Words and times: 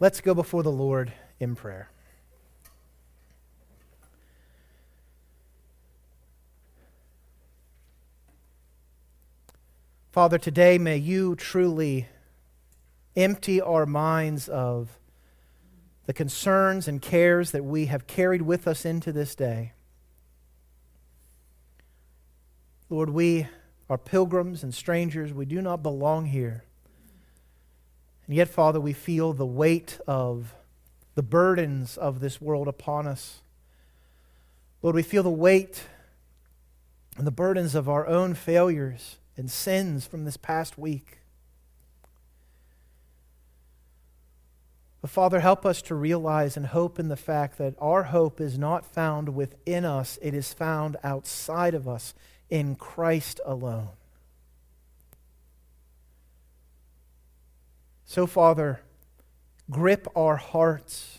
Let's 0.00 0.20
go 0.20 0.32
before 0.32 0.62
the 0.62 0.70
Lord 0.70 1.12
in 1.40 1.56
prayer. 1.56 1.90
Father, 10.12 10.38
today 10.38 10.78
may 10.78 10.96
you 10.96 11.34
truly 11.34 12.06
empty 13.16 13.60
our 13.60 13.86
minds 13.86 14.48
of 14.48 14.98
the 16.06 16.12
concerns 16.12 16.86
and 16.86 17.02
cares 17.02 17.50
that 17.50 17.64
we 17.64 17.86
have 17.86 18.06
carried 18.06 18.42
with 18.42 18.68
us 18.68 18.84
into 18.84 19.10
this 19.10 19.34
day. 19.34 19.72
Lord, 22.88 23.10
we 23.10 23.48
are 23.90 23.98
pilgrims 23.98 24.62
and 24.62 24.72
strangers. 24.72 25.32
We 25.32 25.44
do 25.44 25.60
not 25.60 25.82
belong 25.82 26.26
here. 26.26 26.62
And 28.28 28.36
yet, 28.36 28.48
Father, 28.48 28.78
we 28.78 28.92
feel 28.92 29.32
the 29.32 29.46
weight 29.46 29.98
of 30.06 30.54
the 31.14 31.22
burdens 31.22 31.96
of 31.96 32.20
this 32.20 32.40
world 32.40 32.68
upon 32.68 33.06
us. 33.06 33.40
Lord, 34.82 34.94
we 34.94 35.02
feel 35.02 35.22
the 35.22 35.30
weight 35.30 35.84
and 37.16 37.26
the 37.26 37.32
burdens 37.32 37.74
of 37.74 37.88
our 37.88 38.06
own 38.06 38.34
failures 38.34 39.16
and 39.36 39.50
sins 39.50 40.06
from 40.06 40.24
this 40.24 40.36
past 40.36 40.78
week. 40.78 41.18
But 45.00 45.10
Father, 45.10 45.40
help 45.40 45.64
us 45.64 45.80
to 45.82 45.94
realize 45.94 46.56
and 46.56 46.66
hope 46.66 46.98
in 46.98 47.08
the 47.08 47.16
fact 47.16 47.56
that 47.58 47.74
our 47.78 48.04
hope 48.04 48.40
is 48.40 48.58
not 48.58 48.84
found 48.84 49.34
within 49.34 49.84
us, 49.84 50.18
it 50.20 50.34
is 50.34 50.52
found 50.52 50.96
outside 51.02 51.72
of 51.72 51.88
us 51.88 52.14
in 52.50 52.74
Christ 52.74 53.40
alone. 53.46 53.88
So, 58.10 58.26
Father, 58.26 58.80
grip 59.70 60.08
our 60.16 60.36
hearts 60.36 61.18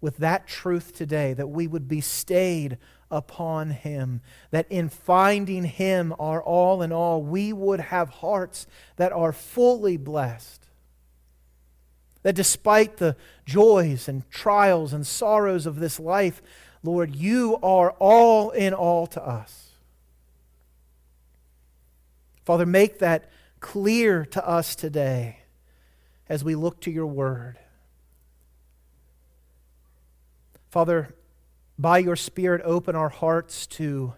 with 0.00 0.16
that 0.16 0.46
truth 0.46 0.94
today 0.96 1.34
that 1.34 1.48
we 1.48 1.66
would 1.66 1.86
be 1.86 2.00
stayed 2.00 2.78
upon 3.10 3.72
Him, 3.72 4.22
that 4.50 4.66
in 4.70 4.88
finding 4.88 5.64
Him, 5.64 6.14
our 6.18 6.42
all 6.42 6.80
in 6.80 6.90
all, 6.90 7.22
we 7.22 7.52
would 7.52 7.80
have 7.80 8.08
hearts 8.08 8.66
that 8.96 9.12
are 9.12 9.30
fully 9.34 9.98
blessed. 9.98 10.68
That 12.22 12.34
despite 12.34 12.96
the 12.96 13.14
joys 13.44 14.08
and 14.08 14.28
trials 14.30 14.94
and 14.94 15.06
sorrows 15.06 15.66
of 15.66 15.80
this 15.80 16.00
life, 16.00 16.40
Lord, 16.82 17.14
you 17.14 17.58
are 17.62 17.90
all 17.98 18.48
in 18.52 18.72
all 18.72 19.06
to 19.08 19.22
us. 19.22 19.72
Father, 22.46 22.64
make 22.64 23.00
that 23.00 23.30
clear 23.64 24.26
to 24.26 24.46
us 24.46 24.76
today 24.76 25.38
as 26.28 26.44
we 26.44 26.54
look 26.54 26.82
to 26.82 26.90
your 26.90 27.06
word. 27.06 27.58
Father, 30.68 31.14
by 31.78 31.96
your 31.96 32.14
Spirit, 32.14 32.60
open 32.62 32.94
our 32.94 33.08
hearts 33.08 33.66
to 33.66 34.12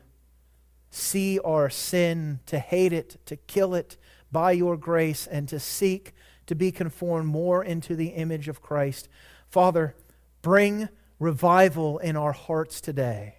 see 0.90 1.38
our 1.38 1.70
sin, 1.70 2.40
to 2.46 2.58
hate 2.58 2.92
it, 2.92 3.20
to 3.26 3.36
kill 3.36 3.76
it 3.76 3.96
by 4.32 4.50
your 4.50 4.76
grace, 4.76 5.28
and 5.28 5.48
to 5.48 5.60
seek 5.60 6.12
to 6.46 6.56
be 6.56 6.72
conformed 6.72 7.28
more 7.28 7.62
into 7.62 7.94
the 7.94 8.08
image 8.08 8.48
of 8.48 8.60
Christ. 8.60 9.08
Father, 9.48 9.94
bring 10.42 10.88
revival 11.20 11.98
in 11.98 12.16
our 12.16 12.32
hearts 12.32 12.80
today. 12.80 13.36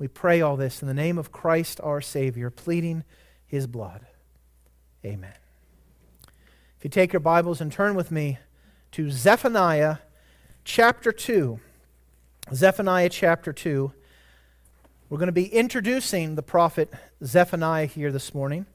We 0.00 0.08
pray 0.08 0.40
all 0.40 0.56
this 0.56 0.82
in 0.82 0.88
the 0.88 0.94
name 0.94 1.16
of 1.16 1.30
Christ 1.30 1.80
our 1.80 2.00
Savior, 2.00 2.50
pleading 2.50 3.04
his 3.46 3.66
blood. 3.66 4.06
Amen. 5.04 5.34
If 6.78 6.84
you 6.84 6.90
take 6.90 7.12
your 7.12 7.20
Bibles 7.20 7.60
and 7.60 7.70
turn 7.70 7.94
with 7.94 8.10
me 8.10 8.38
to 8.92 9.10
Zephaniah 9.10 9.98
chapter 10.64 11.12
2. 11.12 11.60
Zephaniah 12.52 13.08
chapter 13.08 13.52
2. 13.52 13.92
We're 15.08 15.18
going 15.18 15.28
to 15.28 15.32
be 15.32 15.46
introducing 15.46 16.34
the 16.34 16.42
prophet 16.42 16.92
Zephaniah 17.24 17.86
here 17.86 18.10
this 18.10 18.34
morning. 18.34 18.66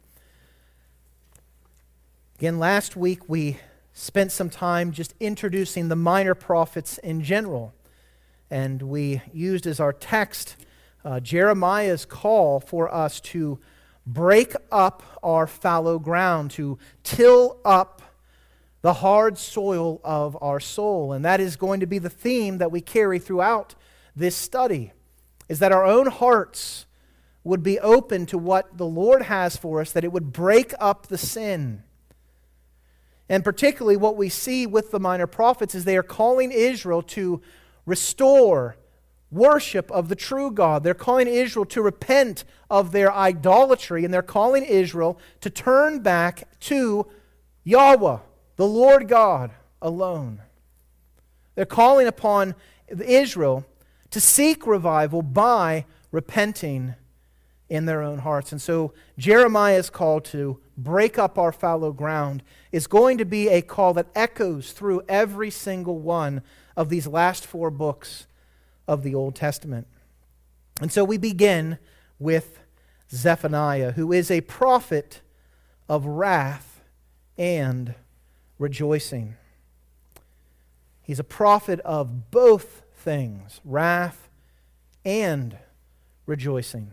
Again, 2.40 2.60
last 2.60 2.96
week 2.96 3.28
we 3.28 3.58
spent 3.94 4.32
some 4.32 4.50
time 4.50 4.92
just 4.94 5.14
introducing 5.20 5.90
the 5.90 5.96
minor 5.96 6.34
prophets 6.34 6.98
in 6.98 7.22
general. 7.22 7.74
And 8.50 8.82
we 8.84 9.22
used 9.34 9.68
as 9.68 9.80
our 9.80 9.94
text 9.94 10.56
uh, 11.04 11.20
Jeremiah's 11.20 12.06
call 12.06 12.60
for 12.60 12.94
us 12.94 13.20
to 13.22 13.60
break 14.14 14.54
up 14.72 15.04
our 15.24 15.48
fallow 15.48 16.00
ground, 16.00 16.52
to 16.52 16.78
till 17.04 17.60
up 17.64 18.02
the 18.82 18.94
hard 18.94 19.38
soil 19.38 20.02
of 20.04 20.38
our 20.42 20.60
soul. 20.60 21.14
And 21.14 21.24
that 21.24 21.40
is 21.40 21.56
going 21.56 21.80
to 21.80 21.86
be 21.86 22.00
the 22.00 22.10
theme 22.10 22.58
that 22.58 22.72
we 22.72 22.82
carry 22.82 23.20
throughout 23.20 23.76
this 24.16 24.36
study 24.36 24.92
is 25.48 25.60
that 25.60 25.72
our 25.72 25.86
own 25.86 26.08
hearts 26.08 26.86
would 27.44 27.64
be 27.64 27.80
open 27.80 28.26
to 28.28 28.38
what 28.38 28.78
the 28.78 28.86
Lord 28.86 29.24
has 29.24 29.58
for 29.58 29.82
us, 29.82 29.92
that 29.92 30.04
it 30.04 30.12
would 30.12 30.32
break 30.32 30.74
up 30.80 31.08
the 31.08 31.18
sin. 31.18 31.84
And 33.28 33.44
particularly 33.44 33.98
what 33.98 34.18
we 34.18 34.30
see 34.30 34.68
with 34.68 34.92
the 34.92 35.00
minor 35.00 35.28
prophets 35.28 35.74
is 35.74 35.86
they 35.86 35.98
are 35.98 36.04
calling 36.04 36.52
Israel 36.52 37.02
to 37.04 37.42
restore 37.86 38.76
worship 39.32 39.90
of 39.92 40.10
the 40.10 40.16
true 40.16 40.52
God. 40.52 40.84
They're 40.84 40.94
calling 40.94 41.28
Israel 41.28 41.66
to 41.66 41.82
repent 41.82 42.44
of 42.70 42.92
their 42.92 43.12
idolatry, 43.12 44.06
and 44.06 44.14
they're 44.14 44.22
calling 44.22 44.64
Israel 44.64 45.18
to 45.40 45.50
turn 45.50 46.02
back 46.02 46.48
to 46.62 47.08
Yahweh, 47.64 48.18
the 48.58 48.68
Lord 48.68 49.08
God 49.08 49.52
alone. 49.82 50.42
They're 51.56 51.66
calling 51.66 52.08
upon 52.08 52.56
Israel 52.88 53.66
to 54.10 54.20
seek 54.20 54.68
revival 54.68 55.22
by 55.22 55.86
repenting 56.12 56.96
in 57.70 57.86
their 57.86 58.02
own 58.02 58.20
hearts. 58.20 58.52
And 58.52 58.62
so 58.62 58.94
Jeremiah's 59.18 59.90
call 59.90 60.20
to 60.22 60.60
break 60.78 61.18
up 61.18 61.38
our 61.38 61.54
fallow 61.54 61.94
ground 61.94 62.44
is 62.72 62.86
going 62.86 63.18
to 63.18 63.26
be 63.26 63.48
a 63.48 63.62
call 63.62 63.94
that 63.94 64.08
echoes 64.14 64.74
through 64.74 65.04
every 65.08 65.50
single 65.50 66.00
one 66.00 66.42
of 66.76 66.90
these 66.90 67.08
last 67.08 67.46
four 67.46 67.72
books 67.72 68.28
of 68.88 69.04
the 69.04 69.16
Old 69.16 69.36
Testament. 69.36 69.88
And 70.82 70.92
so 70.92 71.04
we 71.04 71.18
begin 71.18 71.78
with 72.20 72.60
Zephaniah, 73.12 73.92
who 73.92 74.12
is 74.12 74.32
a 74.32 74.42
prophet 74.42 75.22
of 75.90 76.06
wrath 76.06 76.82
and 77.38 77.96
rejoicing. 78.58 79.36
He's 81.02 81.20
a 81.20 81.24
prophet 81.24 81.80
of 81.82 82.32
both 82.32 82.84
things 82.96 83.60
wrath 83.66 84.30
and 85.04 85.58
rejoicing. 86.26 86.92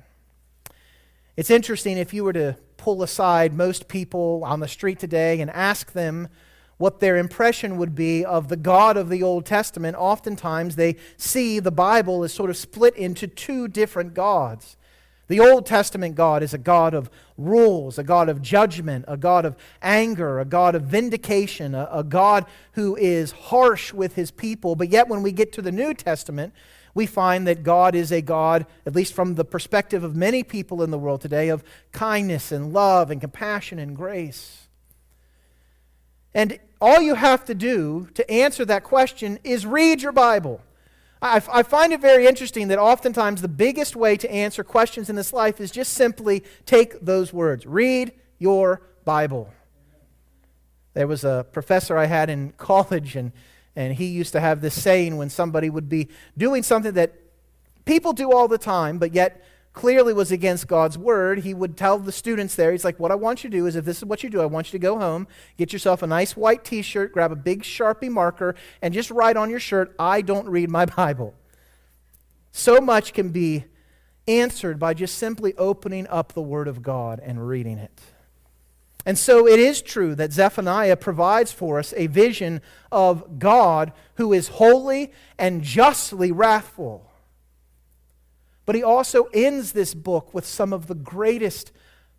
It's 1.36 1.50
interesting 1.50 1.98
if 1.98 2.12
you 2.12 2.24
were 2.24 2.32
to 2.32 2.56
pull 2.76 3.02
aside 3.02 3.52
most 3.52 3.86
people 3.86 4.42
on 4.44 4.60
the 4.60 4.66
street 4.66 4.98
today 4.98 5.40
and 5.40 5.50
ask 5.50 5.92
them 5.92 6.28
what 6.78 7.00
their 7.00 7.16
impression 7.16 7.76
would 7.76 7.94
be 7.94 8.24
of 8.24 8.48
the 8.48 8.56
God 8.56 8.96
of 8.96 9.08
the 9.08 9.22
Old 9.22 9.44
Testament, 9.44 9.96
oftentimes 9.96 10.76
they 10.76 10.96
see 11.16 11.58
the 11.58 11.72
Bible 11.72 12.24
as 12.24 12.32
sort 12.32 12.50
of 12.50 12.56
split 12.56 12.96
into 12.96 13.26
two 13.26 13.68
different 13.68 14.14
gods. 14.14 14.76
The 15.26 15.40
Old 15.40 15.66
Testament 15.66 16.14
God 16.14 16.42
is 16.42 16.54
a 16.54 16.58
God 16.58 16.94
of 16.94 17.10
rules, 17.36 17.98
a 17.98 18.02
God 18.02 18.30
of 18.30 18.40
judgment, 18.40 19.04
a 19.06 19.16
God 19.16 19.44
of 19.44 19.56
anger, 19.82 20.40
a 20.40 20.44
God 20.46 20.74
of 20.74 20.84
vindication, 20.84 21.74
a, 21.74 21.86
a, 21.92 22.02
God 22.02 22.46
who 22.72 22.96
is 22.96 23.32
harsh 23.32 23.92
with 23.92 24.14
his 24.14 24.30
people. 24.30 24.74
But 24.74 24.88
yet, 24.88 25.06
when 25.06 25.22
we 25.22 25.32
get 25.32 25.52
to 25.52 25.62
the 25.62 25.70
New 25.70 25.92
Testament, 25.92 26.54
we 26.94 27.04
find 27.04 27.46
that 27.46 27.62
God 27.62 27.94
is 27.94 28.10
a 28.10 28.22
God, 28.22 28.66
at 28.86 28.94
least 28.94 29.12
from 29.12 29.34
the 29.34 29.44
perspective 29.44 30.02
of 30.02 30.16
many 30.16 30.42
people 30.42 30.82
in 30.82 30.90
the 30.90 30.98
world 30.98 31.20
today, 31.20 31.50
of 31.50 31.62
kindness 31.92 32.50
and 32.50 32.72
love 32.72 33.10
and 33.10 33.20
compassion 33.20 33.78
and 33.78 33.94
grace. 33.94 34.68
And 36.32 36.58
all 36.80 37.00
you 37.00 37.14
have 37.14 37.44
to 37.46 37.54
do 37.54 38.08
to 38.14 38.30
answer 38.30 38.64
that 38.64 38.84
question 38.84 39.38
is 39.42 39.66
read 39.66 40.02
your 40.02 40.12
Bible. 40.12 40.60
I, 41.20 41.42
I, 41.50 41.62
find 41.64 41.92
it 41.92 42.00
very 42.00 42.26
interesting 42.26 42.68
that 42.68 42.78
oftentimes 42.78 43.42
the 43.42 43.48
biggest 43.48 43.96
way 43.96 44.16
to 44.16 44.30
answer 44.30 44.62
questions 44.62 45.10
in 45.10 45.16
this 45.16 45.32
life 45.32 45.60
is 45.60 45.72
just 45.72 45.94
simply 45.94 46.44
take 46.64 47.00
those 47.00 47.32
words 47.32 47.66
read 47.66 48.12
your 48.38 48.82
Bible. 49.04 49.52
There 50.94 51.08
was 51.08 51.24
a 51.24 51.44
professor 51.52 51.96
I 51.96 52.06
had 52.06 52.30
in 52.30 52.52
college, 52.56 53.16
and, 53.16 53.32
and 53.74 53.94
he 53.94 54.06
used 54.06 54.32
to 54.32 54.40
have 54.40 54.60
this 54.60 54.80
saying 54.80 55.16
when 55.16 55.30
somebody 55.30 55.70
would 55.70 55.88
be 55.88 56.08
doing 56.36 56.62
something 56.62 56.92
that 56.92 57.14
people 57.84 58.12
do 58.12 58.32
all 58.32 58.46
the 58.46 58.58
time, 58.58 58.98
but 58.98 59.12
yet 59.12 59.44
clearly 59.78 60.12
was 60.12 60.32
against 60.32 60.66
God's 60.66 60.98
word, 60.98 61.38
he 61.38 61.54
would 61.54 61.76
tell 61.76 62.00
the 62.00 62.10
students 62.10 62.56
there, 62.56 62.72
he's 62.72 62.84
like, 62.84 62.98
What 62.98 63.12
I 63.12 63.14
want 63.14 63.44
you 63.44 63.50
to 63.50 63.56
do 63.56 63.66
is 63.66 63.76
if 63.76 63.84
this 63.84 63.98
is 63.98 64.04
what 64.04 64.24
you 64.24 64.28
do, 64.28 64.40
I 64.40 64.46
want 64.46 64.66
you 64.66 64.78
to 64.78 64.82
go 64.82 64.98
home, 64.98 65.28
get 65.56 65.72
yourself 65.72 66.02
a 66.02 66.06
nice 66.08 66.36
white 66.36 66.64
t 66.64 66.82
shirt, 66.82 67.12
grab 67.12 67.30
a 67.30 67.36
big 67.36 67.62
Sharpie 67.62 68.10
marker, 68.10 68.56
and 68.82 68.92
just 68.92 69.12
write 69.12 69.36
on 69.36 69.50
your 69.50 69.60
shirt, 69.60 69.94
I 69.96 70.20
don't 70.20 70.48
read 70.48 70.68
my 70.68 70.84
Bible. 70.96 71.32
So 72.50 72.80
much 72.80 73.12
can 73.12 73.28
be 73.28 73.66
answered 74.26 74.80
by 74.80 74.94
just 74.94 75.16
simply 75.16 75.54
opening 75.56 76.08
up 76.08 76.32
the 76.32 76.42
Word 76.42 76.66
of 76.66 76.82
God 76.82 77.20
and 77.22 77.46
reading 77.46 77.78
it. 77.78 78.00
And 79.06 79.16
so 79.16 79.46
it 79.46 79.60
is 79.60 79.80
true 79.80 80.16
that 80.16 80.32
Zephaniah 80.32 80.96
provides 80.96 81.52
for 81.52 81.78
us 81.78 81.94
a 81.96 82.08
vision 82.08 82.62
of 82.90 83.38
God 83.38 83.92
who 84.16 84.32
is 84.32 84.48
holy 84.48 85.12
and 85.38 85.62
justly 85.62 86.32
wrathful. 86.32 87.07
But 88.68 88.74
he 88.74 88.82
also 88.82 89.30
ends 89.32 89.72
this 89.72 89.94
book 89.94 90.34
with 90.34 90.44
some 90.44 90.74
of 90.74 90.88
the 90.88 90.94
greatest 90.94 91.72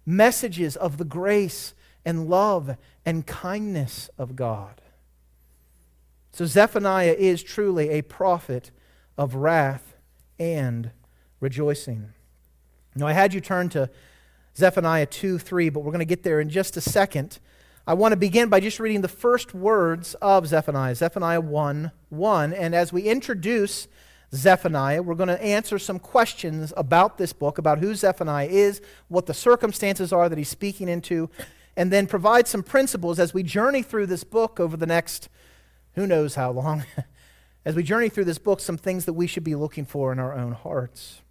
messages 0.03 0.75
of 0.75 0.97
the 0.97 1.05
grace 1.05 1.75
and 2.03 2.27
love 2.27 2.75
and 3.05 3.27
kindness 3.27 4.09
of 4.17 4.35
God. 4.35 4.81
So 6.31 6.47
Zephaniah 6.47 7.15
is 7.15 7.43
truly 7.43 7.89
a 7.89 8.01
prophet 8.01 8.71
of 9.15 9.35
wrath 9.35 9.93
and 10.39 10.89
rejoicing. 11.39 12.13
Now, 12.95 13.05
I 13.05 13.13
had 13.13 13.31
you 13.31 13.41
turn 13.41 13.69
to 13.69 13.87
Zephaniah 14.57 15.05
2 15.05 15.37
3, 15.37 15.69
but 15.69 15.81
we're 15.81 15.91
going 15.91 15.99
to 15.99 16.05
get 16.05 16.23
there 16.23 16.41
in 16.41 16.49
just 16.49 16.75
a 16.75 16.81
second. 16.81 17.37
I 17.85 17.93
want 17.93 18.13
to 18.13 18.17
begin 18.17 18.49
by 18.49 18.59
just 18.59 18.79
reading 18.79 19.01
the 19.01 19.07
first 19.07 19.53
words 19.53 20.15
of 20.15 20.47
Zephaniah, 20.47 20.95
Zephaniah 20.95 21.41
1 21.41 21.91
1. 22.09 22.53
And 22.53 22.73
as 22.73 22.91
we 22.91 23.03
introduce 23.03 23.87
Zephaniah, 24.33 25.01
we're 25.01 25.15
going 25.15 25.29
to 25.29 25.41
answer 25.41 25.79
some 25.79 25.99
questions 25.99 26.71
about 26.77 27.17
this 27.17 27.33
book, 27.33 27.57
about 27.57 27.79
who 27.79 27.95
Zephaniah 27.95 28.47
is, 28.47 28.81
what 29.07 29.25
the 29.25 29.33
circumstances 29.33 30.13
are 30.13 30.29
that 30.29 30.37
he's 30.37 30.49
speaking 30.49 30.87
into, 30.87 31.29
and 31.75 31.91
then 31.91 32.05
provide 32.05 32.47
some 32.47 32.61
principles 32.61 33.19
as 33.19 33.33
we 33.33 33.41
journey 33.41 33.81
through 33.81 34.05
this 34.05 34.23
book 34.23 34.59
over 34.59 34.77
the 34.77 34.85
next 34.85 35.29
who 35.93 36.05
knows 36.05 36.35
how 36.35 36.51
long. 36.51 36.83
as 37.65 37.75
we 37.75 37.83
journey 37.83 38.09
through 38.09 38.25
this 38.25 38.37
book, 38.37 38.59
some 38.59 38.77
things 38.77 39.05
that 39.05 39.13
we 39.13 39.27
should 39.27 39.43
be 39.43 39.55
looking 39.55 39.85
for 39.85 40.11
in 40.11 40.19
our 40.19 40.33
own 40.33 40.51
hearts. 40.51 41.21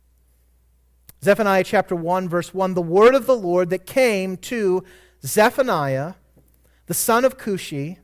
Zephaniah 1.22 1.64
chapter 1.64 1.96
1, 1.96 2.28
verse 2.28 2.52
1 2.52 2.74
The 2.74 2.82
word 2.82 3.14
of 3.14 3.26
the 3.26 3.36
Lord 3.36 3.70
that 3.70 3.86
came 3.86 4.36
to 4.38 4.84
Zephaniah, 5.24 6.14
the 6.86 6.94
son 6.94 7.24
of 7.24 7.38
Cushi, 7.38 7.98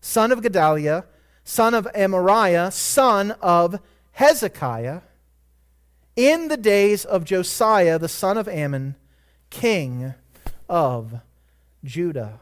son 0.00 0.32
of 0.32 0.42
Gedaliah, 0.42 1.06
son 1.44 1.74
of 1.74 1.86
Amariah, 1.94 2.72
son 2.72 3.32
of 3.40 3.80
Hezekiah, 4.20 5.00
in 6.14 6.48
the 6.48 6.58
days 6.58 7.06
of 7.06 7.24
Josiah, 7.24 7.98
the 7.98 8.06
son 8.06 8.36
of 8.36 8.46
Amon, 8.48 8.96
king 9.48 10.12
of 10.68 11.20
Judah. 11.82 12.38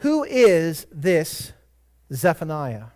Who 0.00 0.24
is 0.24 0.86
this 0.92 1.52
Zephaniah? 2.12 2.88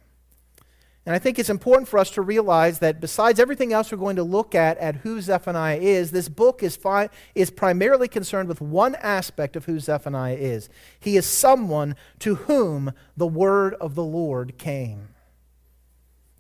And 1.07 1.15
I 1.15 1.19
think 1.19 1.39
it's 1.39 1.49
important 1.49 1.89
for 1.89 1.99
us 1.99 2.11
to 2.11 2.21
realize 2.21 2.81
that 2.81 3.01
besides 3.01 3.41
everything 3.41 3.73
else 3.73 3.91
we're 3.91 3.97
going 3.97 4.17
to 4.17 4.23
look 4.23 4.55
at 4.55 4.77
at 4.77 4.97
who 4.97 5.23
Zephaniah 5.23 5.79
is, 5.79 6.11
this 6.11 6.29
book 6.29 6.63
is, 6.63 6.77
fi- 6.77 7.09
is 7.35 7.51
primarily 7.51 8.07
concerned 8.07 8.51
with 8.51 8.61
one 8.61 8.97
aspect 8.97 9.57
of 9.57 9.65
who 9.65 9.81
Zephaniah 9.81 10.37
is. 10.37 10.69
He 11.01 11.17
is 11.17 11.25
someone 11.25 11.97
to 12.19 12.35
whom 12.35 12.93
the 13.17 13.27
word 13.27 13.73
of 13.81 13.95
the 13.95 14.05
Lord 14.05 14.59
came. 14.59 15.09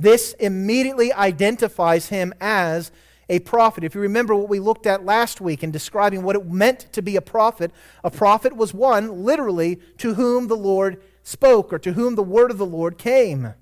This 0.00 0.32
immediately 0.40 1.12
identifies 1.12 2.08
him 2.08 2.32
as 2.40 2.90
a 3.28 3.40
prophet. 3.40 3.84
If 3.84 3.94
you 3.94 4.00
remember 4.00 4.34
what 4.34 4.48
we 4.48 4.58
looked 4.58 4.86
at 4.86 5.04
last 5.04 5.42
week 5.42 5.62
in 5.62 5.70
describing 5.70 6.22
what 6.22 6.36
it 6.36 6.46
meant 6.46 6.90
to 6.94 7.02
be 7.02 7.16
a 7.16 7.20
prophet, 7.20 7.70
a 8.02 8.10
prophet 8.10 8.56
was 8.56 8.72
one, 8.72 9.26
literally, 9.26 9.78
to 9.98 10.14
whom 10.14 10.48
the 10.48 10.56
Lord 10.56 11.02
spoke 11.22 11.70
or 11.70 11.78
to 11.78 11.92
whom 11.92 12.14
the 12.14 12.22
word 12.22 12.50
of 12.50 12.56
the 12.56 12.64
Lord 12.64 12.96
came. 12.96 13.52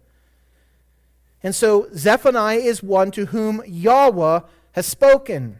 And 1.42 1.56
so 1.56 1.88
Zephaniah 1.92 2.58
is 2.58 2.84
one 2.84 3.10
to 3.10 3.26
whom 3.26 3.60
Yahweh 3.66 4.40
has 4.72 4.86
spoken. 4.86 5.58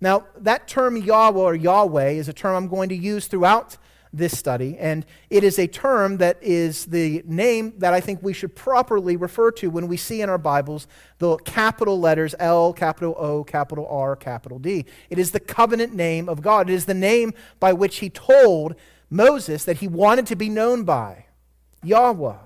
Now, 0.00 0.26
that 0.36 0.66
term 0.66 0.96
Yahweh 0.96 1.40
or 1.40 1.54
Yahweh 1.54 2.10
is 2.10 2.28
a 2.28 2.32
term 2.32 2.56
I'm 2.56 2.68
going 2.68 2.88
to 2.88 2.96
use 2.96 3.28
throughout 3.28 3.76
this 4.16 4.38
study, 4.38 4.76
and 4.78 5.04
it 5.30 5.44
is 5.44 5.58
a 5.58 5.66
term 5.66 6.18
that 6.18 6.38
is 6.40 6.86
the 6.86 7.22
name 7.26 7.74
that 7.78 7.92
I 7.92 8.00
think 8.00 8.22
we 8.22 8.32
should 8.32 8.54
properly 8.54 9.16
refer 9.16 9.50
to 9.52 9.68
when 9.68 9.88
we 9.88 9.96
see 9.96 10.22
in 10.22 10.28
our 10.28 10.38
Bibles 10.38 10.86
the 11.18 11.36
capital 11.38 11.98
letters 11.98 12.34
L, 12.38 12.72
capital 12.72 13.14
O, 13.18 13.44
capital 13.44 13.86
R, 13.88 14.16
capital 14.16 14.58
D. 14.58 14.86
It 15.10 15.18
is 15.18 15.32
the 15.32 15.40
covenant 15.40 15.94
name 15.94 16.28
of 16.28 16.42
God. 16.42 16.70
It 16.70 16.74
is 16.74 16.84
the 16.84 16.94
name 16.94 17.34
by 17.60 17.72
which 17.72 17.98
he 17.98 18.10
told 18.10 18.74
Moses 19.10 19.64
that 19.64 19.78
he 19.78 19.88
wanted 19.88 20.26
to 20.26 20.36
be 20.36 20.48
known 20.48 20.84
by 20.84 21.26
Yahweh. 21.82 22.36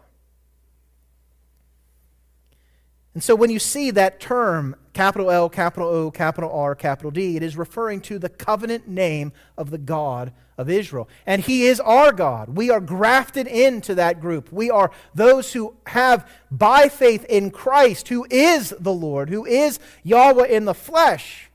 And 3.15 3.23
so 3.23 3.35
when 3.35 3.51
you 3.51 3.59
see 3.59 3.91
that 3.93 4.21
term, 4.21 4.77
capital 4.93 5.31
L, 5.31 5.49
capital 5.49 5.89
O, 5.89 6.11
capital 6.11 6.53
R, 6.53 6.75
capital 6.75 7.11
D, 7.11 7.37
it 7.37 7.43
is 7.43 7.57
referring 7.57 8.01
to 8.03 8.19
the 8.19 8.29
covenant 8.29 8.87
name 8.87 9.33
of 9.57 9.71
the 9.71 9.79
God 9.79 10.33
of 10.57 10.69
Israel. 10.69 11.09
And 11.25 11.43
He 11.43 11.67
is 11.67 11.81
our 11.81 12.13
God. 12.13 12.51
We 12.57 12.71
are 12.71 12.81
grafted 12.81 13.47
into 13.47 13.95
that 13.95 14.21
group. 14.21 14.53
We 14.53 14.71
are 14.71 14.91
those 15.15 15.53
who 15.53 15.77
have, 15.87 16.31
by 16.51 16.89
faith 16.89 17.25
in 17.25 17.51
Christ, 17.51 18.09
who 18.09 18.27
is 18.31 18.75
the 18.79 18.93
Lord, 18.93 19.31
who 19.31 19.47
is 19.47 19.79
Yahweh 20.03 20.49
in 20.49 20.65
the 20.65 20.75
flesh. 20.75 21.51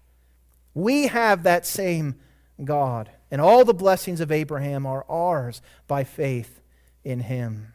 We 0.73 1.07
have 1.07 1.43
that 1.43 1.65
same 1.65 2.15
God. 2.63 3.09
And 3.29 3.41
all 3.41 3.65
the 3.65 3.73
blessings 3.73 4.21
of 4.21 4.31
Abraham 4.31 4.85
are 4.85 5.05
ours 5.09 5.61
by 5.87 6.03
faith 6.03 6.61
in 7.03 7.19
Him. 7.19 7.72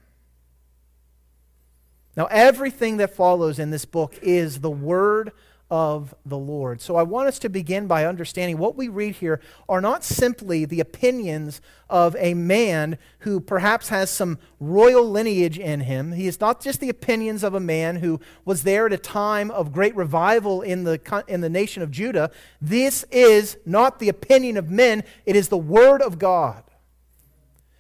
Now, 2.19 2.27
everything 2.33 2.97
that 2.97 3.15
follows 3.15 3.61
in 3.61 3.71
this 3.71 3.85
book 3.85 4.19
is 4.23 4.59
the 4.59 4.73
word 4.73 5.31
of 5.71 6.17
the 6.27 6.37
Lord. 6.37 6.81
So 6.81 6.97
I 6.97 7.05
want 7.05 7.29
us 7.29 7.39
to 7.39 7.49
begin 7.49 7.87
by 7.87 8.07
understanding 8.07 8.59
what 8.59 8.75
we 8.75 8.89
read 8.89 9.15
here 9.15 9.41
are 9.69 9.81
not 9.81 10.03
simply 10.03 10.65
the 10.65 10.81
opinions 10.81 11.61
of 11.89 12.17
a 12.19 12.35
man 12.35 12.99
who 13.21 13.39
perhaps 13.39 13.91
has 13.91 14.11
some 14.11 14.39
royal 14.59 15.09
lineage 15.09 15.61
in 15.61 15.83
him. 15.83 16.11
He 16.11 16.27
is 16.27 16.41
not 16.41 16.61
just 16.61 16.81
the 16.81 16.89
opinions 16.89 17.45
of 17.45 17.55
a 17.55 17.61
man 17.61 17.95
who 17.97 18.19
was 18.45 18.65
there 18.65 18.87
at 18.87 18.93
a 18.93 18.99
time 18.99 19.53
of 19.53 19.73
great 19.73 19.95
revival 19.95 20.61
in 20.61 20.83
the, 20.83 21.23
in 21.29 21.41
the 21.41 21.49
nation 21.49 21.85
of 21.85 21.93
Judah. 21.93 22.33
This 22.61 23.05
is 23.13 23.59
not 23.65 24.01
the 24.01 24.09
opinion 24.09 24.57
of 24.57 24.69
men, 24.69 25.05
it 25.25 25.37
is 25.37 25.51
the 25.51 25.57
word 25.57 26.03
of 26.03 26.19
God. 26.19 26.65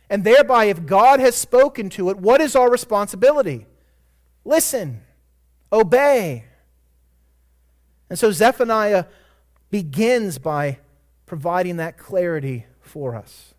And 0.08 0.22
thereby, 0.22 0.66
if 0.66 0.86
God 0.86 1.18
has 1.18 1.34
spoken 1.34 1.90
to 1.90 2.08
it, 2.10 2.18
what 2.18 2.40
is 2.40 2.54
our 2.54 2.70
responsibility? 2.70 3.66
Listen, 4.44 5.02
obey. 5.72 6.44
And 8.08 8.18
so 8.18 8.30
Zephaniah 8.32 9.04
begins 9.70 10.38
by 10.38 10.78
providing 11.26 11.76
that 11.76 11.98
clarity 11.98 12.66
for 12.80 13.14
us. 13.14 13.54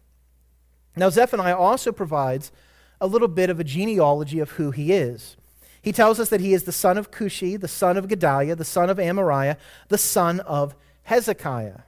Now, 0.96 1.10
Zephaniah 1.10 1.56
also 1.56 1.92
provides 1.92 2.52
a 3.00 3.08
little 3.08 3.28
bit 3.28 3.50
of 3.50 3.60
a 3.60 3.64
genealogy 3.64 4.40
of 4.40 4.52
who 4.52 4.72
he 4.72 4.92
is. 4.92 5.38
He 5.82 5.92
tells 5.92 6.20
us 6.20 6.30
that 6.30 6.42
he 6.42 6.54
is 6.54 6.64
the 6.64 6.72
son 6.72 6.98
of 6.98 7.12
Cushi, 7.12 7.60
the 7.60 7.68
son 7.68 7.96
of 7.96 8.08
Gedaliah, 8.08 8.56
the 8.56 8.66
son 8.66 8.90
of 8.90 8.98
Amariah, 8.98 9.56
the 9.88 9.98
son 9.98 10.40
of 10.42 10.76
Hezekiah. 11.04 11.82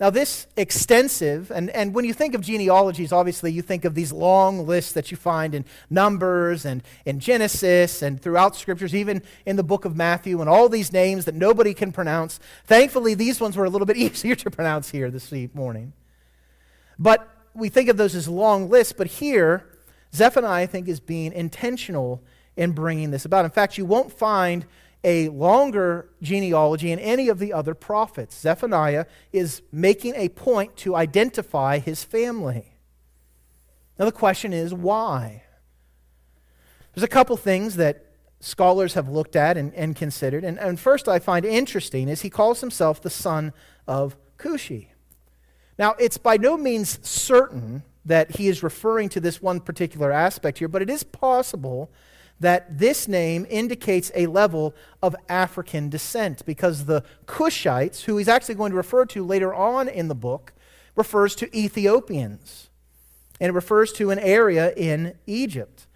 Now, 0.00 0.10
this 0.10 0.46
extensive, 0.56 1.50
and, 1.50 1.70
and 1.70 1.92
when 1.92 2.04
you 2.04 2.12
think 2.12 2.36
of 2.36 2.40
genealogies, 2.40 3.10
obviously 3.12 3.50
you 3.50 3.62
think 3.62 3.84
of 3.84 3.96
these 3.96 4.12
long 4.12 4.64
lists 4.64 4.92
that 4.92 5.10
you 5.10 5.16
find 5.16 5.56
in 5.56 5.64
Numbers 5.90 6.64
and 6.64 6.84
in 7.04 7.18
Genesis 7.18 8.00
and 8.00 8.20
throughout 8.20 8.54
scriptures, 8.54 8.94
even 8.94 9.22
in 9.44 9.56
the 9.56 9.64
book 9.64 9.84
of 9.84 9.96
Matthew, 9.96 10.40
and 10.40 10.48
all 10.48 10.68
these 10.68 10.92
names 10.92 11.24
that 11.24 11.34
nobody 11.34 11.74
can 11.74 11.90
pronounce. 11.90 12.38
Thankfully, 12.64 13.14
these 13.14 13.40
ones 13.40 13.56
were 13.56 13.64
a 13.64 13.70
little 13.70 13.86
bit 13.86 13.96
easier 13.98 14.36
to 14.36 14.50
pronounce 14.50 14.90
here 14.90 15.10
this 15.10 15.32
morning. 15.52 15.92
But 16.96 17.28
we 17.52 17.68
think 17.68 17.88
of 17.88 17.96
those 17.96 18.14
as 18.14 18.28
long 18.28 18.70
lists, 18.70 18.92
but 18.92 19.08
here, 19.08 19.66
Zephaniah, 20.14 20.62
I 20.62 20.66
think, 20.66 20.86
is 20.86 21.00
being 21.00 21.32
intentional 21.32 22.22
in 22.56 22.70
bringing 22.70 23.10
this 23.10 23.24
about. 23.24 23.44
In 23.44 23.50
fact, 23.50 23.76
you 23.76 23.84
won't 23.84 24.12
find 24.12 24.64
a 25.04 25.28
longer 25.28 26.10
genealogy 26.20 26.90
in 26.90 26.98
any 26.98 27.28
of 27.28 27.38
the 27.38 27.52
other 27.52 27.74
prophets. 27.74 28.38
Zephaniah 28.38 29.06
is 29.32 29.62
making 29.70 30.14
a 30.16 30.28
point 30.28 30.76
to 30.76 30.96
identify 30.96 31.78
his 31.78 32.02
family. 32.04 32.74
Now, 33.98 34.04
the 34.04 34.12
question 34.12 34.52
is 34.52 34.74
why? 34.74 35.44
There's 36.94 37.04
a 37.04 37.08
couple 37.08 37.36
things 37.36 37.76
that 37.76 38.06
scholars 38.40 38.94
have 38.94 39.08
looked 39.08 39.36
at 39.36 39.56
and, 39.56 39.74
and 39.74 39.94
considered. 39.94 40.44
And, 40.44 40.58
and 40.58 40.78
first, 40.78 41.08
I 41.08 41.18
find 41.18 41.44
interesting 41.44 42.08
is 42.08 42.22
he 42.22 42.30
calls 42.30 42.60
himself 42.60 43.00
the 43.00 43.10
son 43.10 43.52
of 43.86 44.16
Cushi. 44.36 44.88
Now, 45.78 45.94
it's 45.98 46.18
by 46.18 46.36
no 46.36 46.56
means 46.56 46.98
certain 47.06 47.84
that 48.04 48.36
he 48.36 48.48
is 48.48 48.62
referring 48.62 49.08
to 49.10 49.20
this 49.20 49.42
one 49.42 49.60
particular 49.60 50.10
aspect 50.10 50.58
here, 50.58 50.68
but 50.68 50.82
it 50.82 50.90
is 50.90 51.02
possible 51.02 51.90
that 52.40 52.78
this 52.78 53.08
name 53.08 53.46
indicates 53.50 54.12
a 54.14 54.26
level 54.26 54.74
of 55.02 55.16
African 55.28 55.88
descent 55.88 56.44
because 56.46 56.84
the 56.84 57.02
Cushites, 57.26 58.02
who 58.02 58.16
he's 58.16 58.28
actually 58.28 58.54
going 58.54 58.70
to 58.70 58.76
refer 58.76 59.04
to 59.06 59.24
later 59.24 59.52
on 59.52 59.88
in 59.88 60.08
the 60.08 60.14
book, 60.14 60.52
refers 60.94 61.34
to 61.36 61.56
Ethiopians. 61.56 62.70
And 63.40 63.50
it 63.50 63.54
refers 63.54 63.92
to 63.94 64.10
an 64.10 64.18
area 64.18 64.72
in 64.76 65.14
Egypt. 65.26 65.86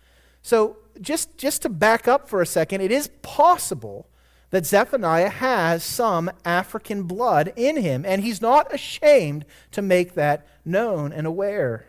So, 0.43 0.79
just, 1.01 1.39
just 1.39 1.63
to 1.63 1.69
back 1.69 2.07
up 2.07 2.29
for 2.29 2.43
a 2.43 2.47
second, 2.47 2.83
it 2.83 2.91
is 2.91 3.09
possible 3.23 4.07
that 4.51 4.67
Zephaniah 4.67 5.31
has 5.31 5.83
some 5.83 6.31
African 6.45 7.05
blood 7.05 7.53
in 7.57 7.79
him, 7.79 8.05
and 8.07 8.23
he's 8.23 8.43
not 8.43 8.73
ashamed 8.73 9.47
to 9.71 9.81
make 9.81 10.15
that 10.15 10.47
known 10.65 11.13
and 11.13 11.27
aware. 11.27 11.87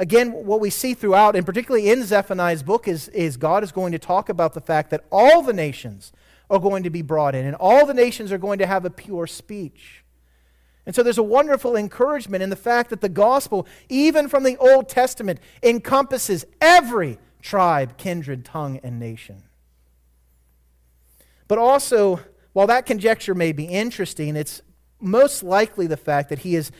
Again, 0.00 0.32
what 0.32 0.60
we 0.60 0.70
see 0.70 0.94
throughout, 0.94 1.36
and 1.36 1.44
particularly 1.44 1.90
in 1.90 2.02
Zephaniah's 2.04 2.62
book, 2.62 2.88
is, 2.88 3.08
is 3.08 3.36
God 3.36 3.62
is 3.62 3.70
going 3.70 3.92
to 3.92 3.98
talk 3.98 4.30
about 4.30 4.54
the 4.54 4.60
fact 4.62 4.88
that 4.90 5.04
all 5.12 5.42
the 5.42 5.52
nations 5.52 6.10
are 6.48 6.58
going 6.58 6.84
to 6.84 6.90
be 6.90 7.02
brought 7.02 7.34
in, 7.34 7.44
and 7.44 7.54
all 7.54 7.84
the 7.84 7.92
nations 7.92 8.32
are 8.32 8.38
going 8.38 8.60
to 8.60 8.66
have 8.66 8.86
a 8.86 8.90
pure 8.90 9.26
speech. 9.26 10.02
And 10.86 10.94
so 10.94 11.02
there's 11.02 11.18
a 11.18 11.22
wonderful 11.22 11.76
encouragement 11.76 12.42
in 12.42 12.48
the 12.48 12.56
fact 12.56 12.88
that 12.88 13.02
the 13.02 13.10
gospel, 13.10 13.66
even 13.90 14.26
from 14.26 14.42
the 14.42 14.56
Old 14.56 14.88
Testament, 14.88 15.38
encompasses 15.62 16.46
every 16.62 17.18
tribe, 17.42 17.98
kindred, 17.98 18.42
tongue, 18.42 18.80
and 18.82 18.98
nation. 18.98 19.42
But 21.46 21.58
also, 21.58 22.20
while 22.54 22.68
that 22.68 22.86
conjecture 22.86 23.34
may 23.34 23.52
be 23.52 23.66
interesting, 23.66 24.34
it's 24.34 24.62
most 24.98 25.42
likely 25.42 25.86
the 25.86 25.98
fact 25.98 26.30
that 26.30 26.38
he 26.38 26.56
is 26.56 26.72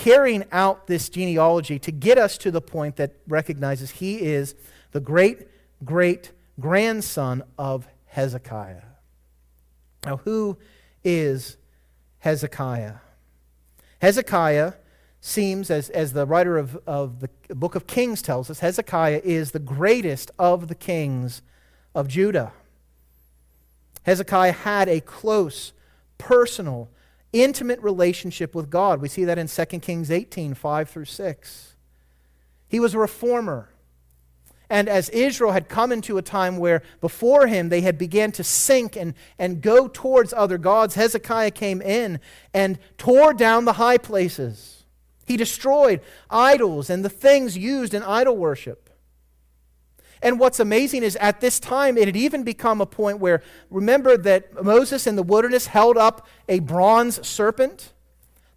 carrying 0.00 0.44
out 0.50 0.86
this 0.86 1.10
genealogy 1.10 1.78
to 1.78 1.92
get 1.92 2.16
us 2.16 2.38
to 2.38 2.50
the 2.50 2.60
point 2.62 2.96
that 2.96 3.12
recognizes 3.28 3.90
he 3.90 4.22
is 4.22 4.54
the 4.92 5.00
great 5.00 5.46
great 5.84 6.32
grandson 6.58 7.42
of 7.58 7.86
Hezekiah. 8.06 8.82
Now, 10.06 10.16
who 10.18 10.56
is 11.04 11.58
Hezekiah? 12.20 12.94
Hezekiah 14.00 14.72
seems, 15.20 15.70
as, 15.70 15.90
as 15.90 16.14
the 16.14 16.24
writer 16.24 16.56
of, 16.56 16.78
of 16.86 17.20
the 17.20 17.28
book 17.54 17.74
of 17.74 17.86
Kings 17.86 18.22
tells 18.22 18.48
us, 18.48 18.60
Hezekiah 18.60 19.20
is 19.22 19.50
the 19.50 19.58
greatest 19.58 20.30
of 20.38 20.68
the 20.68 20.74
kings 20.74 21.42
of 21.94 22.08
Judah. 22.08 22.52
Hezekiah 24.04 24.52
had 24.52 24.88
a 24.88 25.02
close, 25.02 25.74
personal, 26.16 26.88
intimate 27.32 27.80
relationship 27.80 28.54
with 28.54 28.70
God. 28.70 29.00
We 29.00 29.08
see 29.08 29.24
that 29.24 29.38
in 29.38 29.46
2 29.46 29.64
Kings 29.80 30.10
18 30.10 30.54
5 30.54 30.88
through 30.88 31.04
6. 31.04 31.76
He 32.68 32.80
was 32.80 32.94
a 32.94 32.98
reformer. 32.98 33.70
And 34.68 34.88
as 34.88 35.08
Israel 35.08 35.50
had 35.50 35.68
come 35.68 35.90
into 35.90 36.16
a 36.16 36.22
time 36.22 36.56
where 36.56 36.82
before 37.00 37.48
him 37.48 37.68
they 37.68 37.80
had 37.80 37.98
began 37.98 38.30
to 38.32 38.44
sink 38.44 38.96
and, 38.96 39.14
and 39.36 39.60
go 39.60 39.88
towards 39.88 40.32
other 40.32 40.58
gods, 40.58 40.94
Hezekiah 40.94 41.50
came 41.50 41.82
in 41.82 42.20
and 42.54 42.78
tore 42.96 43.34
down 43.34 43.64
the 43.64 43.74
high 43.74 43.98
places. 43.98 44.84
He 45.26 45.36
destroyed 45.36 46.00
idols 46.30 46.88
and 46.88 47.04
the 47.04 47.08
things 47.08 47.58
used 47.58 47.94
in 47.94 48.04
idol 48.04 48.36
worship. 48.36 48.89
And 50.22 50.38
what's 50.38 50.60
amazing 50.60 51.02
is 51.02 51.16
at 51.16 51.40
this 51.40 51.58
time, 51.58 51.96
it 51.96 52.06
had 52.06 52.16
even 52.16 52.42
become 52.42 52.80
a 52.80 52.86
point 52.86 53.18
where, 53.18 53.42
remember 53.70 54.16
that 54.18 54.62
Moses 54.62 55.06
in 55.06 55.16
the 55.16 55.22
wilderness 55.22 55.66
held 55.66 55.96
up 55.96 56.26
a 56.48 56.60
bronze 56.60 57.26
serpent? 57.26 57.92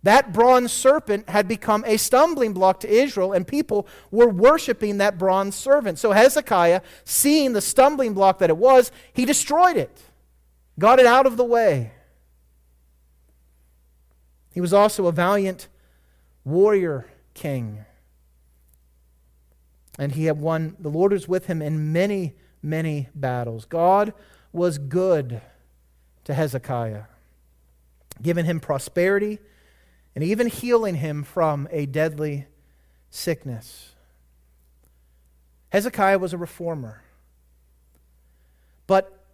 That 0.03 0.33
bronze 0.33 0.73
serpent 0.73 1.29
had 1.29 1.47
become 1.47 1.85
a 1.87 1.95
stumbling 1.95 2.51
block 2.51 2.81
to 2.81 2.89
Israel, 2.89 3.31
and 3.31 3.47
people 3.47 3.87
were 4.11 4.27
worshiping 4.27 4.97
that 4.97 5.17
bronze 5.17 5.55
serpent. 5.55 5.97
So 5.97 6.11
Hezekiah, 6.11 6.81
seeing 7.05 7.53
the 7.53 7.61
stumbling 7.61 8.13
block 8.13 8.39
that 8.39 8.49
it 8.49 8.57
was, 8.57 8.91
he 9.13 9.23
destroyed 9.23 9.77
it, 9.77 10.01
got 10.77 10.99
it 10.99 11.05
out 11.05 11.25
of 11.25 11.37
the 11.37 11.45
way. 11.45 11.91
He 14.53 14.59
was 14.59 14.73
also 14.73 15.07
a 15.07 15.13
valiant 15.13 15.69
warrior 16.43 17.05
king. 17.33 17.85
And 19.99 20.13
he 20.13 20.25
had 20.25 20.39
won, 20.39 20.75
the 20.79 20.89
Lord 20.89 21.11
was 21.11 21.27
with 21.27 21.45
him 21.45 21.61
in 21.61 21.91
many, 21.91 22.35
many 22.61 23.09
battles. 23.13 23.65
God 23.65 24.13
was 24.51 24.77
good 24.77 25.41
to 26.23 26.33
Hezekiah, 26.33 27.03
giving 28.21 28.45
him 28.45 28.59
prosperity 28.59 29.39
and 30.15 30.23
even 30.23 30.47
healing 30.47 30.95
him 30.95 31.23
from 31.23 31.67
a 31.71 31.85
deadly 31.85 32.47
sickness. 33.09 33.93
Hezekiah 35.69 36.19
was 36.19 36.33
a 36.33 36.37
reformer. 36.37 37.03
But 38.85 39.25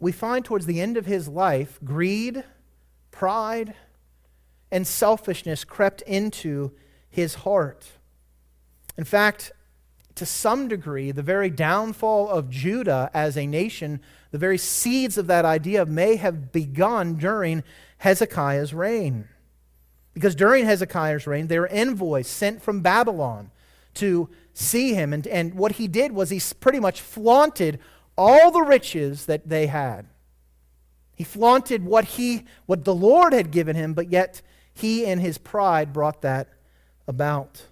we 0.00 0.10
find 0.10 0.44
towards 0.44 0.66
the 0.66 0.80
end 0.80 0.96
of 0.96 1.06
his 1.06 1.28
life, 1.28 1.78
greed, 1.84 2.42
pride, 3.12 3.74
and 4.72 4.86
selfishness 4.86 5.64
crept 5.64 6.02
into 6.02 6.72
his 7.08 7.36
heart. 7.36 7.86
In 8.96 9.04
fact, 9.04 9.52
to 10.14 10.26
some 10.26 10.68
degree, 10.68 11.10
the 11.10 11.22
very 11.22 11.50
downfall 11.50 12.28
of 12.28 12.50
Judah 12.50 13.10
as 13.14 13.36
a 13.36 13.46
nation, 13.46 14.00
the 14.30 14.38
very 14.38 14.58
seeds 14.58 15.16
of 15.16 15.26
that 15.26 15.44
idea 15.44 15.86
may 15.86 16.16
have 16.16 16.52
begun 16.52 17.14
during 17.14 17.62
Hezekiah's 17.98 18.74
reign. 18.74 19.28
Because 20.14 20.34
during 20.34 20.66
Hezekiah's 20.66 21.26
reign, 21.26 21.46
there 21.46 21.62
were 21.62 21.68
envoys 21.68 22.26
sent 22.26 22.62
from 22.62 22.80
Babylon 22.80 23.50
to 23.94 24.28
see 24.52 24.94
him. 24.94 25.12
And, 25.12 25.26
and 25.26 25.54
what 25.54 25.72
he 25.72 25.88
did 25.88 26.12
was 26.12 26.30
he 26.30 26.40
pretty 26.60 26.80
much 26.80 27.00
flaunted 27.00 27.78
all 28.16 28.50
the 28.50 28.62
riches 28.62 29.26
that 29.26 29.48
they 29.48 29.66
had. 29.68 30.06
He 31.14 31.24
flaunted 31.24 31.84
what, 31.84 32.04
he, 32.04 32.44
what 32.66 32.84
the 32.84 32.94
Lord 32.94 33.32
had 33.32 33.50
given 33.50 33.76
him, 33.76 33.94
but 33.94 34.10
yet 34.10 34.42
he, 34.74 35.04
in 35.04 35.18
his 35.18 35.38
pride, 35.38 35.92
brought 35.92 36.22
that 36.22 36.48
about. 37.06 37.66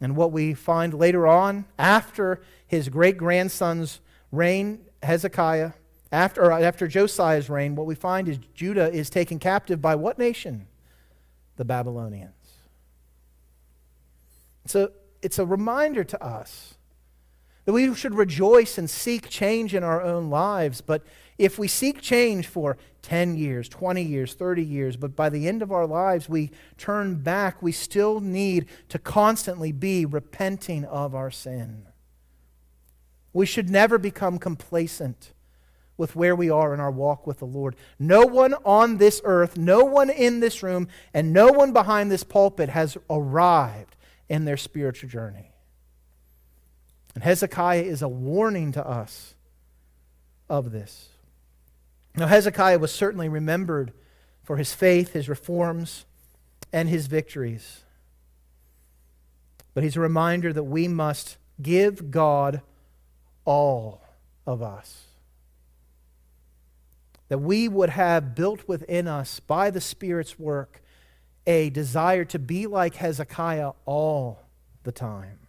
And 0.00 0.16
what 0.16 0.32
we 0.32 0.54
find 0.54 0.94
later 0.94 1.26
on, 1.26 1.66
after 1.78 2.42
his 2.66 2.88
great 2.88 3.16
grandson's 3.16 4.00
reign, 4.32 4.80
Hezekiah, 5.02 5.72
after, 6.10 6.50
after 6.50 6.86
Josiah's 6.86 7.48
reign, 7.48 7.74
what 7.74 7.86
we 7.86 7.94
find 7.94 8.28
is 8.28 8.38
Judah 8.54 8.92
is 8.92 9.10
taken 9.10 9.38
captive 9.38 9.80
by 9.80 9.94
what 9.94 10.18
nation? 10.18 10.66
The 11.56 11.64
Babylonians. 11.64 12.34
So 14.66 14.92
it's 15.22 15.38
a 15.38 15.46
reminder 15.46 16.04
to 16.04 16.22
us 16.22 16.74
that 17.64 17.72
we 17.72 17.94
should 17.94 18.14
rejoice 18.14 18.78
and 18.78 18.88
seek 18.88 19.28
change 19.28 19.74
in 19.74 19.82
our 19.82 20.02
own 20.02 20.30
lives, 20.30 20.80
but 20.80 21.02
if 21.38 21.58
we 21.58 21.68
seek 21.68 22.00
change 22.00 22.46
for 22.46 22.76
10 23.02 23.36
years, 23.36 23.68
20 23.68 24.02
years, 24.02 24.34
30 24.34 24.62
years, 24.62 24.96
but 24.96 25.16
by 25.16 25.28
the 25.28 25.48
end 25.48 25.62
of 25.62 25.72
our 25.72 25.86
lives 25.86 26.28
we 26.28 26.50
turn 26.78 27.16
back, 27.16 27.62
we 27.62 27.72
still 27.72 28.20
need 28.20 28.66
to 28.88 28.98
constantly 28.98 29.72
be 29.72 30.06
repenting 30.06 30.84
of 30.84 31.14
our 31.14 31.30
sin. 31.30 31.86
We 33.32 33.46
should 33.46 33.68
never 33.68 33.98
become 33.98 34.38
complacent 34.38 35.32
with 35.96 36.16
where 36.16 36.34
we 36.34 36.50
are 36.50 36.74
in 36.74 36.80
our 36.80 36.90
walk 36.90 37.26
with 37.26 37.38
the 37.38 37.44
Lord. 37.44 37.76
No 37.98 38.22
one 38.22 38.54
on 38.64 38.98
this 38.98 39.20
earth, 39.24 39.56
no 39.56 39.84
one 39.84 40.10
in 40.10 40.40
this 40.40 40.62
room, 40.62 40.88
and 41.12 41.32
no 41.32 41.48
one 41.48 41.72
behind 41.72 42.10
this 42.10 42.24
pulpit 42.24 42.68
has 42.68 42.96
arrived 43.10 43.96
in 44.28 44.44
their 44.44 44.56
spiritual 44.56 45.08
journey. 45.08 45.52
And 47.14 47.22
Hezekiah 47.22 47.82
is 47.82 48.02
a 48.02 48.08
warning 48.08 48.72
to 48.72 48.86
us 48.86 49.34
of 50.48 50.72
this. 50.72 51.10
Now, 52.16 52.26
Hezekiah 52.28 52.78
was 52.78 52.92
certainly 52.92 53.28
remembered 53.28 53.92
for 54.42 54.56
his 54.56 54.72
faith, 54.72 55.12
his 55.12 55.28
reforms, 55.28 56.04
and 56.72 56.88
his 56.88 57.06
victories. 57.06 57.82
But 59.72 59.82
he's 59.82 59.96
a 59.96 60.00
reminder 60.00 60.52
that 60.52 60.64
we 60.64 60.86
must 60.86 61.36
give 61.60 62.10
God 62.10 62.60
all 63.44 64.02
of 64.46 64.62
us. 64.62 65.04
That 67.28 67.38
we 67.38 67.68
would 67.68 67.90
have 67.90 68.34
built 68.34 68.68
within 68.68 69.08
us, 69.08 69.40
by 69.40 69.70
the 69.70 69.80
Spirit's 69.80 70.38
work, 70.38 70.82
a 71.46 71.70
desire 71.70 72.24
to 72.26 72.38
be 72.38 72.66
like 72.66 72.96
Hezekiah 72.96 73.72
all 73.86 74.42
the 74.84 74.92
time. 74.92 75.40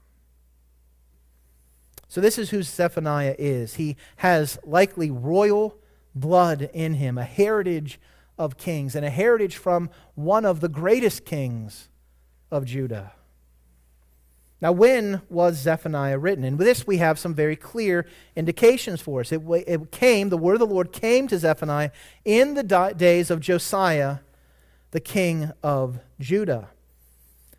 So, 2.07 2.22
this 2.22 2.38
is 2.38 2.50
who 2.50 2.63
Zephaniah 2.63 3.36
is. 3.38 3.75
He 3.75 3.98
has 4.17 4.57
likely 4.63 5.12
royal 5.12 5.77
blood 6.15 6.69
in 6.74 6.95
him, 6.95 7.17
a 7.17 7.24
heritage 7.24 8.00
of 8.38 8.57
kings, 8.57 8.95
and 8.95 9.05
a 9.05 9.10
heritage 9.10 9.57
from 9.57 9.89
one 10.15 10.45
of 10.45 10.62
the 10.62 10.69
greatest 10.69 11.25
kings 11.25 11.89
of 12.50 12.65
Judah. 12.65 13.12
Now, 14.62 14.72
when 14.72 15.22
was 15.29 15.57
Zephaniah 15.57 16.17
written? 16.17 16.43
And 16.43 16.57
with 16.57 16.65
this, 16.65 16.88
we 16.88 16.98
have 16.98 17.19
some 17.19 17.34
very 17.34 17.55
clear 17.55 18.07
indications 18.36 19.01
for 19.01 19.19
us. 19.19 19.31
It, 19.31 19.41
it 19.67 19.91
came, 19.91 20.29
the 20.29 20.38
word 20.38 20.53
of 20.53 20.60
the 20.60 20.65
Lord 20.65 20.91
came 20.91 21.27
to 21.27 21.38
Zephaniah 21.38 21.91
in 22.24 22.53
the 22.53 22.93
days 22.95 23.29
of 23.29 23.41
Josiah, 23.41 24.19
the 24.91 25.01
king 25.01 25.51
of 25.62 26.00
Judah. 26.19 26.69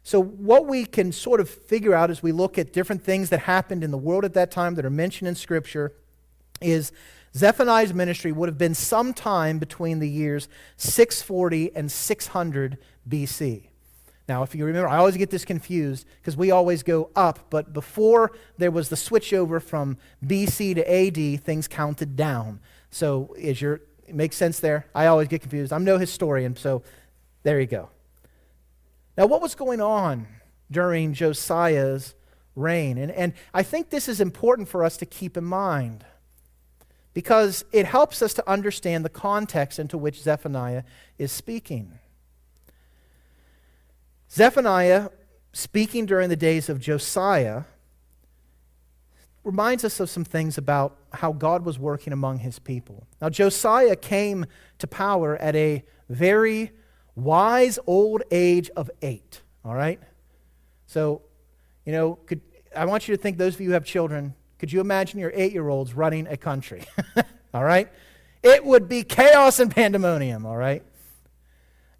So, 0.02 0.22
what 0.22 0.66
we 0.66 0.86
can 0.86 1.12
sort 1.12 1.40
of 1.40 1.50
figure 1.50 1.92
out 1.92 2.10
as 2.10 2.22
we 2.22 2.32
look 2.32 2.58
at 2.58 2.72
different 2.72 3.02
things 3.02 3.28
that 3.30 3.40
happened 3.40 3.84
in 3.84 3.90
the 3.90 3.98
world 3.98 4.25
at 4.25 4.34
that 4.34 4.50
time 4.50 4.76
that 4.76 4.84
are 4.84 4.90
mentioned 4.90 5.28
in 5.28 5.34
Scripture 5.34 5.92
is 6.60 6.92
Zephaniah's 7.37 7.93
ministry 7.93 8.33
would 8.33 8.49
have 8.49 8.59
been 8.59 8.75
sometime 8.75 9.59
between 9.59 9.99
the 9.99 10.09
years 10.09 10.49
640 10.76 11.75
and 11.76 11.90
600 11.90 12.78
BC. 13.09 13.69
Now, 14.28 14.43
if 14.43 14.55
you 14.55 14.64
remember, 14.64 14.88
I 14.88 14.97
always 14.97 15.16
get 15.16 15.31
this 15.31 15.45
confused 15.45 16.07
because 16.21 16.37
we 16.37 16.50
always 16.50 16.83
go 16.83 17.11
up, 17.14 17.50
but 17.50 17.73
before 17.73 18.33
there 18.59 18.71
was 18.71 18.88
the 18.88 18.97
switch 18.97 19.33
over 19.33 19.61
from 19.61 19.99
BC 20.25 20.75
to 20.75 20.90
AD, 20.90 21.45
things 21.45 21.69
counted 21.69 22.16
down. 22.16 22.61
So, 22.90 23.35
is 23.38 23.61
your 23.61 23.81
it 24.07 24.14
makes 24.14 24.37
sense 24.37 24.61
there? 24.61 24.87
I 24.95 25.07
always 25.07 25.28
get 25.28 25.43
confused. 25.43 25.73
I'm 25.73 25.85
no 25.85 25.99
historian, 25.99 26.57
so 26.57 26.83
there 27.43 27.61
you 27.61 27.66
go. 27.66 27.90
Now, 29.16 29.26
what 29.26 29.43
was 29.43 29.55
going 29.55 29.81
on 29.81 30.26
during 30.71 31.12
Josiah's 31.12 32.14
reign. 32.57 32.99
And, 32.99 33.12
and 33.12 33.35
I 33.55 33.62
think 33.62 33.90
this 33.90 34.09
is 34.09 34.21
important 34.21 34.69
for 34.69 34.83
us 34.83 34.97
to 34.97 35.07
keep 35.07 35.37
in 35.37 35.45
mind 35.45 36.05
because 37.16 37.64
it 37.73 37.87
helps 37.87 38.20
us 38.20 38.35
to 38.35 38.46
understand 38.46 39.02
the 39.02 39.08
context 39.08 39.78
into 39.78 39.96
which 39.96 40.20
Zephaniah 40.20 40.82
is 41.16 41.32
speaking. 41.32 41.99
Zephaniah, 44.30 45.08
speaking 45.54 46.04
during 46.04 46.28
the 46.28 46.37
days 46.37 46.68
of 46.68 46.78
Josiah, 46.78 47.62
reminds 49.44 49.82
us 49.82 49.99
of 49.99 50.11
some 50.11 50.26
things 50.26 50.58
about 50.58 50.99
how 51.14 51.32
God 51.32 51.64
was 51.64 51.78
working 51.78 52.12
among 52.12 52.40
his 52.40 52.58
people. 52.58 53.06
Now, 53.23 53.30
Josiah 53.30 53.96
came 53.96 54.44
to 54.78 54.87
power 54.87 55.38
at 55.38 55.56
a 55.56 55.85
very 56.11 56.70
wise 57.14 57.78
old 57.87 58.25
age 58.30 58.68
of 58.76 58.90
eight, 59.00 59.40
all 59.64 59.75
right? 59.75 60.00
So, 60.85 61.23
you 61.87 61.92
know, 61.92 62.16
could, 62.26 62.42
I 62.76 62.85
want 62.85 63.08
you 63.08 63.16
to 63.16 63.23
think, 63.23 63.38
those 63.38 63.54
of 63.54 63.62
you 63.62 63.68
who 63.68 63.73
have 63.73 63.87
children, 63.87 64.35
could 64.58 64.72
you 64.72 64.80
imagine 64.80 65.18
your 65.20 65.32
eight 65.34 65.52
year 65.52 65.68
olds 65.68 65.94
running 65.94 66.26
a 66.26 66.36
country? 66.36 66.84
all 67.54 67.64
right? 67.64 67.90
It 68.42 68.64
would 68.64 68.88
be 68.88 69.02
chaos 69.02 69.58
and 69.58 69.70
pandemonium, 69.70 70.46
all 70.46 70.56
right? 70.56 70.82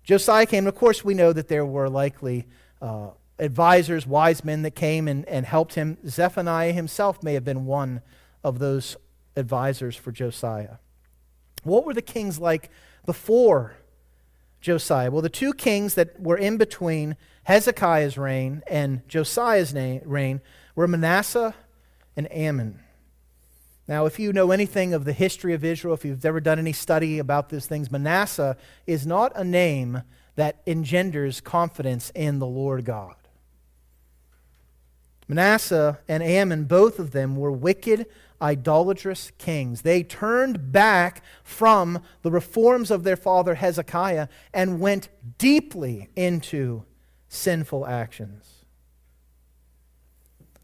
Josiah 0.05 0.47
came, 0.47 0.61
and 0.61 0.69
of 0.69 0.77
course, 0.77 1.05
we 1.05 1.15
know 1.15 1.33
that 1.33 1.49
there 1.49 1.67
were 1.67 1.89
likely 1.89 2.47
uh, 2.81 3.09
advisors, 3.39 4.07
wise 4.07 4.45
men 4.45 4.63
that 4.63 4.73
came 4.73 5.09
and, 5.09 5.27
and 5.29 5.45
helped 5.45 5.75
him. 5.75 5.99
Zephaniah 6.07 6.73
himself 6.73 7.23
may 7.23 7.35
have 7.35 7.45
been 7.45 7.67
one 7.67 8.03
of 8.45 8.59
those 8.59 8.97
advisors 9.37 9.97
for 9.97 10.13
Josiah. 10.13 10.77
What 11.65 11.85
were 11.85 11.95
the 11.95 12.03
kings 12.03 12.39
like 12.39 12.71
before 13.05 13.75
Josiah? 14.61 15.11
Well, 15.11 15.23
the 15.23 15.29
two 15.29 15.53
kings 15.53 15.95
that 15.95 16.21
were 16.21 16.37
in 16.37 16.57
between 16.57 17.17
Hezekiah's 17.45 18.17
reign 18.17 18.63
and 18.69 19.07
Josiah's 19.09 19.75
reign 19.75 20.41
were 20.77 20.87
Manasseh 20.87 21.55
and 22.17 22.29
Amon. 22.29 22.81
Now, 23.89 24.07
if 24.07 24.19
you 24.19 24.33
know 24.33 24.51
anything 24.51 24.95
of 24.95 25.05
the 25.05 25.13
history 25.13 25.55
of 25.55 25.65
Israel, 25.65 25.95
if 25.95 26.05
you've 26.05 26.25
ever 26.25 26.41
done 26.41 26.59
any 26.59 26.73
study 26.73 27.19
about 27.19 27.51
these 27.51 27.67
things, 27.67 27.91
Manasseh 27.91 28.57
is 28.87 29.07
not 29.07 29.33
a 29.37 29.45
name 29.45 30.03
that 30.35 30.61
engenders 30.67 31.41
confidence 31.41 32.11
in 32.15 32.41
the 32.41 32.47
Lord 32.47 32.85
God. 32.85 33.15
Manasseh 35.29 35.99
and 36.09 36.23
Amon, 36.23 36.65
both 36.65 36.99
of 36.99 37.13
them, 37.13 37.37
were 37.37 37.53
wicked, 37.53 38.07
idolatrous 38.41 39.33
kings. 39.39 39.83
They 39.83 40.03
turned 40.03 40.73
back 40.73 41.23
from 41.43 42.03
the 42.23 42.31
reforms 42.31 42.91
of 42.91 43.03
their 43.03 43.17
father 43.17 43.55
Hezekiah 43.55 44.29
and 44.53 44.81
went 44.81 45.09
deeply 45.39 46.11
into 46.15 46.85
sinful 47.29 47.87
actions. 47.87 48.65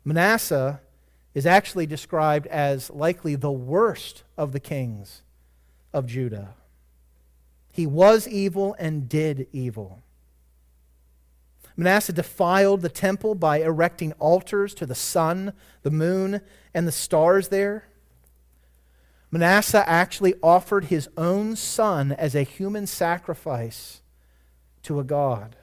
Manasseh 0.04 0.80
is 1.34 1.46
actually 1.46 1.86
described 1.86 2.46
as 2.48 2.90
likely 2.90 3.34
the 3.34 3.52
worst 3.52 4.24
of 4.36 4.52
the 4.52 4.60
kings 4.60 5.22
of 5.92 6.06
Judah. 6.06 6.54
He 7.72 7.86
was 7.86 8.28
evil 8.28 8.76
and 8.78 9.08
did 9.08 9.46
evil. 9.52 10.02
Manasseh 11.76 12.12
defiled 12.12 12.82
the 12.82 12.90
temple 12.90 13.34
by 13.34 13.58
erecting 13.58 14.12
altars 14.18 14.74
to 14.74 14.84
the 14.84 14.94
sun, 14.94 15.54
the 15.82 15.90
moon, 15.90 16.42
and 16.74 16.86
the 16.86 16.92
stars 16.92 17.48
there. 17.48 17.84
Manasseh 19.30 19.88
actually 19.88 20.34
offered 20.42 20.86
his 20.86 21.08
own 21.16 21.56
son 21.56 22.12
as 22.12 22.34
a 22.34 22.42
human 22.42 22.86
sacrifice 22.86 24.02
to 24.82 25.00
a 25.00 25.04
god. 25.04 25.56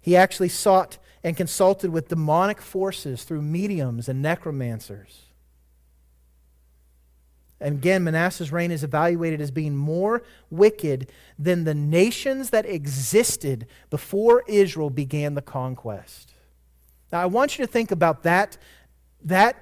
He 0.00 0.16
actually 0.16 0.48
sought 0.48 0.98
and 1.22 1.36
consulted 1.36 1.90
with 1.90 2.08
demonic 2.08 2.60
forces 2.60 3.24
through 3.24 3.42
mediums 3.42 4.08
and 4.08 4.22
necromancers. 4.22 5.26
And 7.60 7.76
again, 7.76 8.04
Manasseh's 8.04 8.50
reign 8.50 8.70
is 8.70 8.82
evaluated 8.82 9.40
as 9.40 9.50
being 9.50 9.76
more 9.76 10.22
wicked 10.48 11.10
than 11.38 11.64
the 11.64 11.74
nations 11.74 12.50
that 12.50 12.64
existed 12.64 13.66
before 13.90 14.44
Israel 14.48 14.88
began 14.88 15.34
the 15.34 15.42
conquest. 15.42 16.32
Now, 17.12 17.20
I 17.20 17.26
want 17.26 17.58
you 17.58 17.66
to 17.66 17.70
think 17.70 17.90
about 17.90 18.22
that, 18.22 18.56
that 19.22 19.56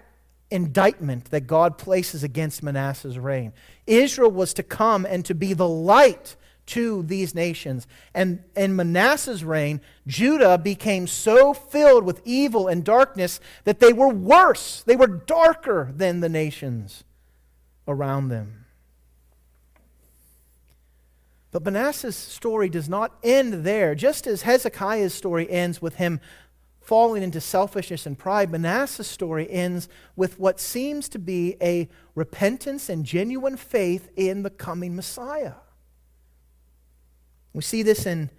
indictment 0.51 1.27
that 1.31 1.49
God 1.49 1.77
places 1.77 2.23
against 2.23 2.63
Manasseh's 2.63 3.19
reign. 3.19 3.53
Israel 3.87 4.31
was 4.31 4.55
to 4.55 4.63
come 4.63 5.05
and 5.05 5.25
to 5.25 5.35
be 5.35 5.53
the 5.53 5.69
light 5.69 6.37
to 6.69 7.03
these 7.03 7.35
nations. 7.35 7.87
And 8.15 8.45
in 8.57 8.77
Manasseh's 8.77 9.45
reign, 9.45 9.81
Judah 10.07 10.59
became 10.59 11.07
so 11.07 11.53
filled 11.55 12.05
with 12.05 12.23
evil 12.25 12.69
and 12.69 12.85
darkness 12.85 13.41
that 13.65 13.81
they 13.81 13.93
were 13.93 14.09
worse, 14.09 14.83
they 14.85 14.97
were 14.97 15.07
darker 15.07 15.91
than 15.95 16.21
the 16.21 16.29
nations 16.29 17.05
around 17.87 18.29
them. 18.29 18.67
But 21.51 21.65
Manasseh's 21.65 22.17
story 22.17 22.69
does 22.69 22.89
not 22.89 23.17
end 23.23 23.65
there. 23.65 23.95
Just 23.95 24.27
as 24.27 24.43
Hezekiah's 24.43 25.15
story 25.15 25.51
ends 25.51 25.81
with 25.81 25.95
him 25.95 26.21
falling 26.83 27.23
into 27.23 27.41
selfishness 27.41 28.05
and 28.05 28.19
pride, 28.19 28.51
Manasseh's 28.51 29.07
story 29.07 29.51
ends 29.51 29.89
with 30.15 30.39
what 30.39 30.61
seems 30.61 31.09
to 31.09 31.19
be 31.19 31.57
a 31.63 31.89
repentance 32.15 32.91
and 32.91 33.05
genuine 33.05 33.57
faith 33.57 34.11
in 34.17 34.43
the 34.43 34.51
coming 34.51 34.95
Messiah. 34.95 35.55
We 37.53 37.63
see 37.63 37.83
this 37.83 38.07
in 38.07 38.31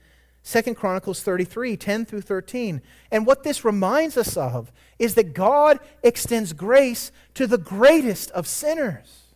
2 0.43 0.75
Chronicles 0.75 1.21
33, 1.21 1.77
10 1.77 2.05
through 2.05 2.21
13. 2.21 2.81
And 3.11 3.25
what 3.25 3.43
this 3.43 3.65
reminds 3.65 4.17
us 4.17 4.37
of 4.37 4.71
is 4.97 5.15
that 5.15 5.33
God 5.33 5.79
extends 6.03 6.53
grace 6.53 7.11
to 7.33 7.45
the 7.45 7.57
greatest 7.57 8.31
of 8.31 8.47
sinners. 8.47 9.35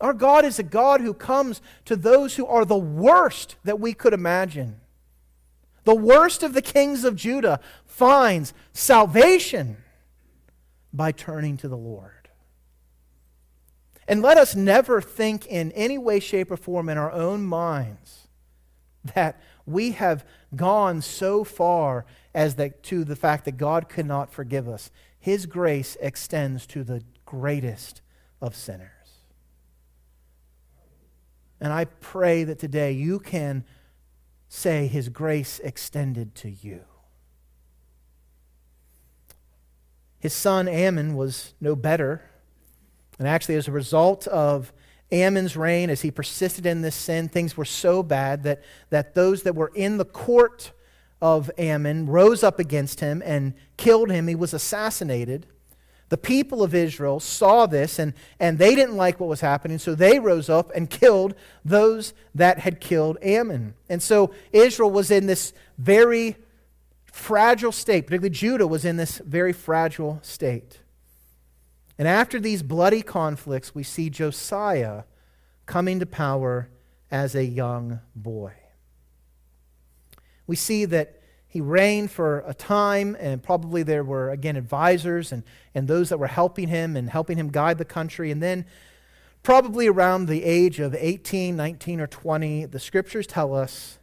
Our 0.00 0.12
God 0.12 0.44
is 0.44 0.58
a 0.58 0.64
God 0.64 1.00
who 1.00 1.14
comes 1.14 1.60
to 1.84 1.96
those 1.96 2.36
who 2.36 2.46
are 2.46 2.64
the 2.64 2.76
worst 2.76 3.56
that 3.64 3.80
we 3.80 3.94
could 3.94 4.12
imagine. 4.12 4.80
The 5.84 5.94
worst 5.94 6.42
of 6.42 6.52
the 6.52 6.62
kings 6.62 7.04
of 7.04 7.16
Judah 7.16 7.60
finds 7.86 8.52
salvation 8.72 9.78
by 10.92 11.12
turning 11.12 11.56
to 11.58 11.68
the 11.68 11.76
Lord. 11.76 12.17
And 14.08 14.22
let 14.22 14.38
us 14.38 14.56
never 14.56 15.02
think 15.02 15.46
in 15.46 15.70
any 15.72 15.98
way, 15.98 16.18
shape, 16.18 16.50
or 16.50 16.56
form 16.56 16.88
in 16.88 16.96
our 16.96 17.12
own 17.12 17.44
minds 17.44 18.28
that 19.14 19.40
we 19.66 19.92
have 19.92 20.24
gone 20.56 21.02
so 21.02 21.44
far 21.44 22.06
as 22.34 22.54
that, 22.54 22.82
to 22.84 23.04
the 23.04 23.16
fact 23.16 23.44
that 23.44 23.58
God 23.58 23.90
could 23.90 24.06
not 24.06 24.32
forgive 24.32 24.66
us. 24.66 24.90
His 25.20 25.44
grace 25.44 25.96
extends 26.00 26.66
to 26.68 26.82
the 26.82 27.02
greatest 27.26 28.00
of 28.40 28.56
sinners. 28.56 28.90
And 31.60 31.72
I 31.72 31.84
pray 31.84 32.44
that 32.44 32.58
today 32.58 32.92
you 32.92 33.18
can 33.18 33.64
say, 34.48 34.86
His 34.86 35.10
grace 35.10 35.60
extended 35.62 36.34
to 36.36 36.50
you. 36.50 36.80
His 40.18 40.32
son 40.32 40.66
Amon 40.66 41.14
was 41.14 41.52
no 41.60 41.76
better. 41.76 42.22
And 43.18 43.26
actually, 43.26 43.56
as 43.56 43.68
a 43.68 43.72
result 43.72 44.26
of 44.28 44.72
Amon's 45.10 45.56
reign, 45.56 45.90
as 45.90 46.02
he 46.02 46.10
persisted 46.10 46.66
in 46.66 46.82
this 46.82 46.94
sin, 46.94 47.28
things 47.28 47.56
were 47.56 47.64
so 47.64 48.02
bad 48.02 48.42
that, 48.44 48.62
that 48.90 49.14
those 49.14 49.42
that 49.42 49.54
were 49.54 49.72
in 49.74 49.96
the 49.96 50.04
court 50.04 50.72
of 51.20 51.50
Amon 51.58 52.06
rose 52.06 52.42
up 52.42 52.58
against 52.58 53.00
him 53.00 53.22
and 53.24 53.54
killed 53.76 54.10
him. 54.10 54.28
He 54.28 54.34
was 54.34 54.54
assassinated. 54.54 55.46
The 56.10 56.18
people 56.18 56.62
of 56.62 56.74
Israel 56.74 57.20
saw 57.20 57.66
this 57.66 57.98
and, 57.98 58.14
and 58.38 58.58
they 58.58 58.74
didn't 58.74 58.96
like 58.96 59.20
what 59.20 59.28
was 59.28 59.40
happening, 59.40 59.78
so 59.78 59.94
they 59.94 60.18
rose 60.18 60.48
up 60.48 60.70
and 60.74 60.88
killed 60.88 61.34
those 61.64 62.14
that 62.34 62.60
had 62.60 62.80
killed 62.80 63.18
Amon. 63.24 63.74
And 63.88 64.02
so 64.02 64.32
Israel 64.52 64.90
was 64.90 65.10
in 65.10 65.26
this 65.26 65.52
very 65.76 66.36
fragile 67.12 67.72
state, 67.72 68.06
particularly 68.06 68.30
Judah 68.30 68.66
was 68.66 68.84
in 68.84 68.96
this 68.96 69.18
very 69.18 69.52
fragile 69.52 70.20
state. 70.22 70.78
And 71.98 72.06
after 72.06 72.38
these 72.38 72.62
bloody 72.62 73.02
conflicts, 73.02 73.74
we 73.74 73.82
see 73.82 74.08
Josiah 74.08 75.02
coming 75.66 75.98
to 75.98 76.06
power 76.06 76.68
as 77.10 77.34
a 77.34 77.44
young 77.44 78.00
boy. 78.14 78.52
We 80.46 80.56
see 80.56 80.84
that 80.86 81.20
he 81.48 81.60
reigned 81.60 82.10
for 82.10 82.44
a 82.46 82.54
time, 82.54 83.16
and 83.18 83.42
probably 83.42 83.82
there 83.82 84.04
were, 84.04 84.30
again, 84.30 84.56
advisors 84.56 85.32
and, 85.32 85.42
and 85.74 85.88
those 85.88 86.10
that 86.10 86.18
were 86.18 86.26
helping 86.26 86.68
him 86.68 86.96
and 86.96 87.10
helping 87.10 87.38
him 87.38 87.48
guide 87.48 87.78
the 87.78 87.84
country. 87.84 88.30
And 88.30 88.42
then, 88.42 88.66
probably 89.42 89.88
around 89.88 90.26
the 90.26 90.44
age 90.44 90.78
of 90.78 90.94
18, 90.94 91.56
19, 91.56 92.00
or 92.00 92.06
20, 92.06 92.66
the 92.66 92.78
scriptures 92.78 93.26
tell 93.26 93.54
us 93.54 93.98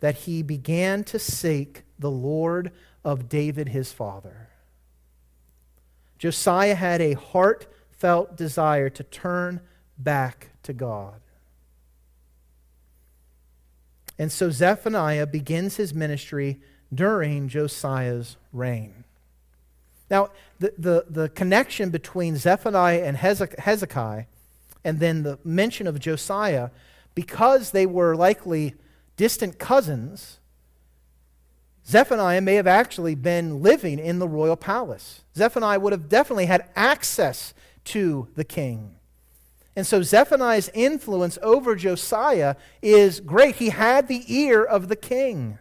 that 0.00 0.16
he 0.16 0.42
began 0.42 1.02
to 1.04 1.18
seek 1.18 1.82
the 1.98 2.10
Lord 2.10 2.72
of 3.04 3.28
David, 3.28 3.70
his 3.70 3.90
father. 3.90 4.50
Josiah 6.22 6.76
had 6.76 7.00
a 7.00 7.14
heartfelt 7.14 8.36
desire 8.36 8.88
to 8.88 9.02
turn 9.02 9.60
back 9.98 10.50
to 10.62 10.72
God. 10.72 11.20
And 14.20 14.30
so 14.30 14.48
Zephaniah 14.48 15.26
begins 15.26 15.78
his 15.78 15.92
ministry 15.92 16.60
during 16.94 17.48
Josiah's 17.48 18.36
reign. 18.52 19.02
Now, 20.08 20.30
the, 20.60 20.72
the, 20.78 21.06
the 21.10 21.28
connection 21.28 21.90
between 21.90 22.36
Zephaniah 22.36 23.02
and 23.02 23.16
Hezekiah, 23.16 24.26
and 24.84 25.00
then 25.00 25.24
the 25.24 25.40
mention 25.42 25.88
of 25.88 25.98
Josiah, 25.98 26.70
because 27.16 27.72
they 27.72 27.84
were 27.84 28.14
likely 28.14 28.76
distant 29.16 29.58
cousins, 29.58 30.38
Zephaniah 31.86 32.40
may 32.40 32.54
have 32.54 32.66
actually 32.66 33.14
been 33.14 33.62
living 33.62 33.98
in 33.98 34.18
the 34.18 34.28
royal 34.28 34.56
palace. 34.56 35.22
Zephaniah 35.36 35.80
would 35.80 35.92
have 35.92 36.08
definitely 36.08 36.46
had 36.46 36.68
access 36.76 37.54
to 37.84 38.28
the 38.34 38.44
king. 38.44 38.96
And 39.74 39.86
so 39.86 40.02
Zephaniah's 40.02 40.70
influence 40.74 41.38
over 41.42 41.74
Josiah 41.74 42.56
is 42.82 43.20
great. 43.20 43.56
He 43.56 43.70
had 43.70 44.06
the 44.06 44.22
ear 44.32 44.62
of 44.62 44.88
the 44.88 44.96
king. 44.96 45.58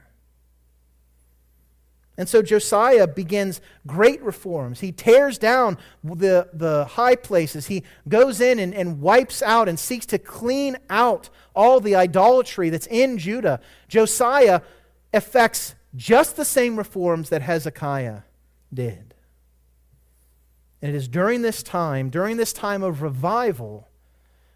And 2.17 2.27
so 2.27 2.41
Josiah 2.41 3.07
begins 3.07 3.61
great 3.87 4.21
reforms. 4.21 4.81
He 4.81 4.91
tears 4.91 5.37
down 5.37 5.77
the, 6.03 6.49
the 6.53 6.85
high 6.85 7.15
places. 7.15 7.67
He 7.67 7.83
goes 8.07 8.41
in 8.41 8.59
and, 8.59 8.75
and 8.75 9.01
wipes 9.01 9.41
out 9.41 9.69
and 9.69 9.79
seeks 9.79 10.05
to 10.07 10.19
clean 10.19 10.77
out 10.89 11.29
all 11.55 11.79
the 11.79 11.95
idolatry 11.95 12.69
that's 12.69 12.85
in 12.87 13.17
Judah. 13.17 13.61
Josiah 13.87 14.61
effects 15.13 15.73
just 15.95 16.35
the 16.35 16.45
same 16.45 16.77
reforms 16.77 17.29
that 17.29 17.41
Hezekiah 17.41 18.21
did. 18.73 19.13
And 20.81 20.93
it 20.93 20.95
is 20.95 21.07
during 21.07 21.41
this 21.41 21.61
time, 21.61 22.09
during 22.09 22.37
this 22.37 22.53
time 22.53 22.81
of 22.81 23.01
revival, 23.01 23.87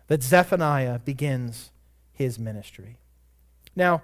that 0.07 0.23
Zephaniah 0.23 0.99
begins 0.99 1.71
his 2.13 2.39
ministry. 2.39 2.97
Now, 3.75 4.01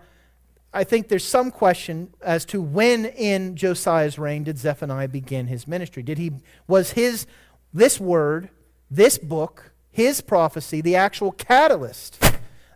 I 0.74 0.84
think 0.84 1.08
there's 1.08 1.26
some 1.26 1.52
question 1.52 2.14
as 2.22 2.46
to 2.46 2.62
when 2.62 3.06
in 3.06 3.56
Josiah's 3.56 4.18
reign 4.18 4.44
did 4.44 4.58
Zephaniah 4.58 5.10
begin 5.10 5.48
his 5.48 5.68
ministry? 5.68 6.02
Did 6.04 6.18
he 6.18 6.32
was 6.68 6.92
his 6.92 7.28
this 7.74 8.00
word, 8.00 8.50
this 8.90 9.18
book, 9.18 9.72
his 9.90 10.22
prophecy, 10.22 10.82
the 10.82 10.96
actual 10.96 11.32
catalyst 11.32 12.24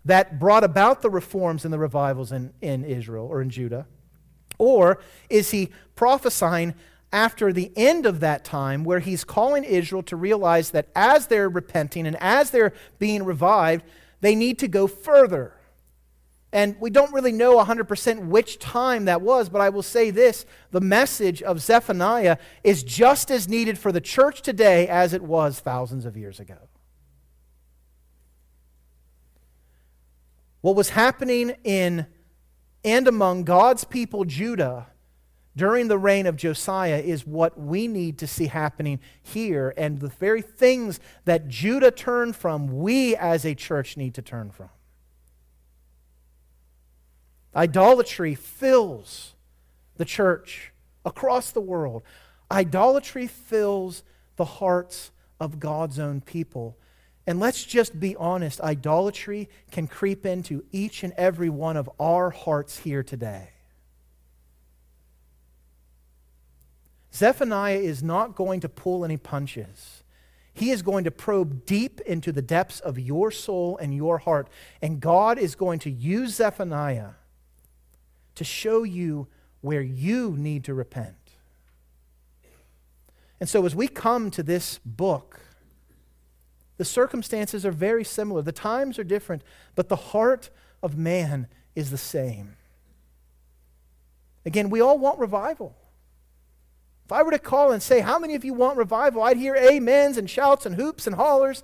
that 0.03 0.39
brought 0.39 0.63
about 0.63 1.01
the 1.01 1.09
reforms 1.09 1.63
and 1.63 1.73
the 1.73 1.79
revivals 1.79 2.31
in, 2.31 2.53
in 2.61 2.83
Israel 2.83 3.27
or 3.27 3.41
in 3.41 3.49
Judah? 3.49 3.85
Or 4.57 4.99
is 5.29 5.51
he 5.51 5.69
prophesying 5.95 6.73
after 7.11 7.53
the 7.53 7.71
end 7.75 8.05
of 8.05 8.19
that 8.19 8.43
time 8.43 8.83
where 8.83 8.99
he's 8.99 9.23
calling 9.23 9.63
Israel 9.63 10.03
to 10.03 10.15
realize 10.15 10.71
that 10.71 10.89
as 10.95 11.27
they're 11.27 11.49
repenting 11.49 12.05
and 12.07 12.17
as 12.19 12.51
they're 12.51 12.73
being 12.99 13.23
revived, 13.23 13.85
they 14.21 14.35
need 14.35 14.59
to 14.59 14.67
go 14.67 14.87
further? 14.87 15.53
And 16.55 16.77
we 16.79 16.89
don't 16.89 17.13
really 17.13 17.33
know 17.33 17.61
100% 17.61 18.27
which 18.27 18.59
time 18.59 19.05
that 19.05 19.21
was, 19.21 19.49
but 19.49 19.59
I 19.59 19.67
will 19.67 19.83
say 19.83 20.09
this 20.09 20.45
the 20.71 20.79
message 20.79 21.41
of 21.41 21.59
Zephaniah 21.59 22.37
is 22.63 22.81
just 22.81 23.29
as 23.29 23.49
needed 23.49 23.77
for 23.77 23.91
the 23.91 23.99
church 23.99 24.41
today 24.41 24.87
as 24.87 25.13
it 25.13 25.21
was 25.21 25.59
thousands 25.59 26.05
of 26.05 26.15
years 26.15 26.39
ago. 26.39 26.55
What 30.61 30.77
was 30.77 30.89
happening 30.89 31.55
in 31.63 32.07
and 32.85 33.07
among 33.07 33.43
God's 33.43 33.83
people, 33.83 34.25
Judah, 34.25 34.85
during 35.57 35.87
the 35.87 35.97
reign 35.97 36.27
of 36.27 36.35
Josiah 36.35 36.99
is 36.99 37.25
what 37.25 37.59
we 37.59 37.87
need 37.87 38.19
to 38.19 38.27
see 38.27 38.45
happening 38.45 38.99
here. 39.23 39.73
And 39.75 39.99
the 39.99 40.09
very 40.09 40.43
things 40.43 40.99
that 41.25 41.47
Judah 41.47 41.89
turned 41.89 42.35
from, 42.35 42.67
we 42.67 43.15
as 43.15 43.43
a 43.43 43.55
church 43.55 43.97
need 43.97 44.13
to 44.13 44.21
turn 44.21 44.51
from. 44.51 44.69
Idolatry 47.55 48.35
fills 48.35 49.33
the 49.97 50.05
church 50.05 50.71
across 51.05 51.51
the 51.51 51.61
world. 51.61 52.03
Idolatry 52.51 53.25
fills 53.25 54.03
the 54.35 54.45
hearts 54.45 55.11
of 55.39 55.59
God's 55.59 55.97
own 55.97 56.21
people. 56.21 56.77
And 57.27 57.39
let's 57.39 57.63
just 57.63 57.99
be 57.99 58.15
honest 58.15 58.61
idolatry 58.61 59.49
can 59.71 59.87
creep 59.87 60.25
into 60.25 60.63
each 60.71 61.03
and 61.03 61.13
every 61.17 61.49
one 61.49 61.77
of 61.77 61.89
our 61.99 62.29
hearts 62.29 62.77
here 62.79 63.03
today. 63.03 63.49
Zephaniah 67.13 67.77
is 67.77 68.03
not 68.03 68.35
going 68.35 68.59
to 68.59 68.69
pull 68.69 69.05
any 69.05 69.17
punches. 69.17 70.03
He 70.53 70.71
is 70.71 70.81
going 70.81 71.05
to 71.05 71.11
probe 71.11 71.65
deep 71.65 71.99
into 72.01 72.31
the 72.31 72.41
depths 72.41 72.79
of 72.79 72.99
your 72.99 73.31
soul 73.31 73.77
and 73.77 73.95
your 73.95 74.19
heart. 74.19 74.49
And 74.81 74.99
God 74.99 75.37
is 75.37 75.55
going 75.55 75.79
to 75.79 75.89
use 75.89 76.35
Zephaniah 76.35 77.11
to 78.35 78.43
show 78.43 78.83
you 78.83 79.27
where 79.61 79.81
you 79.81 80.35
need 80.37 80.63
to 80.65 80.73
repent. 80.73 81.15
And 83.39 83.49
so, 83.49 83.65
as 83.65 83.75
we 83.75 83.87
come 83.87 84.31
to 84.31 84.43
this 84.43 84.79
book, 84.85 85.39
the 86.77 86.85
circumstances 86.85 87.65
are 87.65 87.71
very 87.71 88.03
similar. 88.03 88.41
The 88.41 88.51
times 88.51 88.99
are 88.99 89.03
different, 89.03 89.43
but 89.75 89.89
the 89.89 89.95
heart 89.95 90.49
of 90.83 90.97
man 90.97 91.47
is 91.75 91.91
the 91.91 91.97
same. 91.97 92.55
Again, 94.45 94.69
we 94.69 94.81
all 94.81 94.97
want 94.97 95.19
revival. 95.19 95.75
If 97.05 97.11
I 97.11 97.23
were 97.23 97.31
to 97.31 97.39
call 97.39 97.71
and 97.71 97.81
say, 97.81 97.99
How 98.01 98.19
many 98.19 98.35
of 98.35 98.43
you 98.43 98.53
want 98.53 98.77
revival? 98.77 99.23
I'd 99.23 99.37
hear 99.37 99.55
amens 99.55 100.17
and 100.17 100.29
shouts 100.29 100.65
and 100.65 100.75
hoops 100.75 101.07
and 101.07 101.15
hollers. 101.15 101.63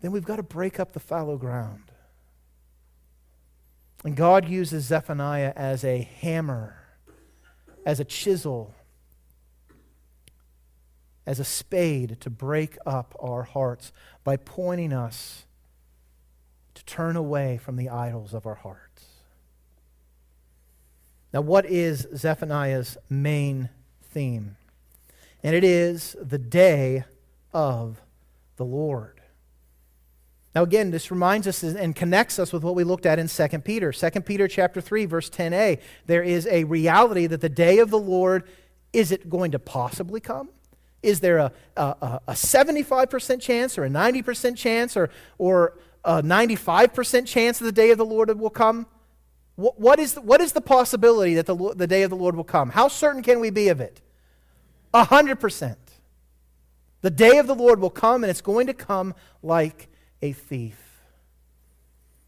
Then 0.00 0.12
we've 0.12 0.24
got 0.24 0.36
to 0.36 0.42
break 0.42 0.80
up 0.80 0.92
the 0.92 1.00
fallow 1.00 1.36
ground. 1.36 1.90
And 4.04 4.16
God 4.16 4.48
uses 4.48 4.84
Zephaniah 4.84 5.52
as 5.56 5.82
a 5.82 6.02
hammer, 6.20 6.76
as 7.86 8.00
a 8.00 8.04
chisel, 8.04 8.74
as 11.26 11.40
a 11.40 11.44
spade 11.44 12.18
to 12.20 12.30
break 12.30 12.76
up 12.84 13.14
our 13.20 13.44
hearts 13.44 13.92
by 14.22 14.36
pointing 14.36 14.92
us 14.92 15.46
to 16.74 16.84
turn 16.84 17.16
away 17.16 17.56
from 17.56 17.76
the 17.76 17.88
idols 17.88 18.34
of 18.34 18.46
our 18.46 18.56
hearts. 18.56 19.06
Now, 21.32 21.40
what 21.40 21.66
is 21.66 22.06
Zephaniah's 22.14 22.96
main 23.08 23.70
theme? 24.02 24.56
And 25.42 25.54
it 25.54 25.64
is 25.64 26.16
the 26.20 26.38
day 26.38 27.04
of 27.52 28.00
the 28.56 28.64
Lord. 28.64 29.20
Now 30.54 30.62
again, 30.62 30.92
this 30.92 31.10
reminds 31.10 31.48
us 31.48 31.62
and 31.62 31.96
connects 31.96 32.38
us 32.38 32.52
with 32.52 32.62
what 32.62 32.76
we 32.76 32.84
looked 32.84 33.06
at 33.06 33.18
in 33.18 33.26
2 33.26 33.48
Peter. 33.60 33.92
2 33.92 34.10
Peter 34.20 34.46
chapter 34.46 34.80
3 34.80 35.04
verse 35.04 35.28
10a. 35.28 35.80
There 36.06 36.22
is 36.22 36.46
a 36.46 36.64
reality 36.64 37.26
that 37.26 37.40
the 37.40 37.48
day 37.48 37.78
of 37.78 37.90
the 37.90 37.98
Lord 37.98 38.44
is 38.92 39.10
it 39.10 39.28
going 39.28 39.50
to 39.50 39.58
possibly 39.58 40.20
come? 40.20 40.50
Is 41.04 41.20
there 41.20 41.38
a, 41.38 41.52
a, 41.76 42.20
a 42.28 42.32
75% 42.32 43.40
chance 43.40 43.78
or 43.78 43.84
a 43.84 43.90
90% 43.90 44.56
chance 44.56 44.96
or, 44.96 45.10
or 45.38 45.76
a 46.04 46.22
95% 46.22 47.26
chance 47.26 47.58
that 47.58 47.64
the 47.64 47.72
day 47.72 47.90
of 47.90 47.98
the 47.98 48.04
Lord 48.04 48.36
will 48.38 48.50
come? 48.50 48.86
What, 49.56 49.78
what, 49.78 49.98
is, 49.98 50.14
the, 50.14 50.20
what 50.20 50.40
is 50.40 50.52
the 50.52 50.60
possibility 50.60 51.34
that 51.34 51.46
the, 51.46 51.74
the 51.74 51.86
day 51.86 52.02
of 52.02 52.10
the 52.10 52.16
Lord 52.16 52.36
will 52.36 52.44
come? 52.44 52.70
How 52.70 52.88
certain 52.88 53.22
can 53.22 53.38
we 53.40 53.50
be 53.50 53.68
of 53.68 53.80
it? 53.80 54.00
A 54.92 55.04
hundred 55.04 55.40
percent. 55.40 55.78
The 57.02 57.10
day 57.10 57.36
of 57.38 57.46
the 57.46 57.54
Lord 57.54 57.80
will 57.80 57.90
come, 57.90 58.24
and 58.24 58.30
it's 58.30 58.40
going 58.40 58.66
to 58.66 58.74
come 58.74 59.14
like 59.42 59.88
a 60.22 60.32
thief. 60.32 60.78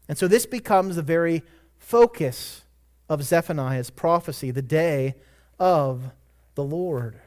And 0.07 0.17
so 0.17 0.27
this 0.27 0.45
becomes 0.45 0.95
the 0.95 1.01
very 1.01 1.43
focus 1.79 2.63
of 3.09 3.23
Zephaniah's 3.23 3.89
prophecy, 3.89 4.51
the 4.51 4.61
day 4.61 5.15
of 5.59 6.11
the 6.55 6.63
Lord. 6.63 7.19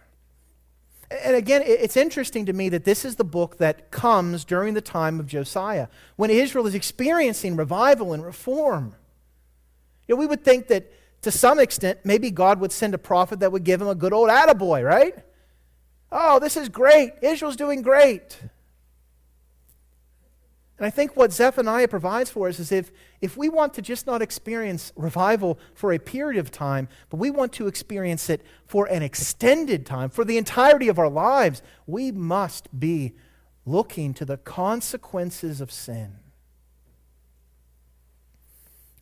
And 1.11 1.35
again, 1.35 1.63
it's 1.65 1.97
interesting 1.97 2.47
to 2.47 2.53
me 2.53 2.69
that 2.69 2.85
this 2.85 3.05
is 3.05 3.17
the 3.17 3.25
book 3.25 3.59
that 3.59 3.91
comes 3.91 4.45
during 4.45 4.75
the 4.75 4.81
time 4.81 5.19
of 5.19 5.27
Josiah, 5.27 5.89
when 6.15 6.31
Israel 6.31 6.67
is 6.67 6.75
experiencing 6.75 7.57
revival 7.57 8.13
and 8.13 8.25
reform. 8.25 8.95
You 10.07 10.15
know, 10.15 10.21
we 10.21 10.27
would 10.27 10.45
think 10.45 10.69
that 10.69 10.93
to 11.23 11.31
some 11.31 11.59
extent, 11.59 12.01
maybe 12.05 12.31
God 12.31 12.61
would 12.61 12.73
send 12.73 12.95
a 12.95 12.99
prophet 12.99 13.41
that 13.41 13.51
would 13.51 13.65
give 13.65 13.83
him 13.83 13.89
a 13.89 13.95
good 13.95 14.13
old 14.13 14.31
attaboy, 14.31 14.85
right? 14.85 15.15
Oh, 16.13 16.39
this 16.39 16.57
is 16.57 16.69
great. 16.69 17.13
Israel's 17.23 17.57
doing 17.57 17.83
great. 17.83 18.41
And 20.81 20.87
I 20.87 20.91
think 20.91 21.15
what 21.15 21.31
Zephaniah 21.31 21.89
provides 21.89 22.31
for 22.31 22.49
us 22.49 22.59
is 22.59 22.73
if, 22.73 22.91
if 23.21 23.37
we 23.37 23.51
want 23.51 23.75
to 23.75 23.83
just 23.83 24.07
not 24.07 24.23
experience 24.23 24.95
revival 24.97 25.59
for 25.75 25.93
a 25.93 25.99
period 25.99 26.41
of 26.41 26.51
time, 26.51 26.89
but 27.11 27.19
we 27.19 27.29
want 27.29 27.53
to 27.53 27.67
experience 27.67 28.31
it 28.31 28.41
for 28.65 28.87
an 28.87 29.03
extended 29.03 29.85
time, 29.85 30.09
for 30.09 30.25
the 30.25 30.39
entirety 30.39 30.89
of 30.89 30.99
our 30.99 31.11
lives, 31.11 31.61
we 31.87 32.11
must 32.11 32.81
be 32.81 33.13
looking 33.67 34.15
to 34.15 34.25
the 34.25 34.39
consequences 34.39 35.61
of 35.61 35.71
sin. 35.71 36.17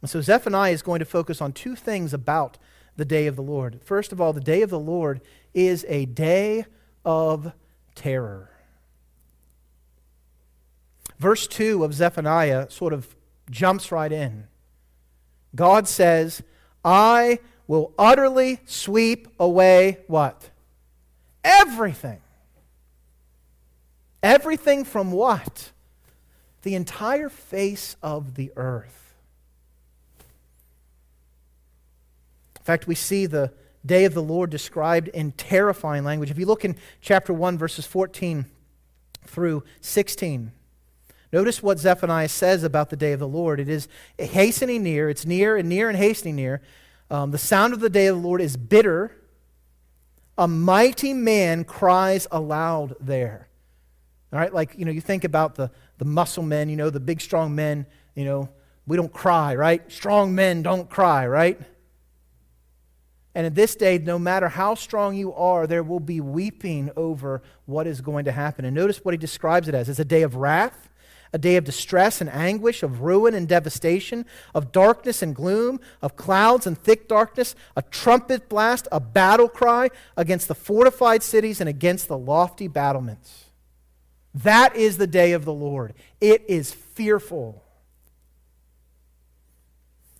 And 0.01 0.11
so 0.11 0.21
Zephaniah 0.21 0.73
is 0.73 0.83
going 0.83 0.99
to 0.99 1.05
focus 1.05 1.41
on 1.41 1.53
two 1.53 1.77
things 1.77 2.13
about 2.13 2.59
the 2.97 3.05
day 3.05 3.29
of 3.29 3.37
the 3.37 3.43
Lord. 3.43 3.79
First 3.85 4.11
of 4.11 4.21
all, 4.21 4.33
the 4.33 4.41
day 4.41 4.63
of 4.63 4.71
the 4.71 4.81
Lord 4.81 5.21
is 5.55 5.87
a 5.89 6.07
day 6.07 6.65
of 7.05 7.53
terror. 7.95 8.58
Verse 11.19 11.47
2 11.47 11.85
of 11.85 11.95
Zephaniah 11.95 12.71
sort 12.71 12.93
of 12.93 13.17
jumps 13.51 13.91
right 13.91 14.13
in. 14.13 14.47
God 15.55 15.89
says, 15.89 16.43
I 16.85 17.41
will 17.67 17.93
utterly 17.99 18.61
sweep 18.67 19.29
away 19.39 19.99
what? 20.07 20.51
Everything. 21.43 22.21
Everything 24.23 24.85
from 24.85 25.13
what? 25.13 25.73
The 26.63 26.75
entire 26.75 27.29
face 27.29 27.97
of 28.03 28.35
the 28.35 28.53
earth. 28.57 29.15
In 32.59 32.65
fact, 32.65 32.87
we 32.87 32.95
see 32.95 33.27
the 33.27 33.53
day 33.85 34.05
of 34.05 34.15
the 34.15 34.23
Lord 34.23 34.51
described 34.51 35.09
in 35.09 35.33
terrifying 35.33 36.05
language. 36.05 36.31
If 36.31 36.39
you 36.39 36.47
look 36.47 36.65
in 36.65 36.77
chapter 37.01 37.33
1, 37.33 37.57
verses 37.57 37.87
14 37.87 38.45
through 39.25 39.65
16, 39.81 40.53
notice 41.33 41.63
what 41.63 41.79
Zephaniah 41.79 42.29
says 42.29 42.63
about 42.63 42.91
the 42.91 42.97
day 42.97 43.13
of 43.13 43.21
the 43.21 43.29
Lord. 43.29 43.61
It 43.61 43.69
is 43.69 43.89
hastening 44.19 44.83
near, 44.83 45.09
it's 45.09 45.27
near 45.27 45.57
and 45.57 45.69
near 45.69 45.89
and 45.89 45.97
hastening 45.97 46.37
near. 46.37 46.63
Um, 47.11 47.31
the 47.31 47.39
sound 47.39 47.73
of 47.73 47.81
the 47.81 47.91
day 47.91 48.07
of 48.07 48.17
the 48.17 48.23
Lord 48.23 48.41
is 48.41 48.57
bitter. 48.57 49.15
A 50.37 50.47
mighty 50.47 51.15
man 51.15 51.65
cries 51.65 52.27
aloud 52.31 52.95
there. 53.01 53.49
All 54.33 54.39
right, 54.39 54.53
like, 54.53 54.75
you 54.77 54.85
know, 54.85 54.93
you 54.93 55.01
think 55.01 55.25
about 55.25 55.55
the, 55.55 55.71
the 55.97 56.05
muscle 56.05 56.43
men, 56.43 56.69
you 56.69 56.77
know, 56.77 56.91
the 56.91 57.01
big, 57.01 57.21
strong 57.21 57.55
men, 57.55 57.87
you 58.15 58.25
know, 58.25 58.51
we 58.87 58.97
don't 58.97 59.13
cry, 59.13 59.55
right? 59.55 59.91
Strong 59.91 60.35
men 60.35 60.63
don't 60.63 60.89
cry, 60.89 61.27
right? 61.27 61.59
And 63.35 63.47
in 63.47 63.55
this 63.55 63.77
day, 63.77 63.99
no 63.99 64.19
matter 64.19 64.49
how 64.49 64.75
strong 64.75 65.15
you 65.15 65.33
are, 65.35 65.67
there 65.67 65.83
will 65.83 66.01
be 66.01 66.21
weeping 66.21 66.91
over 66.97 67.43
what 67.67 67.87
is 67.87 68.01
going 68.01 68.25
to 68.25 68.33
happen. 68.33 68.65
And 68.65 68.75
notice 68.75 69.05
what 69.05 69.15
he 69.15 69.19
describes 69.19 69.69
it 69.69 69.75
as 69.75 69.89
it's 69.89 69.99
a 69.99 70.05
day 70.05 70.23
of 70.23 70.37
wrath, 70.37 70.89
a 71.33 71.39
day 71.39 71.57
of 71.57 71.65
distress 71.65 72.21
and 72.21 72.31
anguish, 72.31 72.83
of 72.83 73.03
ruin 73.03 73.35
and 73.35 73.49
devastation, 73.49 74.25
of 74.55 74.73
darkness 74.73 75.23
and 75.23 75.35
gloom, 75.35 75.81
of 76.03 76.17
clouds 76.17 76.67
and 76.67 76.79
thick 76.79 77.09
darkness, 77.09 77.55
a 77.77 77.83
trumpet 77.83 78.49
blast, 78.49 78.89
a 78.91 79.01
battle 79.01 79.49
cry 79.49 79.91
against 80.17 80.49
the 80.49 80.55
fortified 80.55 81.23
cities 81.23 81.61
and 81.61 81.69
against 81.69 82.09
the 82.09 82.19
lofty 82.19 82.69
battlements. 82.69 83.47
That 84.35 84.77
is 84.77 84.99
the 84.99 85.07
day 85.07 85.33
of 85.33 85.45
the 85.45 85.53
Lord. 85.53 85.95
It 86.21 86.45
is 86.49 86.73
fearful. 86.73 87.65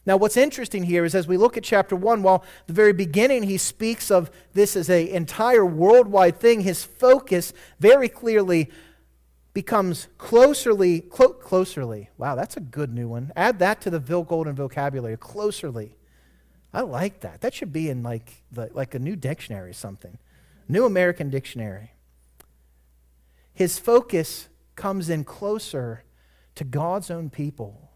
Now, 0.09 0.17
what's 0.17 0.39
interesting 0.39 0.85
here 0.85 1.05
is 1.05 1.15
as 1.15 1.29
we 1.29 1.37
look 1.37 1.59
at 1.59 1.63
chapter 1.65 1.95
1, 1.95 2.23
while 2.23 2.43
the 2.67 2.73
very 2.73 2.95
beginning 2.95 3.43
he 3.43 3.59
speaks 3.59 4.11
of 4.11 4.31
this 4.55 4.75
as 4.75 4.89
an 4.89 5.07
entire 5.09 5.67
worldwide 5.67 6.41
thing, 6.41 6.61
his 6.61 6.83
focus 6.83 7.53
very 7.79 8.09
clearly 8.09 8.71
becomes 9.59 10.07
closerly, 10.21 11.11
clo- 11.11 11.33
closerly. 11.33 12.07
Wow, 12.17 12.37
that's 12.37 12.57
a 12.57 12.61
good 12.61 12.95
new 12.95 13.09
one. 13.09 13.33
Add 13.35 13.59
that 13.59 13.81
to 13.81 13.91
the 13.91 14.01
Phil 14.01 14.23
Golden 14.23 14.55
vocabulary, 14.55 15.17
closerly. 15.17 15.95
I 16.73 16.83
like 16.83 17.23
that. 17.23 17.41
That 17.41 17.55
should 17.55 17.73
be 17.73 17.91
in 17.91 18.05
like, 18.05 18.45
the, 18.53 18.71
like 18.73 18.95
a 18.95 19.01
new 19.01 19.17
dictionary 19.17 19.71
or 19.71 19.73
something. 19.73 20.17
New 20.69 20.87
American 20.87 21.29
Dictionary. 21.29 21.91
His 23.53 23.81
focus 23.81 24.49
comes 24.77 25.11
in 25.11 25.25
closer 25.25 26.05
to 26.55 26.63
God's 26.63 27.11
own 27.11 27.29
people. 27.29 27.91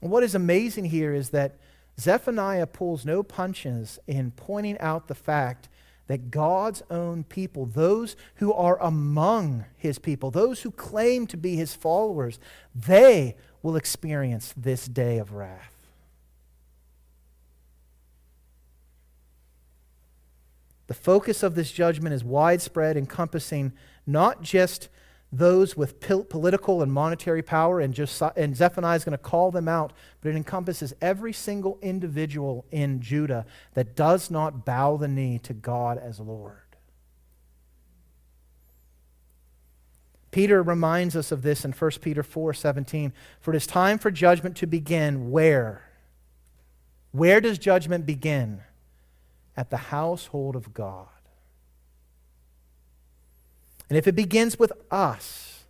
What 0.00 0.22
is 0.22 0.34
amazing 0.34 0.86
here 0.86 1.12
is 1.12 1.28
that 1.28 1.58
Zephaniah 2.00 2.68
pulls 2.68 3.04
no 3.04 3.22
punches 3.22 3.98
in 4.06 4.30
pointing 4.30 4.78
out 4.78 5.08
the 5.08 5.14
fact 5.14 5.68
that 6.10 6.32
God's 6.32 6.82
own 6.90 7.22
people, 7.22 7.66
those 7.66 8.16
who 8.34 8.52
are 8.52 8.82
among 8.82 9.64
his 9.76 10.00
people, 10.00 10.32
those 10.32 10.62
who 10.62 10.72
claim 10.72 11.24
to 11.28 11.36
be 11.36 11.54
his 11.54 11.72
followers, 11.72 12.40
they 12.74 13.36
will 13.62 13.76
experience 13.76 14.52
this 14.56 14.88
day 14.88 15.18
of 15.18 15.34
wrath. 15.34 15.72
The 20.88 20.94
focus 20.94 21.44
of 21.44 21.54
this 21.54 21.70
judgment 21.70 22.12
is 22.12 22.24
widespread, 22.24 22.96
encompassing 22.96 23.72
not 24.04 24.42
just 24.42 24.88
those 25.32 25.76
with 25.76 26.00
political 26.28 26.82
and 26.82 26.92
monetary 26.92 27.42
power, 27.42 27.80
and, 27.80 27.94
just, 27.94 28.20
and 28.36 28.56
Zephaniah 28.56 28.96
is 28.96 29.04
going 29.04 29.12
to 29.12 29.18
call 29.18 29.50
them 29.50 29.68
out, 29.68 29.92
but 30.20 30.30
it 30.30 30.36
encompasses 30.36 30.92
every 31.00 31.32
single 31.32 31.78
individual 31.82 32.64
in 32.72 33.00
Judah 33.00 33.46
that 33.74 33.94
does 33.94 34.30
not 34.30 34.64
bow 34.64 34.96
the 34.96 35.06
knee 35.06 35.38
to 35.40 35.54
God 35.54 35.98
as 35.98 36.18
Lord. 36.18 36.56
Peter 40.30 40.62
reminds 40.62 41.16
us 41.16 41.32
of 41.32 41.42
this 41.42 41.64
in 41.64 41.72
1 41.72 41.90
Peter 42.00 42.22
4 42.22 42.54
17. 42.54 43.12
For 43.40 43.52
it 43.52 43.56
is 43.56 43.66
time 43.66 43.98
for 43.98 44.10
judgment 44.10 44.56
to 44.58 44.66
begin. 44.66 45.30
Where? 45.30 45.82
Where 47.12 47.40
does 47.40 47.58
judgment 47.58 48.06
begin? 48.06 48.60
At 49.56 49.70
the 49.70 49.76
household 49.76 50.54
of 50.54 50.72
God. 50.72 51.08
And 53.90 53.98
if 53.98 54.06
it 54.06 54.14
begins 54.14 54.58
with 54.58 54.72
us, 54.90 55.64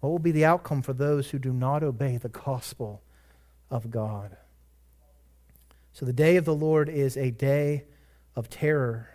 what 0.00 0.10
will 0.10 0.18
be 0.18 0.32
the 0.32 0.44
outcome 0.44 0.82
for 0.82 0.92
those 0.92 1.30
who 1.30 1.38
do 1.38 1.52
not 1.52 1.82
obey 1.82 2.18
the 2.18 2.28
gospel 2.28 3.02
of 3.70 3.90
God? 3.90 4.36
So 5.94 6.04
the 6.04 6.12
day 6.12 6.36
of 6.36 6.44
the 6.44 6.54
Lord 6.54 6.88
is 6.88 7.16
a 7.16 7.30
day 7.30 7.84
of 8.36 8.50
terror. 8.50 9.08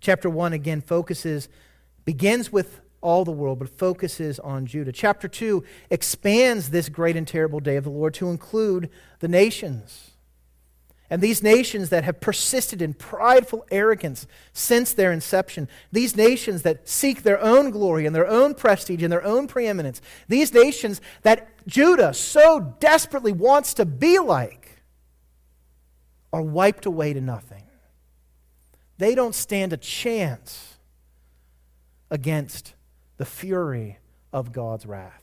Chapter 0.00 0.30
1 0.30 0.54
again 0.54 0.80
focuses, 0.80 1.48
begins 2.04 2.50
with 2.50 2.80
all 3.02 3.24
the 3.24 3.30
world, 3.30 3.58
but 3.58 3.68
focuses 3.68 4.38
on 4.38 4.64
Judah. 4.64 4.92
Chapter 4.92 5.28
2 5.28 5.62
expands 5.90 6.70
this 6.70 6.88
great 6.88 7.16
and 7.16 7.28
terrible 7.28 7.60
day 7.60 7.76
of 7.76 7.84
the 7.84 7.90
Lord 7.90 8.14
to 8.14 8.30
include 8.30 8.88
the 9.20 9.28
nations. 9.28 10.12
And 11.08 11.22
these 11.22 11.42
nations 11.42 11.90
that 11.90 12.04
have 12.04 12.20
persisted 12.20 12.82
in 12.82 12.94
prideful 12.94 13.64
arrogance 13.70 14.26
since 14.52 14.92
their 14.92 15.12
inception, 15.12 15.68
these 15.92 16.16
nations 16.16 16.62
that 16.62 16.88
seek 16.88 17.22
their 17.22 17.40
own 17.40 17.70
glory 17.70 18.06
and 18.06 18.14
their 18.14 18.26
own 18.26 18.54
prestige 18.54 19.02
and 19.02 19.12
their 19.12 19.24
own 19.24 19.46
preeminence, 19.46 20.00
these 20.28 20.52
nations 20.52 21.00
that 21.22 21.48
Judah 21.66 22.12
so 22.12 22.74
desperately 22.80 23.32
wants 23.32 23.74
to 23.74 23.84
be 23.84 24.18
like, 24.18 24.82
are 26.32 26.42
wiped 26.42 26.86
away 26.86 27.12
to 27.12 27.20
nothing. 27.20 27.62
They 28.98 29.14
don't 29.14 29.34
stand 29.34 29.72
a 29.72 29.76
chance 29.76 30.74
against 32.10 32.74
the 33.16 33.24
fury 33.24 33.98
of 34.32 34.52
God's 34.52 34.86
wrath. 34.86 35.22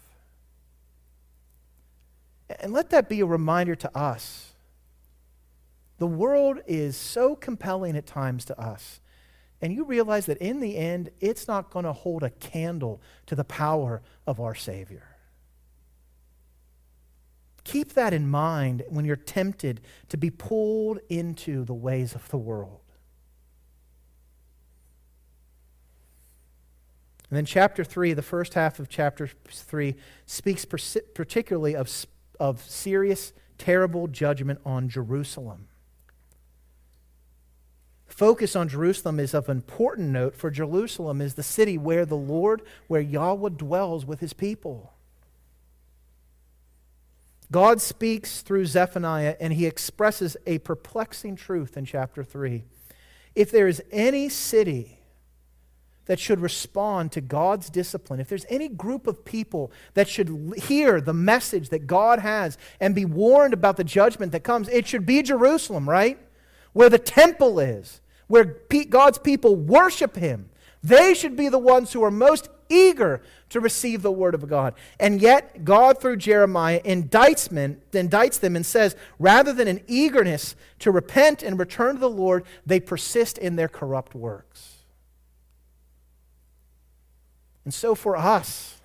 And 2.59 2.71
let 2.71 2.89
that 2.91 3.09
be 3.09 3.19
a 3.19 3.25
reminder 3.25 3.75
to 3.75 3.97
us 3.97 4.52
the 6.03 6.07
world 6.07 6.59
is 6.67 6.97
so 6.97 7.33
compelling 7.33 7.95
at 7.95 8.05
times 8.05 8.43
to 8.43 8.59
us. 8.59 8.99
And 9.61 9.71
you 9.71 9.85
realize 9.85 10.25
that 10.25 10.37
in 10.39 10.59
the 10.59 10.75
end, 10.75 11.11
it's 11.21 11.47
not 11.47 11.69
going 11.69 11.85
to 11.85 11.93
hold 11.93 12.23
a 12.23 12.29
candle 12.29 13.01
to 13.27 13.35
the 13.35 13.45
power 13.45 14.01
of 14.27 14.41
our 14.41 14.53
Savior. 14.53 15.15
Keep 17.63 17.93
that 17.93 18.13
in 18.13 18.27
mind 18.27 18.83
when 18.89 19.05
you're 19.05 19.15
tempted 19.15 19.79
to 20.09 20.17
be 20.17 20.29
pulled 20.29 20.99
into 21.07 21.63
the 21.63 21.73
ways 21.73 22.15
of 22.15 22.27
the 22.27 22.37
world. 22.37 22.81
And 27.29 27.37
then, 27.37 27.45
chapter 27.45 27.85
3, 27.85 28.11
the 28.11 28.21
first 28.21 28.55
half 28.55 28.77
of 28.77 28.89
chapter 28.89 29.29
3, 29.47 29.95
speaks 30.25 30.65
particularly 30.65 31.77
of, 31.77 31.89
of 32.41 32.61
serious, 32.61 33.31
terrible 33.57 34.09
judgment 34.09 34.59
on 34.65 34.89
Jerusalem 34.89 35.69
focus 38.13 38.55
on 38.55 38.69
Jerusalem 38.69 39.19
is 39.19 39.33
of 39.33 39.49
important 39.49 40.09
note, 40.09 40.35
for 40.35 40.51
Jerusalem 40.51 41.19
is 41.19 41.33
the 41.33 41.43
city 41.43 41.77
where 41.77 42.05
the 42.05 42.15
Lord, 42.15 42.61
where 42.87 43.01
Yahweh 43.01 43.49
dwells 43.57 44.05
with 44.05 44.19
his 44.19 44.33
people. 44.33 44.93
God 47.51 47.81
speaks 47.81 48.41
through 48.41 48.65
Zephaniah 48.65 49.35
and 49.39 49.53
he 49.53 49.65
expresses 49.65 50.37
a 50.47 50.59
perplexing 50.59 51.35
truth 51.35 51.75
in 51.77 51.85
chapter 51.85 52.23
3. 52.23 52.63
If 53.35 53.51
there 53.51 53.67
is 53.67 53.81
any 53.91 54.29
city 54.29 54.99
that 56.05 56.19
should 56.19 56.39
respond 56.39 57.11
to 57.13 57.21
God's 57.21 57.69
discipline, 57.69 58.19
if 58.19 58.27
there's 58.29 58.45
any 58.49 58.67
group 58.67 59.07
of 59.07 59.25
people 59.25 59.71
that 59.93 60.07
should 60.07 60.53
hear 60.63 60.99
the 60.99 61.13
message 61.13 61.69
that 61.69 61.87
God 61.87 62.19
has 62.19 62.57
and 62.79 62.93
be 62.93 63.05
warned 63.05 63.53
about 63.53 63.77
the 63.77 63.83
judgment 63.83 64.31
that 64.33 64.43
comes, 64.43 64.67
it 64.69 64.87
should 64.87 65.05
be 65.05 65.21
Jerusalem, 65.21 65.89
right? 65.89 66.19
Where 66.73 66.89
the 66.89 66.99
temple 66.99 67.59
is, 67.59 68.01
where 68.33 68.57
God's 68.89 69.19
people 69.19 69.55
worship 69.55 70.15
Him. 70.15 70.49
They 70.81 71.13
should 71.13 71.37
be 71.37 71.49
the 71.49 71.59
ones 71.59 71.93
who 71.93 72.03
are 72.03 72.09
most 72.09 72.49
eager 72.67 73.21
to 73.49 73.59
receive 73.59 74.01
the 74.01 74.11
word 74.11 74.33
of 74.33 74.49
God. 74.49 74.73
And 74.99 75.21
yet, 75.21 75.63
God, 75.63 76.01
through 76.01 76.17
Jeremiah, 76.17 76.81
indicts, 76.81 77.51
men, 77.51 77.79
indicts 77.91 78.39
them 78.39 78.55
and 78.55 78.65
says, 78.65 78.95
rather 79.19 79.53
than 79.53 79.67
an 79.67 79.81
eagerness 79.85 80.55
to 80.79 80.89
repent 80.89 81.43
and 81.43 81.59
return 81.59 81.93
to 81.93 81.99
the 81.99 82.09
Lord, 82.09 82.43
they 82.65 82.79
persist 82.79 83.37
in 83.37 83.55
their 83.55 83.67
corrupt 83.67 84.15
works. 84.15 84.77
And 87.65 87.71
so, 87.71 87.93
for 87.93 88.17
us, 88.17 88.81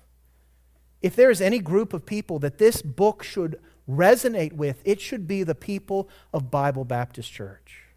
if 1.01 1.15
there 1.15 1.31
is 1.31 1.41
any 1.41 1.57
group 1.57 1.91
of 1.95 2.05
people 2.05 2.37
that 2.37 2.59
this 2.59 2.83
book 2.83 3.23
should 3.23 3.59
resonate 3.89 4.53
with, 4.53 4.83
it 4.85 5.01
should 5.01 5.27
be 5.27 5.41
the 5.41 5.55
people 5.55 6.07
of 6.31 6.51
Bible 6.51 6.85
Baptist 6.85 7.31
Church. 7.31 7.88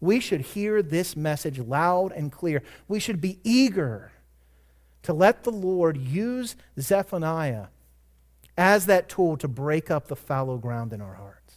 We 0.00 0.20
should 0.20 0.40
hear 0.40 0.82
this 0.82 1.16
message 1.16 1.58
loud 1.58 2.12
and 2.12 2.30
clear. 2.30 2.62
We 2.86 3.00
should 3.00 3.20
be 3.20 3.40
eager 3.42 4.12
to 5.02 5.12
let 5.12 5.44
the 5.44 5.50
Lord 5.50 5.96
use 5.96 6.56
Zephaniah 6.78 7.66
as 8.56 8.86
that 8.86 9.08
tool 9.08 9.36
to 9.38 9.48
break 9.48 9.90
up 9.90 10.08
the 10.08 10.16
fallow 10.16 10.58
ground 10.58 10.92
in 10.92 11.00
our 11.00 11.14
hearts. 11.14 11.54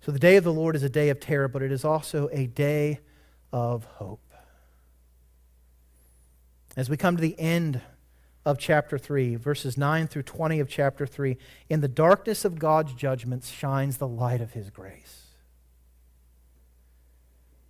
So 0.00 0.12
the 0.12 0.18
day 0.18 0.36
of 0.36 0.44
the 0.44 0.52
Lord 0.52 0.76
is 0.76 0.82
a 0.82 0.88
day 0.88 1.08
of 1.10 1.20
terror, 1.20 1.48
but 1.48 1.62
it 1.62 1.72
is 1.72 1.84
also 1.84 2.28
a 2.32 2.46
day 2.46 3.00
of 3.52 3.84
hope. 3.84 4.20
As 6.76 6.88
we 6.88 6.96
come 6.96 7.16
to 7.16 7.22
the 7.22 7.38
end 7.38 7.80
of 8.44 8.58
chapter 8.58 8.96
3, 8.96 9.36
verses 9.36 9.76
9 9.76 10.06
through 10.06 10.22
20 10.22 10.60
of 10.60 10.68
chapter 10.68 11.06
3, 11.06 11.36
in 11.68 11.80
the 11.80 11.88
darkness 11.88 12.44
of 12.44 12.58
God's 12.58 12.94
judgments 12.94 13.50
shines 13.50 13.98
the 13.98 14.08
light 14.08 14.40
of 14.40 14.52
his 14.52 14.70
grace. 14.70 15.27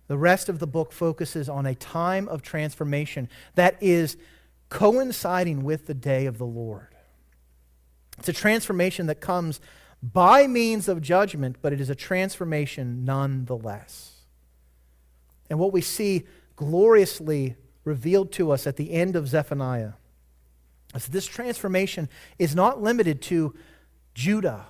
The 0.09 0.17
rest 0.17 0.49
of 0.49 0.57
the 0.57 0.67
book 0.67 0.91
focuses 0.91 1.47
on 1.47 1.67
a 1.67 1.75
time 1.75 2.27
of 2.27 2.41
transformation 2.41 3.29
that 3.53 3.77
is 3.79 4.17
coinciding 4.69 5.63
with 5.63 5.85
the 5.85 5.93
day 5.93 6.25
of 6.25 6.39
the 6.39 6.47
Lord. 6.47 6.87
It's 8.17 8.27
a 8.27 8.33
transformation 8.33 9.05
that 9.05 9.21
comes 9.21 9.61
by 10.01 10.47
means 10.47 10.87
of 10.87 10.99
judgment, 11.01 11.57
but 11.61 11.73
it 11.73 11.79
is 11.79 11.91
a 11.91 11.95
transformation 11.95 13.05
nonetheless. 13.05 14.21
And 15.47 15.59
what 15.59 15.71
we 15.71 15.81
see 15.81 16.23
gloriously 16.55 17.55
revealed 17.83 18.31
to 18.33 18.51
us 18.51 18.65
at 18.65 18.77
the 18.77 18.91
end 18.93 19.15
of 19.15 19.27
Zephaniah 19.27 19.93
is 20.95 21.05
this 21.05 21.27
transformation 21.27 22.09
is 22.39 22.55
not 22.55 22.81
limited 22.81 23.21
to 23.21 23.53
Judah, 24.15 24.65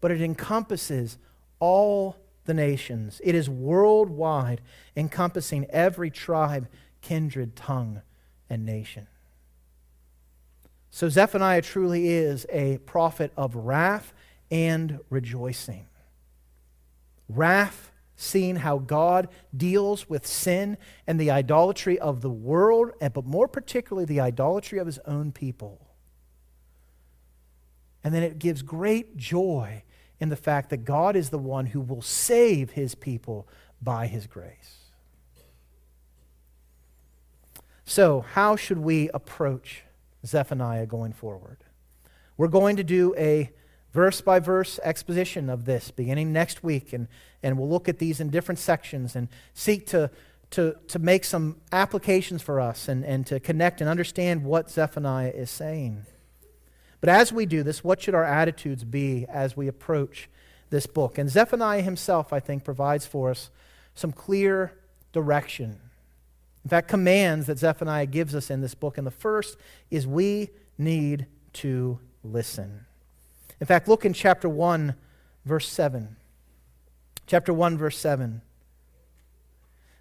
but 0.00 0.10
it 0.10 0.20
encompasses 0.20 1.18
all 1.60 2.16
the 2.48 2.54
nations. 2.54 3.20
It 3.22 3.36
is 3.36 3.48
worldwide, 3.48 4.60
encompassing 4.96 5.66
every 5.70 6.10
tribe, 6.10 6.66
kindred, 7.02 7.54
tongue, 7.54 8.02
and 8.50 8.66
nation. 8.66 9.06
So 10.90 11.08
Zephaniah 11.08 11.62
truly 11.62 12.08
is 12.08 12.46
a 12.50 12.78
prophet 12.78 13.32
of 13.36 13.54
wrath 13.54 14.12
and 14.50 14.98
rejoicing. 15.10 15.86
Wrath, 17.28 17.92
seeing 18.16 18.56
how 18.56 18.78
God 18.78 19.28
deals 19.54 20.08
with 20.08 20.26
sin 20.26 20.78
and 21.06 21.20
the 21.20 21.30
idolatry 21.30 21.98
of 21.98 22.22
the 22.22 22.30
world, 22.30 22.92
but 22.98 23.26
more 23.26 23.46
particularly 23.46 24.06
the 24.06 24.20
idolatry 24.20 24.78
of 24.78 24.86
his 24.86 24.98
own 25.00 25.30
people. 25.32 25.86
And 28.02 28.14
then 28.14 28.22
it 28.22 28.38
gives 28.38 28.62
great 28.62 29.18
joy 29.18 29.82
in 30.20 30.28
the 30.28 30.36
fact 30.36 30.70
that 30.70 30.84
God 30.84 31.16
is 31.16 31.30
the 31.30 31.38
one 31.38 31.66
who 31.66 31.80
will 31.80 32.02
save 32.02 32.72
his 32.72 32.94
people 32.94 33.46
by 33.80 34.06
his 34.06 34.26
grace. 34.26 34.90
So, 37.84 38.20
how 38.20 38.56
should 38.56 38.78
we 38.78 39.08
approach 39.14 39.84
Zephaniah 40.24 40.86
going 40.86 41.12
forward. 41.12 41.58
We're 42.36 42.48
going 42.48 42.76
to 42.76 42.84
do 42.84 43.14
a 43.16 43.50
verse 43.92 44.20
by 44.20 44.38
verse 44.38 44.78
exposition 44.82 45.48
of 45.48 45.64
this 45.64 45.90
beginning 45.90 46.32
next 46.32 46.62
week, 46.62 46.92
and, 46.92 47.08
and 47.42 47.58
we'll 47.58 47.68
look 47.68 47.88
at 47.88 47.98
these 47.98 48.20
in 48.20 48.30
different 48.30 48.58
sections 48.58 49.16
and 49.16 49.28
seek 49.54 49.86
to, 49.88 50.10
to, 50.50 50.76
to 50.88 50.98
make 50.98 51.24
some 51.24 51.56
applications 51.72 52.42
for 52.42 52.60
us 52.60 52.88
and, 52.88 53.04
and 53.04 53.26
to 53.26 53.40
connect 53.40 53.80
and 53.80 53.88
understand 53.88 54.44
what 54.44 54.70
Zephaniah 54.70 55.32
is 55.34 55.50
saying. 55.50 56.04
But 57.00 57.10
as 57.10 57.32
we 57.32 57.46
do 57.46 57.62
this, 57.62 57.84
what 57.84 58.02
should 58.02 58.14
our 58.14 58.24
attitudes 58.24 58.84
be 58.84 59.26
as 59.28 59.56
we 59.56 59.68
approach 59.68 60.28
this 60.70 60.86
book? 60.86 61.18
And 61.18 61.30
Zephaniah 61.30 61.82
himself, 61.82 62.32
I 62.32 62.40
think, 62.40 62.64
provides 62.64 63.06
for 63.06 63.30
us 63.30 63.50
some 63.94 64.12
clear 64.12 64.74
direction 65.12 65.80
in 66.68 66.70
fact, 66.70 66.88
commands 66.88 67.46
that 67.46 67.58
Zephaniah 67.58 68.04
gives 68.04 68.34
us 68.34 68.50
in 68.50 68.60
this 68.60 68.74
book. 68.74 68.98
And 68.98 69.06
the 69.06 69.10
first 69.10 69.56
is 69.90 70.06
we 70.06 70.50
need 70.76 71.24
to 71.54 71.98
listen. 72.22 72.84
In 73.58 73.66
fact, 73.66 73.88
look 73.88 74.04
in 74.04 74.12
chapter 74.12 74.50
1, 74.50 74.94
verse 75.46 75.66
7. 75.66 76.16
Chapter 77.26 77.54
1, 77.54 77.78
verse 77.78 77.96
7. 77.96 78.42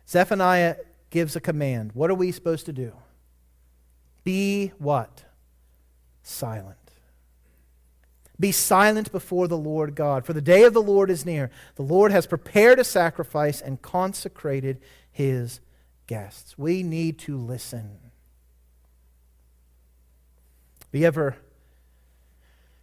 Zephaniah 0.10 0.76
gives 1.10 1.38
a 1.38 1.40
command. 1.40 1.92
What 1.94 2.10
are 2.10 2.16
we 2.16 2.34
supposed 2.34 2.66
to 2.66 2.74
do? 2.74 2.92
Be 4.26 4.74
what? 4.78 5.24
Silent. 6.22 6.87
Be 8.40 8.52
silent 8.52 9.12
before 9.12 9.48
the 9.48 9.58
Lord 9.58 9.96
God, 9.96 10.26
for 10.26 10.34
the 10.34 10.42
day 10.42 10.64
of 10.64 10.74
the 10.74 10.82
Lord 10.82 11.10
is 11.10 11.26
near. 11.26 11.50
The 11.76 11.82
Lord 11.82 12.12
has 12.12 12.28
prepared 12.28 12.80
a 12.80 12.84
sacrifice 12.84 13.62
and 13.62 13.82
consecrated 13.82 14.80
his 15.12 15.60
guests. 16.06 16.58
We 16.58 16.84
need 16.84 17.18
to 17.20 17.36
listen. 17.36 17.98
Have 20.92 21.02
you 21.02 21.08
ever 21.08 21.36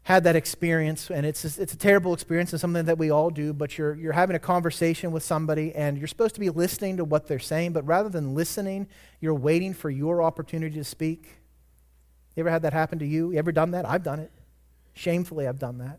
had 0.03 0.25
that 0.25 0.37
experience? 0.37 1.09
And 1.11 1.25
it's, 1.25 1.45
it's 1.45 1.73
a 1.73 1.79
terrible 1.79 2.13
experience 2.13 2.53
and 2.53 2.61
something 2.61 2.85
that 2.87 2.99
we 2.99 3.11
all 3.11 3.31
do, 3.31 3.53
but 3.53 3.79
you're, 3.79 3.95
you're 3.95 4.13
having 4.13 4.35
a 4.37 4.41
conversation 4.41 5.13
with 5.13 5.23
somebody 5.23 5.73
and 5.75 5.97
you're 5.97 6.09
supposed 6.09 6.35
to 6.35 6.41
be 6.41 6.51
listening 6.51 6.97
to 6.99 7.05
what 7.05 7.29
they're 7.29 7.39
saying, 7.39 7.73
but 7.73 7.87
rather 7.87 8.09
than 8.09 8.35
listening, 8.35 8.89
you're 9.21 9.35
waiting 9.35 9.73
for 9.73 9.89
your 9.89 10.21
opportunity 10.21 10.75
to 10.75 10.85
speak. 10.85 11.37
You 12.37 12.43
ever 12.43 12.51
had 12.51 12.63
that 12.63 12.73
happen 12.73 12.99
to 12.99 13.07
you? 13.07 13.31
You 13.31 13.39
ever 13.39 13.53
done 13.53 13.71
that? 13.71 13.89
I've 13.89 14.03
done 14.03 14.19
it. 14.19 14.33
Shamefully, 14.95 15.47
I've 15.47 15.59
done 15.59 15.79
that. 15.79 15.99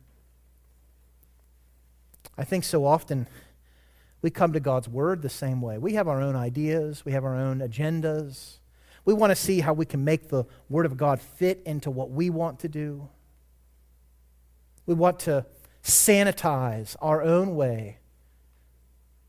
I 2.38 2.44
think 2.44 2.64
so 2.64 2.86
often 2.86 3.28
we 4.22 4.30
come 4.30 4.54
to 4.54 4.60
God's 4.60 4.90
Word 4.90 5.22
the 5.22 5.30
same 5.30 5.62
way. 5.62 5.78
We 5.78 5.94
have 5.94 6.08
our 6.08 6.22
own 6.22 6.36
ideas, 6.36 7.06
we 7.06 7.12
have 7.12 7.24
our 7.24 7.36
own 7.36 7.60
agendas. 7.60 8.58
We 9.06 9.14
want 9.14 9.30
to 9.30 9.36
see 9.36 9.60
how 9.60 9.74
we 9.74 9.86
can 9.86 10.04
make 10.04 10.30
the 10.30 10.46
Word 10.68 10.88
of 10.88 10.98
God 10.98 11.22
fit 11.22 11.62
into 11.66 11.92
what 11.92 12.10
we 12.10 12.32
want 12.32 12.60
to 12.62 12.68
do. 12.68 13.08
We 14.88 14.96
want 14.96 15.20
to 15.20 15.46
sanitize 15.84 16.96
our 17.02 17.22
own 17.22 17.56
way 17.56 18.00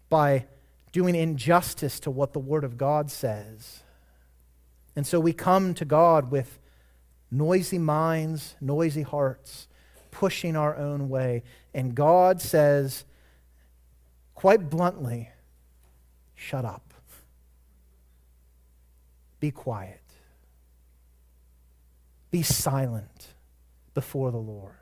by 0.09 0.47
doing 0.93 1.15
injustice 1.15 2.01
to 2.01 2.11
what 2.11 2.33
the 2.33 2.39
Word 2.39 2.65
of 2.65 2.79
God 2.79 3.11
says. 3.11 3.83
And 4.95 5.07
so 5.07 5.21
we 5.21 5.35
come 5.35 5.75
to 5.75 5.85
God 5.85 6.31
with 6.31 6.59
noisy 7.31 7.79
minds, 7.79 8.55
noisy 8.61 9.03
hearts, 9.03 9.69
pushing 10.11 10.57
our 10.57 10.77
own 10.77 11.09
way. 11.09 11.43
And 11.75 11.95
God 11.95 12.41
says, 12.41 13.05
quite 14.35 14.71
bluntly, 14.71 15.31
shut 16.35 16.65
up. 16.65 16.95
Be 19.41 19.51
quiet. 19.51 20.01
Be 22.31 22.43
silent 22.43 23.35
before 23.95 24.31
the 24.31 24.39
Lord. 24.39 24.73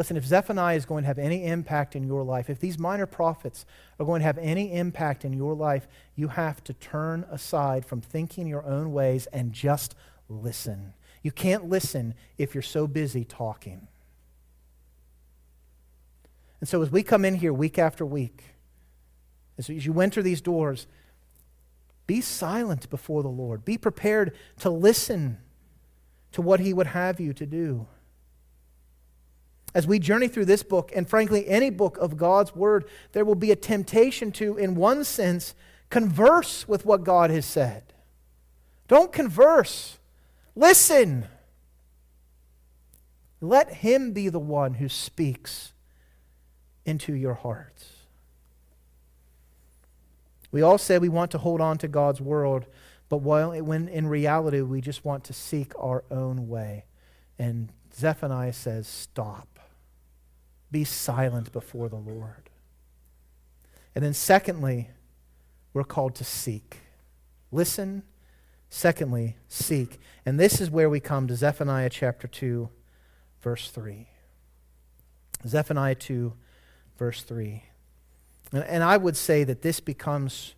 Listen, 0.00 0.16
if 0.16 0.24
Zephaniah 0.24 0.76
is 0.76 0.86
going 0.86 1.02
to 1.02 1.08
have 1.08 1.18
any 1.18 1.44
impact 1.44 1.94
in 1.94 2.04
your 2.04 2.22
life, 2.22 2.48
if 2.48 2.58
these 2.58 2.78
minor 2.78 3.04
prophets 3.04 3.66
are 3.98 4.06
going 4.06 4.20
to 4.20 4.24
have 4.24 4.38
any 4.38 4.72
impact 4.72 5.26
in 5.26 5.34
your 5.34 5.52
life, 5.52 5.86
you 6.14 6.28
have 6.28 6.64
to 6.64 6.72
turn 6.72 7.26
aside 7.30 7.84
from 7.84 8.00
thinking 8.00 8.46
your 8.46 8.64
own 8.64 8.94
ways 8.94 9.26
and 9.26 9.52
just 9.52 9.94
listen. 10.26 10.94
You 11.22 11.30
can't 11.32 11.68
listen 11.68 12.14
if 12.38 12.54
you're 12.54 12.62
so 12.62 12.86
busy 12.86 13.26
talking. 13.26 13.88
And 16.60 16.66
so 16.66 16.80
as 16.80 16.88
we 16.88 17.02
come 17.02 17.26
in 17.26 17.34
here 17.34 17.52
week 17.52 17.78
after 17.78 18.06
week, 18.06 18.42
as 19.58 19.68
you 19.68 20.00
enter 20.00 20.22
these 20.22 20.40
doors, 20.40 20.86
be 22.06 22.22
silent 22.22 22.88
before 22.88 23.22
the 23.22 23.28
Lord. 23.28 23.66
Be 23.66 23.76
prepared 23.76 24.34
to 24.60 24.70
listen 24.70 25.36
to 26.32 26.40
what 26.40 26.58
He 26.58 26.72
would 26.72 26.86
have 26.86 27.20
you 27.20 27.34
to 27.34 27.44
do. 27.44 27.86
As 29.74 29.86
we 29.86 29.98
journey 29.98 30.28
through 30.28 30.46
this 30.46 30.62
book, 30.62 30.90
and 30.94 31.08
frankly, 31.08 31.46
any 31.48 31.70
book 31.70 31.96
of 31.98 32.16
God's 32.16 32.54
Word, 32.54 32.86
there 33.12 33.24
will 33.24 33.36
be 33.36 33.52
a 33.52 33.56
temptation 33.56 34.32
to, 34.32 34.56
in 34.56 34.74
one 34.74 35.04
sense, 35.04 35.54
converse 35.90 36.66
with 36.66 36.84
what 36.84 37.04
God 37.04 37.30
has 37.30 37.46
said. 37.46 37.84
Don't 38.88 39.12
converse, 39.12 39.98
listen. 40.56 41.26
Let 43.40 43.74
Him 43.74 44.12
be 44.12 44.28
the 44.28 44.40
one 44.40 44.74
who 44.74 44.88
speaks 44.88 45.72
into 46.84 47.14
your 47.14 47.34
hearts. 47.34 47.86
We 50.52 50.62
all 50.62 50.78
say 50.78 50.98
we 50.98 51.08
want 51.08 51.30
to 51.30 51.38
hold 51.38 51.60
on 51.60 51.78
to 51.78 51.88
God's 51.88 52.20
world, 52.20 52.66
but 53.08 53.18
when 53.18 53.88
in 53.88 54.08
reality 54.08 54.60
we 54.60 54.80
just 54.80 55.04
want 55.04 55.24
to 55.24 55.32
seek 55.32 55.72
our 55.78 56.04
own 56.10 56.48
way. 56.48 56.86
And 57.38 57.72
Zephaniah 57.94 58.52
says, 58.52 58.86
Stop. 58.86 59.59
Be 60.70 60.84
silent 60.84 61.52
before 61.52 61.88
the 61.88 61.96
Lord. 61.96 62.50
And 63.94 64.04
then, 64.04 64.14
secondly, 64.14 64.90
we're 65.72 65.84
called 65.84 66.14
to 66.16 66.24
seek. 66.24 66.78
Listen, 67.50 68.04
Secondly, 68.70 69.36
seek. 69.48 69.98
And 70.24 70.38
this 70.38 70.60
is 70.60 70.70
where 70.70 70.88
we 70.88 71.00
come 71.00 71.26
to 71.26 71.34
Zephaniah 71.34 71.90
chapter 71.90 72.28
2, 72.28 72.70
verse 73.42 73.68
3. 73.68 74.08
Zephaniah 75.46 75.96
2, 75.96 76.32
verse 76.96 77.22
3. 77.24 77.64
And, 78.52 78.62
and 78.64 78.84
I 78.84 78.96
would 78.96 79.16
say 79.16 79.42
that 79.42 79.62
this 79.62 79.80
becomes 79.80 80.54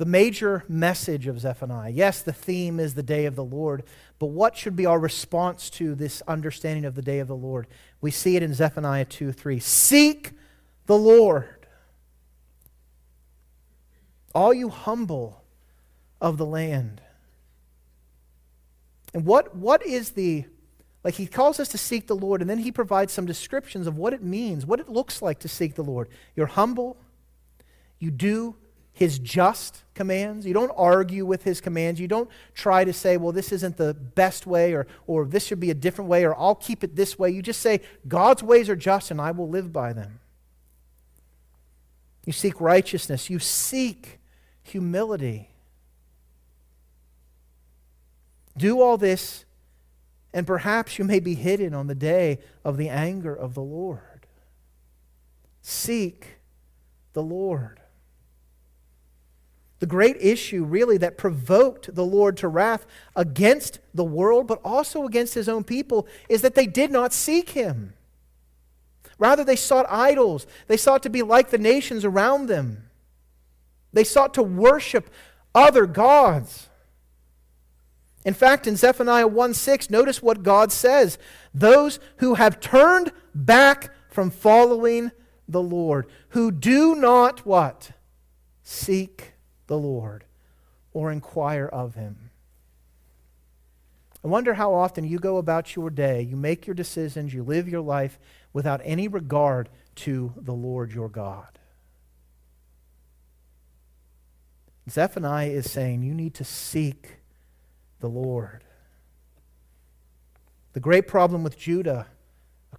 the 0.00 0.06
major 0.06 0.64
message 0.66 1.26
of 1.26 1.38
Zephaniah. 1.38 1.90
Yes, 1.90 2.22
the 2.22 2.32
theme 2.32 2.80
is 2.80 2.94
the 2.94 3.02
day 3.02 3.26
of 3.26 3.36
the 3.36 3.44
Lord, 3.44 3.82
but 4.18 4.28
what 4.28 4.56
should 4.56 4.74
be 4.74 4.86
our 4.86 4.98
response 4.98 5.68
to 5.72 5.94
this 5.94 6.22
understanding 6.26 6.86
of 6.86 6.94
the 6.94 7.02
day 7.02 7.18
of 7.18 7.28
the 7.28 7.36
Lord? 7.36 7.66
We 8.00 8.10
see 8.10 8.34
it 8.34 8.42
in 8.42 8.54
Zephaniah 8.54 9.04
2 9.04 9.30
3. 9.30 9.58
Seek 9.58 10.30
the 10.86 10.96
Lord, 10.96 11.66
all 14.34 14.54
you 14.54 14.70
humble 14.70 15.44
of 16.18 16.38
the 16.38 16.46
land. 16.46 17.02
And 19.12 19.26
what, 19.26 19.54
what 19.54 19.84
is 19.84 20.12
the, 20.12 20.46
like 21.04 21.16
he 21.16 21.26
calls 21.26 21.60
us 21.60 21.68
to 21.68 21.78
seek 21.78 22.06
the 22.06 22.16
Lord, 22.16 22.40
and 22.40 22.48
then 22.48 22.60
he 22.60 22.72
provides 22.72 23.12
some 23.12 23.26
descriptions 23.26 23.86
of 23.86 23.98
what 23.98 24.14
it 24.14 24.22
means, 24.22 24.64
what 24.64 24.80
it 24.80 24.88
looks 24.88 25.20
like 25.20 25.40
to 25.40 25.48
seek 25.48 25.74
the 25.74 25.84
Lord. 25.84 26.08
You're 26.34 26.46
humble, 26.46 26.96
you 27.98 28.10
do 28.10 28.56
his 29.00 29.18
just 29.18 29.82
commands. 29.94 30.44
You 30.44 30.52
don't 30.52 30.72
argue 30.76 31.24
with 31.24 31.42
his 31.42 31.58
commands. 31.62 31.98
You 31.98 32.06
don't 32.06 32.28
try 32.52 32.84
to 32.84 32.92
say, 32.92 33.16
well, 33.16 33.32
this 33.32 33.50
isn't 33.50 33.78
the 33.78 33.94
best 33.94 34.46
way, 34.46 34.74
or, 34.74 34.86
or 35.06 35.24
this 35.24 35.46
should 35.46 35.58
be 35.58 35.70
a 35.70 35.74
different 35.74 36.10
way, 36.10 36.22
or 36.22 36.38
I'll 36.38 36.54
keep 36.54 36.84
it 36.84 36.96
this 36.96 37.18
way. 37.18 37.30
You 37.30 37.40
just 37.40 37.62
say, 37.62 37.80
God's 38.06 38.42
ways 38.42 38.68
are 38.68 38.76
just, 38.76 39.10
and 39.10 39.18
I 39.18 39.30
will 39.30 39.48
live 39.48 39.72
by 39.72 39.94
them. 39.94 40.20
You 42.26 42.34
seek 42.34 42.60
righteousness. 42.60 43.30
You 43.30 43.38
seek 43.38 44.20
humility. 44.62 45.48
Do 48.54 48.82
all 48.82 48.98
this, 48.98 49.46
and 50.34 50.46
perhaps 50.46 50.98
you 50.98 51.06
may 51.06 51.20
be 51.20 51.36
hidden 51.36 51.72
on 51.72 51.86
the 51.86 51.94
day 51.94 52.40
of 52.66 52.76
the 52.76 52.90
anger 52.90 53.34
of 53.34 53.54
the 53.54 53.62
Lord. 53.62 54.26
Seek 55.62 56.36
the 57.14 57.22
Lord. 57.22 57.80
The 59.80 59.86
great 59.86 60.18
issue, 60.20 60.62
really, 60.62 60.98
that 60.98 61.16
provoked 61.16 61.94
the 61.94 62.04
Lord 62.04 62.36
to 62.38 62.48
wrath 62.48 62.86
against 63.16 63.80
the 63.94 64.04
world, 64.04 64.46
but 64.46 64.60
also 64.62 65.06
against 65.06 65.34
his 65.34 65.48
own 65.48 65.64
people, 65.64 66.06
is 66.28 66.42
that 66.42 66.54
they 66.54 66.66
did 66.66 66.90
not 66.90 67.14
seek 67.14 67.50
him. 67.50 67.94
Rather, 69.18 69.42
they 69.42 69.56
sought 69.56 69.86
idols. 69.88 70.46
They 70.66 70.76
sought 70.76 71.02
to 71.04 71.10
be 71.10 71.22
like 71.22 71.48
the 71.48 71.58
nations 71.58 72.04
around 72.04 72.46
them. 72.46 72.90
They 73.92 74.04
sought 74.04 74.34
to 74.34 74.42
worship 74.42 75.10
other 75.54 75.86
gods. 75.86 76.68
In 78.24 78.34
fact, 78.34 78.66
in 78.66 78.76
Zephaniah 78.76 79.26
1 79.26 79.54
6, 79.54 79.88
notice 79.88 80.22
what 80.22 80.42
God 80.42 80.72
says 80.72 81.18
those 81.54 81.98
who 82.18 82.34
have 82.34 82.60
turned 82.60 83.12
back 83.34 83.90
from 84.10 84.30
following 84.30 85.10
the 85.48 85.62
Lord, 85.62 86.06
who 86.30 86.50
do 86.50 86.94
not 86.94 87.46
what? 87.46 87.92
Seek 88.62 89.29
the 89.70 89.78
Lord 89.78 90.24
or 90.92 91.12
inquire 91.12 91.66
of 91.66 91.94
him. 91.94 92.30
I 94.22 94.26
wonder 94.26 94.54
how 94.54 94.74
often 94.74 95.04
you 95.04 95.20
go 95.20 95.36
about 95.36 95.76
your 95.76 95.90
day, 95.90 96.22
you 96.22 96.36
make 96.36 96.66
your 96.66 96.74
decisions, 96.74 97.32
you 97.32 97.44
live 97.44 97.68
your 97.68 97.80
life 97.80 98.18
without 98.52 98.80
any 98.82 99.06
regard 99.06 99.68
to 99.94 100.34
the 100.36 100.52
Lord 100.52 100.92
your 100.92 101.08
God. 101.08 101.60
Zephaniah 104.90 105.50
is 105.50 105.70
saying 105.70 106.02
you 106.02 106.14
need 106.14 106.34
to 106.34 106.44
seek 106.44 107.18
the 108.00 108.08
Lord. 108.08 108.64
The 110.72 110.80
great 110.80 111.06
problem 111.06 111.44
with 111.44 111.56
Judah, 111.56 112.08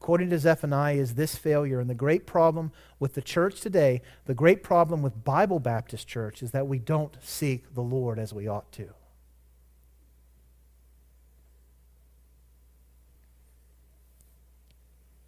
according 0.02 0.32
to 0.32 0.40
Zephaniah, 0.40 0.96
is 0.96 1.14
this 1.14 1.36
failure. 1.36 1.80
And 1.80 1.88
the 1.88 1.94
great 1.94 2.26
problem 2.26 2.72
with 3.00 3.14
the 3.14 3.22
church 3.22 3.62
today, 3.62 4.02
the 4.26 4.34
great 4.34 4.64
problem 4.64 5.04
with 5.04 5.24
Bible 5.24 5.60
Baptist 5.60 6.08
Church, 6.08 6.42
is 6.42 6.50
that 6.52 6.66
we 6.66 6.80
don't 6.80 7.16
seek 7.22 7.76
the 7.76 7.84
Lord 7.84 8.18
as 8.18 8.34
we 8.34 8.48
ought 8.48 8.72
to. 8.72 8.96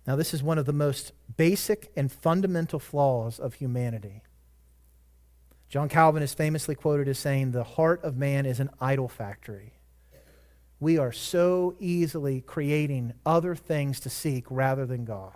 Now, 0.07 0.15
this 0.15 0.33
is 0.33 0.41
one 0.41 0.57
of 0.57 0.65
the 0.65 0.73
most 0.73 1.11
basic 1.37 1.91
and 1.95 2.11
fundamental 2.11 2.79
flaws 2.79 3.37
of 3.37 3.53
humanity. 3.53 4.23
John 5.69 5.87
Calvin 5.87 6.23
is 6.23 6.33
famously 6.33 6.73
quoted 6.73 7.07
as 7.07 7.19
saying, 7.19 7.51
The 7.51 7.63
heart 7.63 8.03
of 8.03 8.17
man 8.17 8.47
is 8.47 8.59
an 8.59 8.71
idol 8.81 9.07
factory 9.07 9.73
we 10.79 10.97
are 10.97 11.11
so 11.11 11.75
easily 11.79 12.41
creating 12.41 13.13
other 13.25 13.55
things 13.55 13.99
to 14.01 14.09
seek 14.09 14.45
rather 14.49 14.85
than 14.85 15.05
God. 15.05 15.33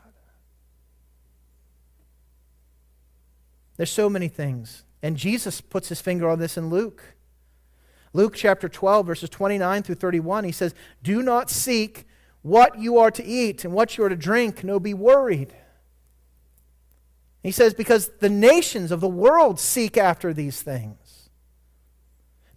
There's 3.77 3.91
so 3.91 4.09
many 4.09 4.27
things. 4.27 4.83
And 5.01 5.15
Jesus 5.15 5.61
puts 5.61 5.89
his 5.89 6.01
finger 6.01 6.27
on 6.27 6.39
this 6.39 6.57
in 6.57 6.69
Luke. 6.69 7.03
Luke 8.13 8.33
chapter 8.35 8.67
12, 8.67 9.05
verses 9.05 9.29
29 9.29 9.83
through 9.83 9.95
31, 9.95 10.43
he 10.43 10.51
says, 10.51 10.73
Do 11.03 11.21
not 11.21 11.49
seek 11.49 12.07
what 12.41 12.79
you 12.79 12.97
are 12.97 13.11
to 13.11 13.23
eat 13.23 13.63
and 13.63 13.73
what 13.73 13.97
you 13.97 14.03
are 14.03 14.09
to 14.09 14.15
drink, 14.15 14.63
no, 14.63 14.79
be 14.79 14.93
worried. 14.93 15.53
He 17.43 17.51
says, 17.51 17.73
Because 17.73 18.09
the 18.19 18.29
nations 18.29 18.91
of 18.91 19.01
the 19.01 19.07
world 19.07 19.59
seek 19.59 19.97
after 19.97 20.33
these 20.33 20.61
things. 20.61 21.06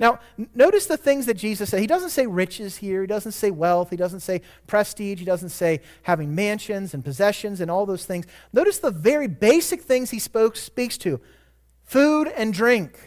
Now, 0.01 0.19
notice 0.55 0.87
the 0.87 0.97
things 0.97 1.27
that 1.27 1.35
Jesus 1.35 1.69
said. 1.69 1.81
He 1.81 1.87
doesn't 1.87 2.09
say 2.09 2.27
riches 2.27 2.79
here. 2.79 3.03
He 3.03 3.07
doesn't 3.07 3.33
say 3.33 3.51
wealth. 3.51 3.91
He 3.91 3.97
doesn't 3.97 4.21
say 4.21 4.41
prestige. 4.67 5.19
He 5.19 5.27
doesn't 5.27 5.51
say 5.51 5.83
having 6.03 6.35
mansions 6.35 6.95
and 6.95 7.05
possessions 7.05 7.61
and 7.61 7.71
all 7.71 7.85
those 7.85 8.07
things. 8.07 8.27
Notice 8.51 8.79
the 8.79 8.91
very 8.91 9.29
basic 9.29 9.83
things 9.83 10.11
he 10.11 10.19
spoke, 10.19 10.57
speaks 10.57 10.97
to 10.99 11.21
food 11.85 12.29
and 12.29 12.55
drink. 12.55 12.99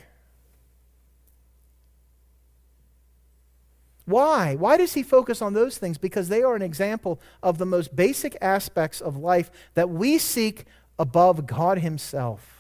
Why? 4.06 4.56
Why 4.56 4.78
does 4.78 4.94
he 4.94 5.02
focus 5.02 5.42
on 5.42 5.54
those 5.54 5.80
things? 5.80 5.98
Because 5.98 6.30
they 6.30 6.44
are 6.44 6.56
an 6.56 6.62
example 6.62 7.20
of 7.42 7.58
the 7.58 7.66
most 7.66 7.96
basic 7.96 8.38
aspects 8.40 9.02
of 9.02 9.18
life 9.18 9.50
that 9.74 9.90
we 9.90 10.20
seek 10.20 10.66
above 11.00 11.48
God 11.48 11.80
Himself. 11.80 12.53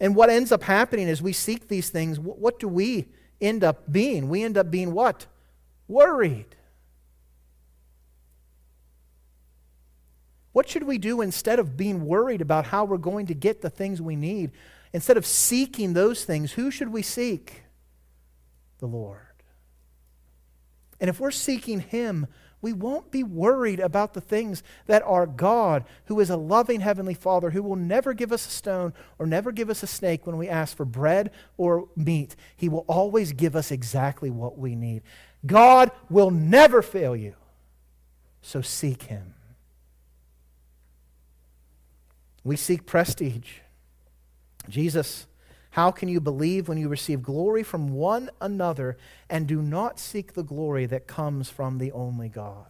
And 0.00 0.16
what 0.16 0.30
ends 0.30 0.50
up 0.50 0.62
happening 0.62 1.08
is 1.08 1.20
we 1.20 1.34
seek 1.34 1.68
these 1.68 1.90
things. 1.90 2.18
What 2.18 2.58
do 2.58 2.66
we 2.66 3.06
end 3.40 3.62
up 3.62 3.92
being? 3.92 4.28
We 4.28 4.42
end 4.42 4.56
up 4.56 4.70
being 4.70 4.92
what? 4.92 5.26
Worried. 5.86 6.56
What 10.52 10.68
should 10.68 10.84
we 10.84 10.98
do 10.98 11.20
instead 11.20 11.58
of 11.58 11.76
being 11.76 12.06
worried 12.06 12.40
about 12.40 12.66
how 12.66 12.84
we're 12.84 12.96
going 12.96 13.26
to 13.26 13.34
get 13.34 13.60
the 13.60 13.70
things 13.70 14.00
we 14.00 14.16
need? 14.16 14.50
Instead 14.92 15.16
of 15.16 15.24
seeking 15.24 15.92
those 15.92 16.24
things, 16.24 16.52
who 16.52 16.70
should 16.70 16.92
we 16.92 17.02
seek? 17.02 17.62
The 18.78 18.86
Lord. 18.86 19.18
And 20.98 21.08
if 21.08 21.20
we're 21.20 21.30
seeking 21.30 21.80
Him, 21.80 22.26
we 22.62 22.72
won't 22.72 23.10
be 23.10 23.22
worried 23.22 23.80
about 23.80 24.12
the 24.12 24.20
things 24.20 24.62
that 24.86 25.02
our 25.02 25.26
God, 25.26 25.84
who 26.06 26.20
is 26.20 26.28
a 26.28 26.36
loving 26.36 26.80
Heavenly 26.80 27.14
Father, 27.14 27.50
who 27.50 27.62
will 27.62 27.76
never 27.76 28.12
give 28.12 28.32
us 28.32 28.46
a 28.46 28.50
stone 28.50 28.92
or 29.18 29.26
never 29.26 29.50
give 29.50 29.70
us 29.70 29.82
a 29.82 29.86
snake 29.86 30.26
when 30.26 30.36
we 30.36 30.48
ask 30.48 30.76
for 30.76 30.84
bread 30.84 31.30
or 31.56 31.88
meat. 31.96 32.36
He 32.56 32.68
will 32.68 32.84
always 32.86 33.32
give 33.32 33.56
us 33.56 33.70
exactly 33.70 34.30
what 34.30 34.58
we 34.58 34.74
need. 34.74 35.02
God 35.46 35.90
will 36.10 36.30
never 36.30 36.82
fail 36.82 37.16
you. 37.16 37.34
So 38.42 38.60
seek 38.60 39.04
Him. 39.04 39.34
We 42.44 42.56
seek 42.56 42.86
prestige. 42.86 43.58
Jesus 44.68 45.26
how 45.80 45.90
can 45.90 46.10
you 46.10 46.20
believe 46.20 46.68
when 46.68 46.76
you 46.76 46.90
receive 46.90 47.22
glory 47.22 47.62
from 47.62 47.88
one 47.88 48.28
another 48.38 48.98
and 49.30 49.46
do 49.46 49.62
not 49.62 49.98
seek 49.98 50.34
the 50.34 50.42
glory 50.42 50.84
that 50.84 51.06
comes 51.06 51.48
from 51.48 51.78
the 51.78 51.90
only 51.92 52.28
God? 52.28 52.66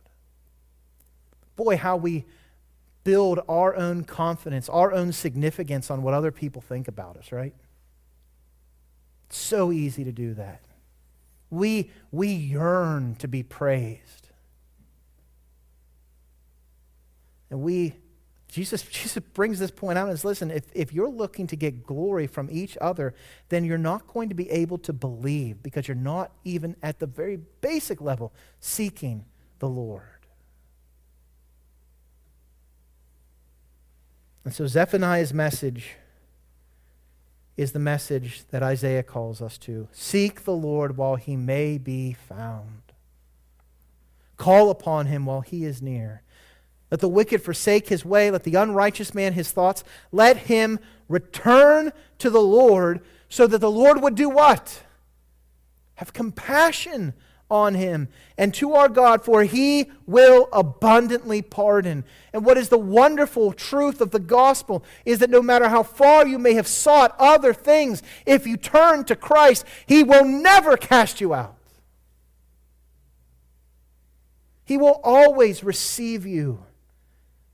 Boy, 1.57 1.77
how 1.77 1.97
we 1.97 2.25
build 3.03 3.41
our 3.49 3.75
own 3.75 4.05
confidence, 4.05 4.69
our 4.69 4.93
own 4.93 5.11
significance 5.11 5.91
on 5.91 6.05
what 6.05 6.15
other 6.15 6.31
people 6.31 6.63
think 6.63 6.87
about 6.87 7.17
us, 7.17 7.33
right? 7.33 7.53
It's 9.27 9.39
so 9.39 9.73
easy 9.73 10.05
to 10.05 10.13
do 10.13 10.33
that. 10.35 10.61
We, 11.51 11.91
we 12.13 12.29
yearn 12.29 13.17
to 13.17 13.27
be 13.27 13.43
praised. 13.43 14.29
And 17.51 17.61
we 17.61 17.97
Jesus, 18.51 18.83
Jesus 18.91 19.23
brings 19.33 19.59
this 19.59 19.71
point 19.71 19.99
out 19.99 20.09
and 20.09 20.19
says, 20.19 20.25
listen, 20.25 20.51
if, 20.51 20.65
if 20.75 20.93
you're 20.93 21.11
looking 21.11 21.47
to 21.49 21.57
get 21.57 21.85
glory 21.85 22.27
from 22.27 22.49
each 22.51 22.77
other, 22.81 23.15
then 23.49 23.65
you're 23.65 23.79
not 23.79 24.07
going 24.07 24.29
to 24.29 24.35
be 24.35 24.51
able 24.51 24.79
to 24.79 24.93
believe 24.93 25.63
because 25.63 25.89
you're 25.89 25.95
not 25.95 26.33
even 26.45 26.77
at 26.83 26.99
the 26.99 27.07
very 27.07 27.39
basic 27.61 28.01
level 28.01 28.33
seeking 28.61 29.25
the 29.59 29.69
Lord. 29.69 30.05
And 34.45 34.55
so 34.55 34.67
Zephaniah's 34.67 35.35
message 35.35 35.97
is 37.57 37.73
the 37.73 37.79
message 37.79 38.43
that 38.51 38.63
Isaiah 38.63 39.03
calls 39.03 39.43
us 39.43 39.59
to. 39.59 39.87
Seek 39.93 40.45
the 40.45 40.55
Lord 40.55 40.97
while 40.97 41.17
he 41.17 41.37
may 41.37 41.77
be 41.77 42.15
found. 42.15 42.81
Call 44.39 44.71
upon 44.71 45.07
him 45.07 45.27
while 45.27 45.43
he 45.43 45.67
is 45.67 45.83
near. 45.83 46.23
Let 46.91 47.01
the 47.01 47.09
wicked 47.09 47.43
forsake 47.43 47.89
his 47.89 48.05
way, 48.05 48.31
let 48.31 48.43
the 48.43 48.57
unrighteous 48.57 49.15
man 49.15 49.35
his 49.35 49.53
thoughts. 49.53 49.85
Let 50.11 50.37
him 50.37 50.81
return 51.09 51.93
to 52.19 52.31
the 52.31 52.41
Lord 52.41 53.01
so 53.29 53.47
that 53.47 53.59
the 53.59 53.71
Lord 53.71 54.03
would 54.03 54.17
do 54.17 54.29
what? 54.29 54.83
Have 55.95 56.13
compassion 56.13 57.15
on 57.51 57.75
him 57.75 58.09
and 58.39 58.55
to 58.55 58.75
our 58.75 58.89
God, 58.89 59.25
for 59.25 59.45
he 59.45 59.91
will 60.07 60.49
abundantly 60.53 61.43
pardon. 61.43 62.05
And 62.33 62.45
what 62.45 62.57
is 62.57 62.69
the 62.69 62.79
wonderful 62.79 63.53
truth 63.53 64.01
of 64.01 64.11
the 64.11 64.21
gospel 64.21 64.85
is 65.05 65.19
that 65.19 65.31
no 65.31 65.43
matter 65.43 65.69
how 65.69 65.83
far 65.83 66.27
you 66.27 66.39
may 66.39 66.55
have 66.55 66.67
sought 66.67 67.15
other 67.19 67.53
things, 67.53 68.03
if 68.25 68.47
you 68.47 68.57
turn 68.57 69.05
to 69.05 69.17
Christ, 69.17 69.65
he 69.87 70.03
will 70.03 70.25
never 70.25 70.77
cast 70.77 71.21
you 71.21 71.35
out. 71.35 71.57
He 74.65 74.77
will 74.77 75.01
always 75.03 75.65
receive 75.65 76.25
you 76.25 76.65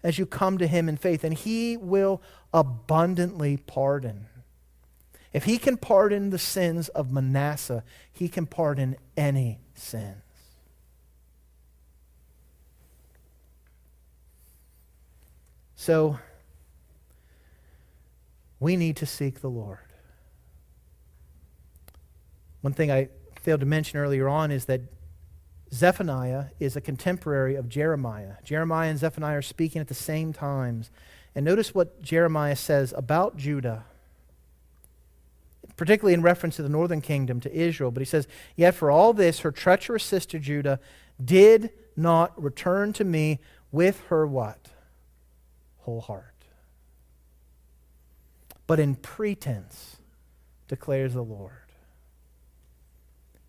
as 0.06 0.20
you 0.20 0.24
come 0.24 0.56
to 0.56 0.68
him 0.68 0.88
in 0.88 0.96
faith, 0.96 1.24
and 1.24 1.34
he 1.34 1.76
will 1.76 2.22
abundantly 2.54 3.56
pardon. 3.56 4.28
If 5.32 5.46
he 5.46 5.58
can 5.58 5.76
pardon 5.76 6.30
the 6.30 6.38
sins 6.38 6.88
of 6.90 7.10
Manasseh, 7.10 7.82
he 8.12 8.28
can 8.28 8.46
pardon 8.46 8.94
any 9.16 9.58
sins. 9.74 10.22
So, 15.74 16.20
we 18.60 18.76
need 18.76 18.94
to 18.98 19.06
seek 19.06 19.40
the 19.40 19.50
Lord. 19.50 19.80
One 22.60 22.72
thing 22.72 22.92
I 22.92 23.08
failed 23.40 23.58
to 23.58 23.66
mention 23.66 23.98
earlier 23.98 24.28
on 24.28 24.52
is 24.52 24.66
that 24.66 24.82
Zephaniah 25.76 26.46
is 26.58 26.74
a 26.74 26.80
contemporary 26.80 27.54
of 27.54 27.68
Jeremiah. 27.68 28.34
Jeremiah 28.42 28.90
and 28.90 28.98
Zephaniah 28.98 29.38
are 29.38 29.42
speaking 29.42 29.80
at 29.80 29.88
the 29.88 29.94
same 29.94 30.32
times. 30.32 30.90
And 31.34 31.44
notice 31.44 31.74
what 31.74 32.02
Jeremiah 32.02 32.56
says 32.56 32.94
about 32.96 33.36
Judah 33.36 33.84
particularly 35.76 36.14
in 36.14 36.22
reference 36.22 36.56
to 36.56 36.62
the 36.62 36.68
northern 36.68 37.00
kingdom, 37.00 37.40
to 37.40 37.54
Israel. 37.54 37.90
But 37.90 38.00
he 38.00 38.06
says, 38.06 38.26
Yet 38.56 38.74
for 38.74 38.90
all 38.90 39.12
this, 39.12 39.40
her 39.40 39.52
treacherous 39.52 40.04
sister 40.04 40.38
Judah 40.38 40.80
did 41.22 41.70
not 41.96 42.40
return 42.42 42.92
to 42.94 43.04
me 43.04 43.40
with 43.70 44.00
her 44.08 44.26
what? 44.26 44.70
Whole 45.80 46.00
heart. 46.00 46.32
But 48.66 48.80
in 48.80 48.96
pretense, 48.96 49.98
declares 50.66 51.14
the 51.14 51.22
Lord. 51.22 51.52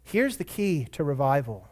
Here's 0.04 0.38
the 0.38 0.44
key 0.44 0.86
to 0.92 1.04
revival 1.04 1.70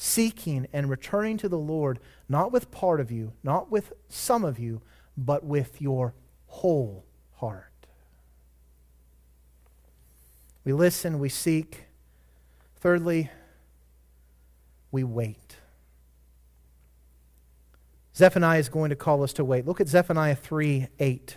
seeking 0.00 0.68
and 0.72 0.88
returning 0.88 1.36
to 1.36 1.48
the 1.48 1.58
Lord, 1.58 1.98
not 2.28 2.52
with 2.52 2.70
part 2.70 3.00
of 3.00 3.10
you, 3.10 3.32
not 3.42 3.68
with 3.68 3.92
some 4.08 4.44
of 4.44 4.56
you, 4.56 4.80
but 5.16 5.44
with 5.44 5.82
your 5.82 6.14
whole 6.46 7.04
heart. 7.34 7.64
We 10.62 10.72
listen, 10.72 11.18
we 11.18 11.28
seek. 11.28 11.86
Thirdly, 12.76 13.28
we 14.92 15.02
wait. 15.02 15.56
Zephaniah 18.14 18.60
is 18.60 18.68
going 18.68 18.90
to 18.90 18.96
call 18.96 19.24
us 19.24 19.32
to 19.32 19.44
wait. 19.44 19.66
Look 19.66 19.80
at 19.80 19.88
Zephaniah 19.88 20.36
3 20.36 20.86
8. 21.00 21.36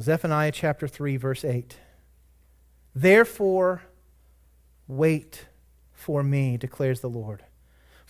Zephaniah 0.00 0.50
chapter 0.50 0.88
3, 0.88 1.16
verse 1.18 1.44
8. 1.44 1.76
Therefore, 2.96 3.82
wait 4.96 5.46
for 5.92 6.22
me, 6.22 6.56
declares 6.56 7.00
the 7.00 7.10
Lord 7.10 7.44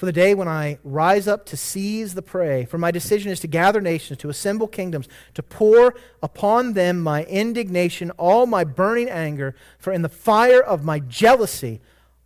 for 0.03 0.07
the 0.07 0.13
day 0.13 0.35
when 0.35 0.49
I 0.49 0.81
rise 0.83 1.29
up 1.29 1.47
to 1.47 1.57
seize 1.57 2.15
the 2.15 2.23
prey. 2.23 2.65
For 2.65 2.77
my 2.77 2.91
decision 2.91 3.31
is 3.31 3.39
to 3.39 3.47
gather 3.47 3.81
nations, 3.81 4.19
to 4.19 4.31
assemble 4.31 4.67
kingdoms, 4.67 5.07
to 5.35 5.45
pour 5.45 5.95
upon 6.21 6.73
them 6.73 7.01
my 7.01 7.23
indignation, 7.27 8.11
all 8.19 8.47
my 8.47 8.65
burning 8.65 9.09
anger. 9.09 9.55
For 9.79 9.93
in 9.93 10.03
the 10.03 10.09
fire 10.09 10.61
of 10.61 10.85
my 10.85 10.99
jealousy, 10.99 11.81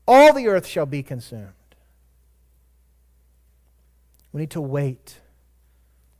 all 0.09 0.33
the 0.33 0.49
earth 0.49 0.67
shall 0.67 0.87
be 0.87 1.03
consumed. 1.03 1.53
We 4.33 4.41
need 4.41 4.51
to 4.53 4.63
wait 4.63 5.21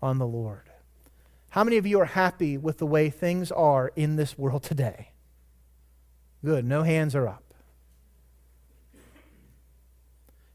on 0.03 0.19
the 0.19 0.27
Lord. 0.27 0.69
How 1.49 1.65
many 1.65 1.79
of 1.79 1.87
you 1.87 2.01
are 2.01 2.05
happy 2.05 2.59
with 2.59 2.77
the 2.77 2.87
way 2.87 3.09
things 3.09 3.51
are 3.51 3.93
in 3.97 4.17
this 4.17 4.37
world 4.37 4.63
today? 4.63 5.13
Good. 6.45 6.67
No 6.67 6.83
hands 6.83 7.15
are 7.15 7.27
up. 7.27 7.46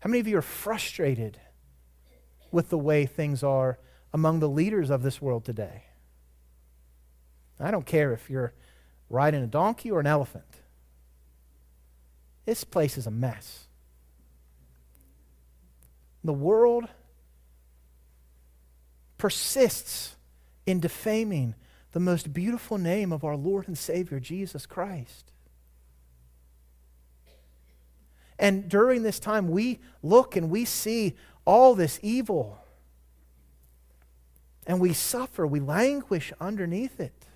How 0.01 0.09
many 0.09 0.19
of 0.19 0.27
you 0.27 0.37
are 0.37 0.43
frustrated 0.43 1.39
with 2.51 2.69
the 2.69 2.77
way 2.77 3.05
things 3.05 3.43
are 3.43 3.79
among 4.13 4.39
the 4.39 4.49
leaders 4.49 4.89
of 4.89 5.03
this 5.03 5.21
world 5.21 5.45
today? 5.45 5.85
I 7.59 7.71
don't 7.71 7.85
care 7.85 8.11
if 8.11 8.29
you're 8.29 8.53
riding 9.09 9.43
a 9.43 9.47
donkey 9.47 9.91
or 9.91 9.99
an 9.99 10.07
elephant. 10.07 10.61
This 12.45 12.63
place 12.63 12.97
is 12.97 13.05
a 13.05 13.11
mess. 13.11 13.67
The 16.23 16.33
world 16.33 16.85
persists 19.19 20.15
in 20.65 20.79
defaming 20.79 21.53
the 21.91 21.99
most 21.99 22.33
beautiful 22.33 22.79
name 22.79 23.11
of 23.11 23.23
our 23.23 23.35
Lord 23.35 23.67
and 23.67 23.77
Savior, 23.77 24.19
Jesus 24.19 24.65
Christ. 24.65 25.31
And 28.41 28.67
during 28.67 29.03
this 29.03 29.19
time, 29.19 29.49
we 29.49 29.79
look 30.01 30.35
and 30.35 30.49
we 30.49 30.65
see 30.65 31.15
all 31.45 31.75
this 31.75 31.99
evil. 32.01 32.57
And 34.65 34.81
we 34.81 34.93
suffer, 34.93 35.45
we 35.45 35.59
languish 35.59 36.33
underneath 36.41 36.99
it. 36.99 37.27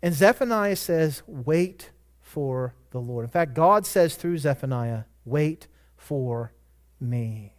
And 0.00 0.14
Zephaniah 0.14 0.76
says, 0.76 1.24
Wait 1.26 1.90
for 2.20 2.74
the 2.90 3.00
Lord. 3.00 3.24
In 3.24 3.30
fact, 3.30 3.54
God 3.54 3.84
says 3.84 4.14
through 4.14 4.38
Zephaniah, 4.38 5.02
Wait 5.24 5.66
for 5.96 6.52
me. 7.00 7.54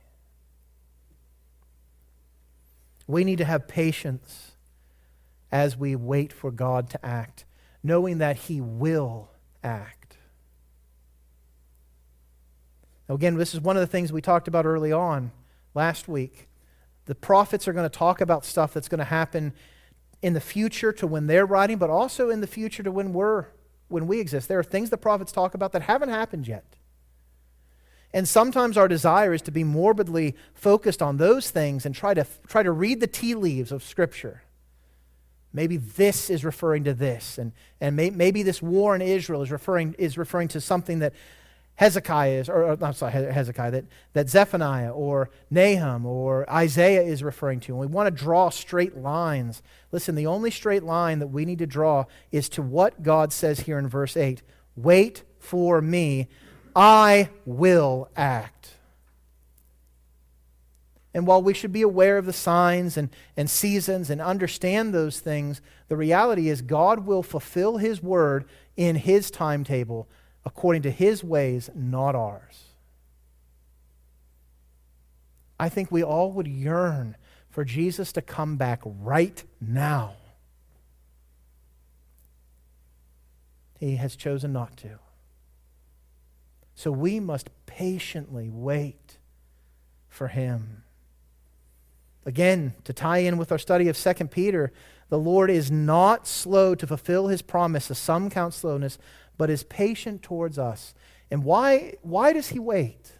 We 3.05 3.25
need 3.25 3.37
to 3.39 3.45
have 3.45 3.67
patience 3.67 4.53
as 5.51 5.75
we 5.75 5.95
wait 5.95 6.31
for 6.31 6.51
God 6.51 6.89
to 6.91 7.05
act, 7.05 7.43
knowing 7.83 8.19
that 8.19 8.37
He 8.37 8.61
will 8.61 9.31
act. 9.61 9.96
Now, 13.07 13.15
again, 13.15 13.35
this 13.35 13.53
is 13.53 13.61
one 13.61 13.77
of 13.77 13.81
the 13.81 13.87
things 13.87 14.11
we 14.11 14.21
talked 14.21 14.47
about 14.47 14.65
early 14.65 14.91
on 14.91 15.31
last 15.73 16.07
week. 16.07 16.47
The 17.05 17.15
prophets 17.15 17.67
are 17.67 17.73
going 17.73 17.89
to 17.89 17.97
talk 17.97 18.19
about 18.19 18.45
stuff 18.45 18.73
that's 18.73 18.89
going 18.89 18.99
to 18.99 19.05
happen 19.05 19.53
in 20.21 20.33
the 20.33 20.41
future 20.41 20.91
to 20.93 21.07
when 21.07 21.27
they're 21.27 21.45
writing, 21.45 21.77
but 21.77 21.89
also 21.89 22.29
in 22.29 22.41
the 22.41 22.47
future 22.47 22.83
to 22.83 22.91
when 22.91 23.13
we're 23.13 23.45
when 23.87 24.07
we 24.07 24.19
exist. 24.19 24.49
There 24.49 24.59
are 24.59 24.63
things 24.63 24.89
the 24.89 24.97
prophets 24.97 25.31
talk 25.31 25.53
about 25.53 25.71
that 25.71 25.83
haven't 25.83 26.09
happened 26.09 26.47
yet. 26.47 26.65
And 28.13 28.27
sometimes 28.27 28.77
our 28.77 28.87
desire 28.87 29.33
is 29.33 29.41
to 29.43 29.51
be 29.51 29.63
morbidly 29.63 30.35
focused 30.53 31.01
on 31.01 31.17
those 31.17 31.51
things 31.51 31.85
and 31.85 31.93
try 31.93 32.13
to 32.13 32.25
try 32.47 32.63
to 32.63 32.71
read 32.71 32.99
the 32.99 33.07
tea 33.07 33.35
leaves 33.35 33.71
of 33.71 33.83
Scripture. 33.83 34.43
Maybe 35.53 35.77
this 35.77 36.29
is 36.29 36.43
referring 36.43 36.83
to 36.83 36.93
this, 36.93 37.37
and, 37.37 37.53
and 37.79 37.95
may, 37.95 38.09
maybe 38.09 38.43
this 38.43 38.61
war 38.61 38.95
in 38.95 39.01
Israel 39.01 39.41
is 39.41 39.51
referring, 39.51 39.95
is 39.97 40.17
referring 40.17 40.49
to 40.49 40.61
something 40.61 40.99
that, 40.99 41.13
Hezekiah 41.77 42.39
is, 42.39 42.49
or, 42.49 42.63
or 42.63 42.77
I'm 42.83 42.93
sorry, 42.93 43.11
Hezekiah, 43.11 43.71
that, 43.71 43.85
that 44.13 44.29
Zephaniah 44.29 44.89
or 44.89 45.29
Nahum 45.51 46.07
or 46.07 46.49
Isaiah 46.49 47.03
is 47.03 47.21
referring 47.21 47.59
to. 47.61 47.73
And 47.73 47.79
we 47.79 47.85
want 47.85 48.07
to 48.07 48.23
draw 48.23 48.49
straight 48.49 48.97
lines. 48.97 49.61
Listen, 49.91 50.15
the 50.15 50.25
only 50.25 50.49
straight 50.49 50.81
line 50.81 51.19
that 51.19 51.27
we 51.27 51.45
need 51.45 51.59
to 51.59 51.67
draw 51.67 52.05
is 52.31 52.49
to 52.49 52.63
what 52.63 53.03
God 53.03 53.31
says 53.31 53.61
here 53.61 53.77
in 53.77 53.87
verse 53.87 54.17
8 54.17 54.41
Wait 54.75 55.23
for 55.39 55.79
me, 55.79 56.27
I 56.75 57.29
will 57.45 58.09
act. 58.15 58.73
And 61.13 61.27
while 61.27 61.41
we 61.41 61.53
should 61.53 61.71
be 61.71 61.83
aware 61.83 62.17
of 62.17 62.25
the 62.25 62.33
signs 62.33 62.97
and, 62.97 63.09
and 63.35 63.49
seasons 63.49 64.09
and 64.09 64.19
understand 64.19 64.93
those 64.93 65.19
things, 65.19 65.61
the 65.89 65.95
reality 65.95 66.49
is 66.49 66.63
God 66.63 67.05
will 67.05 67.23
fulfill 67.23 67.77
His 67.77 68.01
word 68.01 68.45
in 68.75 68.95
His 68.95 69.29
timetable 69.29 70.07
according 70.47 70.81
to 70.81 70.89
his 70.89 71.25
ways, 71.25 71.69
not 71.75 72.15
ours. 72.15 72.63
I 75.59 75.67
think 75.67 75.91
we 75.91 76.01
all 76.01 76.31
would 76.31 76.47
yearn 76.47 77.17
for 77.49 77.65
Jesus 77.65 78.13
to 78.13 78.21
come 78.21 78.55
back 78.55 78.79
right 78.85 79.43
now. 79.59 80.13
He 83.77 83.97
has 83.97 84.15
chosen 84.15 84.53
not 84.53 84.77
to. 84.77 84.99
So 86.75 86.93
we 86.93 87.19
must 87.19 87.49
patiently 87.65 88.47
wait 88.49 89.17
for 90.07 90.29
him. 90.29 90.83
Again, 92.25 92.73
to 92.85 92.93
tie 92.93 93.17
in 93.17 93.37
with 93.37 93.51
our 93.51 93.57
study 93.57 93.89
of 93.89 93.97
2 93.97 94.13
Peter, 94.27 94.71
the 95.09 95.19
Lord 95.19 95.49
is 95.49 95.69
not 95.69 96.25
slow 96.25 96.73
to 96.73 96.87
fulfill 96.87 97.27
his 97.27 97.41
promise, 97.41 97.91
as 97.91 97.97
some 97.97 98.29
count 98.29 98.53
slowness, 98.53 98.97
but 99.37 99.49
is 99.49 99.63
patient 99.63 100.21
towards 100.21 100.57
us. 100.57 100.93
And 101.29 101.43
why, 101.43 101.95
why 102.01 102.33
does 102.33 102.49
he 102.49 102.59
wait? 102.59 103.11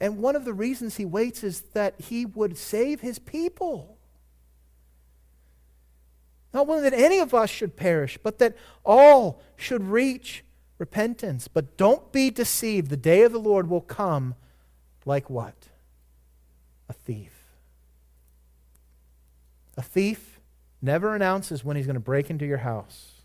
And 0.00 0.18
one 0.18 0.36
of 0.36 0.44
the 0.44 0.52
reasons 0.52 0.96
he 0.96 1.04
waits 1.04 1.42
is 1.42 1.60
that 1.72 1.94
he 2.00 2.24
would 2.24 2.56
save 2.56 3.00
his 3.00 3.18
people. 3.18 3.98
Not 6.54 6.66
one 6.66 6.82
that 6.82 6.94
any 6.94 7.18
of 7.18 7.34
us 7.34 7.50
should 7.50 7.76
perish, 7.76 8.18
but 8.22 8.38
that 8.38 8.56
all 8.84 9.42
should 9.56 9.82
reach 9.84 10.44
repentance. 10.78 11.48
But 11.48 11.76
don't 11.76 12.10
be 12.12 12.30
deceived. 12.30 12.90
The 12.90 12.96
day 12.96 13.22
of 13.22 13.32
the 13.32 13.40
Lord 13.40 13.68
will 13.68 13.80
come 13.80 14.34
like 15.04 15.28
what? 15.28 15.54
A 16.88 16.92
thief. 16.92 17.32
A 19.76 19.82
thief 19.82 20.40
never 20.80 21.14
announces 21.14 21.64
when 21.64 21.76
he's 21.76 21.86
going 21.86 21.94
to 21.94 22.00
break 22.00 22.30
into 22.30 22.46
your 22.46 22.58
house. 22.58 23.17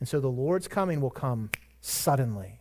And 0.00 0.08
so 0.08 0.18
the 0.18 0.28
Lord's 0.28 0.66
coming 0.66 1.00
will 1.00 1.10
come 1.10 1.50
suddenly. 1.80 2.60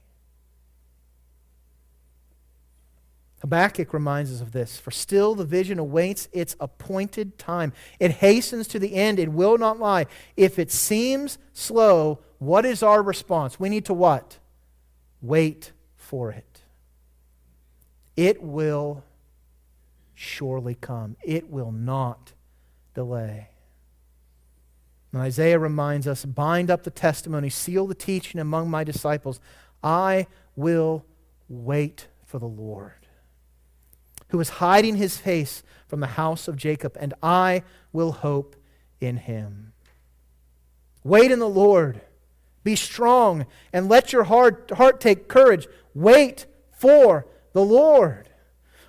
Habakkuk 3.41 3.93
reminds 3.93 4.33
us 4.33 4.41
of 4.41 4.51
this. 4.51 4.77
For 4.77 4.91
still 4.91 5.33
the 5.33 5.45
vision 5.45 5.79
awaits 5.79 6.27
its 6.33 6.55
appointed 6.59 7.37
time. 7.37 7.71
It 7.99 8.11
hastens 8.11 8.67
to 8.69 8.79
the 8.79 8.95
end. 8.95 9.17
It 9.17 9.31
will 9.31 9.57
not 9.57 9.79
lie. 9.79 10.07
If 10.35 10.59
it 10.59 10.71
seems 10.71 11.37
slow, 11.53 12.19
what 12.37 12.65
is 12.65 12.83
our 12.83 13.01
response? 13.01 13.59
We 13.59 13.69
need 13.69 13.85
to 13.85 13.93
what? 13.93 14.39
Wait 15.21 15.71
for 15.95 16.31
it. 16.31 16.61
It 18.17 18.43
will 18.43 19.03
surely 20.19 20.75
come, 20.75 21.15
it 21.23 21.49
will 21.49 21.71
not 21.71 22.33
delay. 22.93 23.48
And 25.12 25.22
Isaiah 25.22 25.60
reminds 25.60 26.07
us 26.07 26.26
bind 26.26 26.70
up 26.70 26.84
the 26.84 26.91
testimony, 26.91 27.49
seal 27.49 27.88
the 27.88 27.95
teaching 27.95 28.39
among 28.39 28.70
my 28.70 28.84
disciples. 28.84 29.39
I 29.84 30.28
will 30.55 31.05
wait 31.47 32.07
for 32.26 32.38
the 32.38 32.45
Lord 32.45 32.99
who 34.30 34.39
is 34.39 34.49
hiding 34.49 34.95
his 34.95 35.18
face 35.18 35.64
from 35.88 35.99
the 35.99 36.07
house 36.07 36.47
of 36.47 36.55
Jacob, 36.55 36.95
and 36.99 37.14
I 37.22 37.64
will 37.91 38.12
hope 38.12 38.55
in 39.01 39.18
him. 39.18 39.74
Wait 41.03 41.32
in 41.32 41.39
the 41.39 41.49
Lord. 41.49 42.01
Be 42.64 42.76
strong 42.76 43.45
and 43.74 43.89
let 43.89 44.14
your 44.14 44.26
heart, 44.26 44.72
heart 44.76 44.99
take 44.99 45.28
courage. 45.28 45.68
Wait 45.93 46.45
for 46.72 47.26
the 47.53 47.64
Lord. 47.64 48.30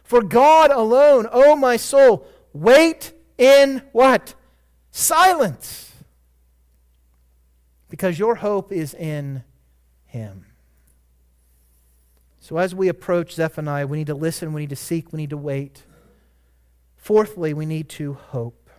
For 0.02 0.22
God 0.22 0.70
alone, 0.70 1.26
O 1.30 1.56
my 1.56 1.76
soul, 1.76 2.26
wait 2.52 3.12
in 3.38 3.82
what? 3.92 4.34
Silence. 4.90 5.89
Because 7.90 8.18
your 8.18 8.36
hope 8.36 8.72
is 8.72 8.94
in 8.94 9.44
him. 10.06 10.46
So, 12.40 12.56
as 12.56 12.74
we 12.74 12.88
approach 12.88 13.34
Zephaniah, 13.34 13.86
we 13.86 13.98
need 13.98 14.06
to 14.06 14.14
listen, 14.14 14.54
we 14.54 14.62
need 14.62 14.70
to 14.70 14.76
seek, 14.76 15.12
we 15.12 15.18
need 15.18 15.30
to 15.30 15.36
wait. 15.36 15.82
Fourthly, 16.96 17.52
we 17.52 17.66
need 17.66 17.88
to 17.90 18.14
hope. 18.14 18.70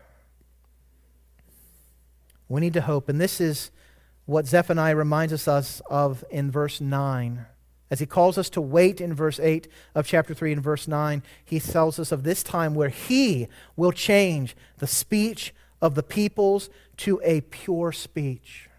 We 2.49 2.61
need 2.61 2.73
to 2.73 2.81
hope. 2.81 3.07
And 3.07 3.21
this 3.21 3.39
is 3.39 3.71
what 4.25 4.47
Zephaniah 4.47 4.95
reminds 4.95 5.47
us 5.47 5.81
of 5.89 6.23
in 6.29 6.49
verse 6.49 6.81
9. 6.81 7.45
As 7.89 7.99
he 7.99 8.05
calls 8.05 8.37
us 8.37 8.49
to 8.51 8.61
wait 8.61 9.01
in 9.01 9.13
verse 9.13 9.39
8 9.39 9.67
of 9.93 10.07
chapter 10.07 10.33
3 10.33 10.53
and 10.53 10.63
verse 10.63 10.87
9, 10.87 11.21
he 11.43 11.59
tells 11.59 11.99
us 11.99 12.11
of 12.11 12.23
this 12.23 12.41
time 12.41 12.73
where 12.73 12.89
he 12.89 13.47
will 13.75 13.91
change 13.91 14.55
the 14.77 14.87
speech 14.87 15.53
of 15.81 15.95
the 15.95 16.03
peoples 16.03 16.69
to 16.97 17.19
a 17.23 17.41
pure 17.41 17.91
speech. 17.91 18.69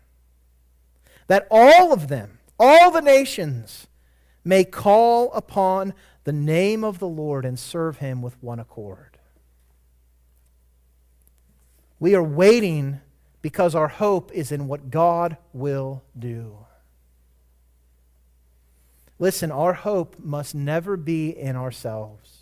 That 1.27 1.47
all 1.51 1.93
of 1.93 2.09
them, 2.09 2.39
all 2.59 2.91
the 2.91 3.01
nations, 3.01 3.87
may 4.45 4.65
call 4.65 5.33
upon 5.33 5.95
the 6.25 6.33
name 6.33 6.85
of 6.85 6.99
the 6.99 7.09
Lord 7.09 7.45
and 7.45 7.59
serve 7.59 7.99
him 7.99 8.23
with 8.23 8.41
one 8.43 8.59
accord. 8.59 9.19
We 11.99 12.15
are 12.15 12.23
waiting 12.23 13.01
because 13.43 13.75
our 13.75 13.89
hope 13.89 14.33
is 14.33 14.53
in 14.53 14.69
what 14.69 14.91
God 14.91 15.37
will 15.53 16.03
do. 16.19 16.59
Listen, 19.19 19.53
our 19.53 19.73
hope 19.73 20.17
must 20.19 20.55
never 20.55 20.97
be 20.97 21.31
in 21.31 21.55
ourselves. 21.55 22.39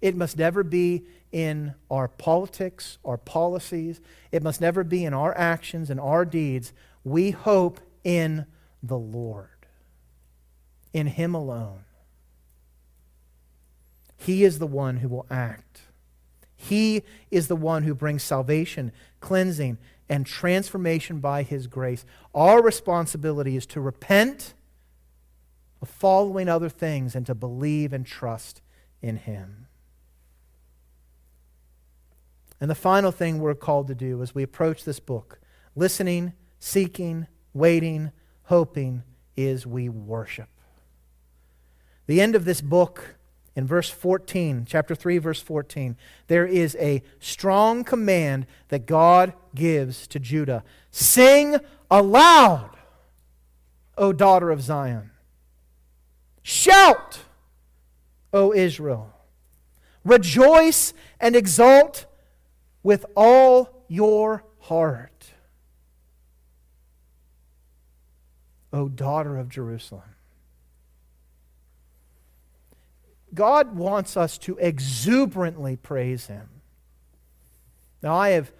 It 0.00 0.16
must 0.16 0.36
never 0.36 0.64
be 0.64 1.04
in 1.32 1.74
our 1.90 2.08
politics, 2.08 2.98
our 3.04 3.16
policies. 3.16 4.00
It 4.32 4.42
must 4.42 4.60
never 4.60 4.84
be 4.84 5.04
in 5.04 5.14
our 5.14 5.36
actions 5.36 5.90
and 5.90 6.00
our 6.00 6.24
deeds. 6.24 6.72
We 7.04 7.30
hope 7.30 7.80
in 8.04 8.46
the 8.82 8.98
Lord 8.98 9.48
in 10.92 11.06
Him 11.06 11.34
alone. 11.34 11.84
He 14.16 14.44
is 14.44 14.58
the 14.58 14.66
one 14.66 14.98
who 14.98 15.08
will 15.08 15.26
act. 15.30 15.82
He 16.56 17.02
is 17.30 17.48
the 17.48 17.56
one 17.56 17.84
who 17.84 17.94
brings 17.94 18.22
salvation, 18.22 18.92
cleansing, 19.20 19.78
and 20.08 20.26
transformation 20.26 21.20
by 21.20 21.42
His 21.42 21.66
grace. 21.66 22.04
Our 22.34 22.62
responsibility 22.62 23.56
is 23.56 23.64
to 23.66 23.80
repent 23.80 24.52
of 25.80 25.88
following 25.88 26.48
other 26.48 26.68
things 26.68 27.14
and 27.14 27.24
to 27.26 27.34
believe 27.34 27.92
and 27.92 28.04
trust 28.04 28.60
in 29.00 29.16
Him. 29.16 29.68
And 32.60 32.70
the 32.70 32.74
final 32.74 33.10
thing 33.10 33.38
we're 33.38 33.54
called 33.54 33.88
to 33.88 33.94
do 33.94 34.22
as 34.22 34.34
we 34.34 34.42
approach 34.42 34.84
this 34.84 35.00
book, 35.00 35.40
listening, 35.74 36.34
seeking, 36.58 37.26
waiting, 37.54 38.12
hoping, 38.44 39.02
is 39.36 39.66
we 39.66 39.88
worship. 39.88 40.48
The 42.06 42.20
end 42.20 42.34
of 42.34 42.44
this 42.44 42.60
book, 42.60 43.16
in 43.56 43.66
verse 43.66 43.88
14, 43.88 44.66
chapter 44.68 44.94
3, 44.94 45.18
verse 45.18 45.40
14, 45.40 45.96
there 46.26 46.46
is 46.46 46.76
a 46.78 47.02
strong 47.18 47.82
command 47.84 48.46
that 48.68 48.86
God 48.86 49.32
gives 49.54 50.06
to 50.08 50.18
Judah 50.18 50.62
Sing 50.90 51.56
aloud, 51.90 52.70
O 53.96 54.12
daughter 54.12 54.50
of 54.50 54.60
Zion. 54.60 55.12
Shout, 56.42 57.20
O 58.32 58.52
Israel. 58.52 59.14
Rejoice 60.04 60.92
and 61.20 61.36
exult 61.36 62.06
with 62.82 63.04
all 63.14 63.84
your 63.88 64.44
heart, 64.60 65.32
O 68.72 68.88
daughter 68.88 69.36
of 69.36 69.48
Jerusalem. 69.48 70.02
God 73.32 73.76
wants 73.76 74.16
us 74.16 74.38
to 74.38 74.56
exuberantly 74.58 75.76
praise 75.76 76.26
Him. 76.26 76.48
Now, 78.02 78.14
I 78.14 78.30
have 78.30 78.52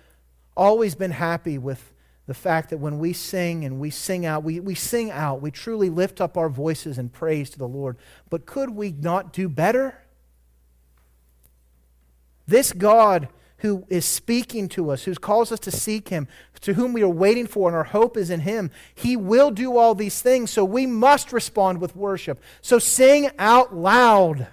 always 0.57 0.95
been 0.95 1.11
happy 1.11 1.59
with 1.59 1.93
the 2.27 2.35
fact 2.35 2.71
that 2.71 2.79
when 2.79 2.99
we 2.99 3.13
sing 3.13 3.65
and 3.65 3.81
we 3.81 3.91
sing 3.91 4.25
out, 4.25 4.45
we, 4.45 4.61
we 4.61 4.75
sing 4.75 5.11
out, 5.11 5.43
we 5.43 5.51
truly 5.51 5.91
lift 5.91 6.21
up 6.21 6.37
our 6.37 6.49
voices 6.49 6.99
in 6.99 7.09
praise 7.09 7.51
to 7.51 7.59
the 7.59 7.67
Lord. 7.67 7.97
But 8.29 8.47
could 8.47 8.71
we 8.71 8.93
not 8.93 9.33
do 9.33 9.49
better? 9.49 10.03
This 12.47 12.73
God 12.73 13.29
who 13.61 13.87
is 13.89 14.05
speaking 14.05 14.69
to 14.71 14.91
us, 14.91 15.05
who 15.05 15.15
calls 15.15 15.53
us 15.53 15.61
to 15.61 15.71
seek 15.71 16.09
him, 16.09 16.29
to 16.63 16.75
whom 16.75 16.93
we 16.93 17.03
are 17.03 17.09
waiting 17.09 17.47
for, 17.47 17.69
and 17.69 17.77
our 17.77 17.85
hope 17.85 18.17
is 18.17 18.31
in 18.31 18.41
him, 18.41 18.71
he 18.95 19.17
will 19.17 19.51
do 19.51 19.77
all 19.77 19.95
these 19.95 20.21
things, 20.21 20.51
so 20.51 20.65
we 20.65 20.87
must 20.87 21.33
respond 21.33 21.81
with 21.81 21.97
worship. 21.97 22.43
So 22.61 22.79
sing 22.79 23.31
out 23.39 23.75
loud. 23.75 24.49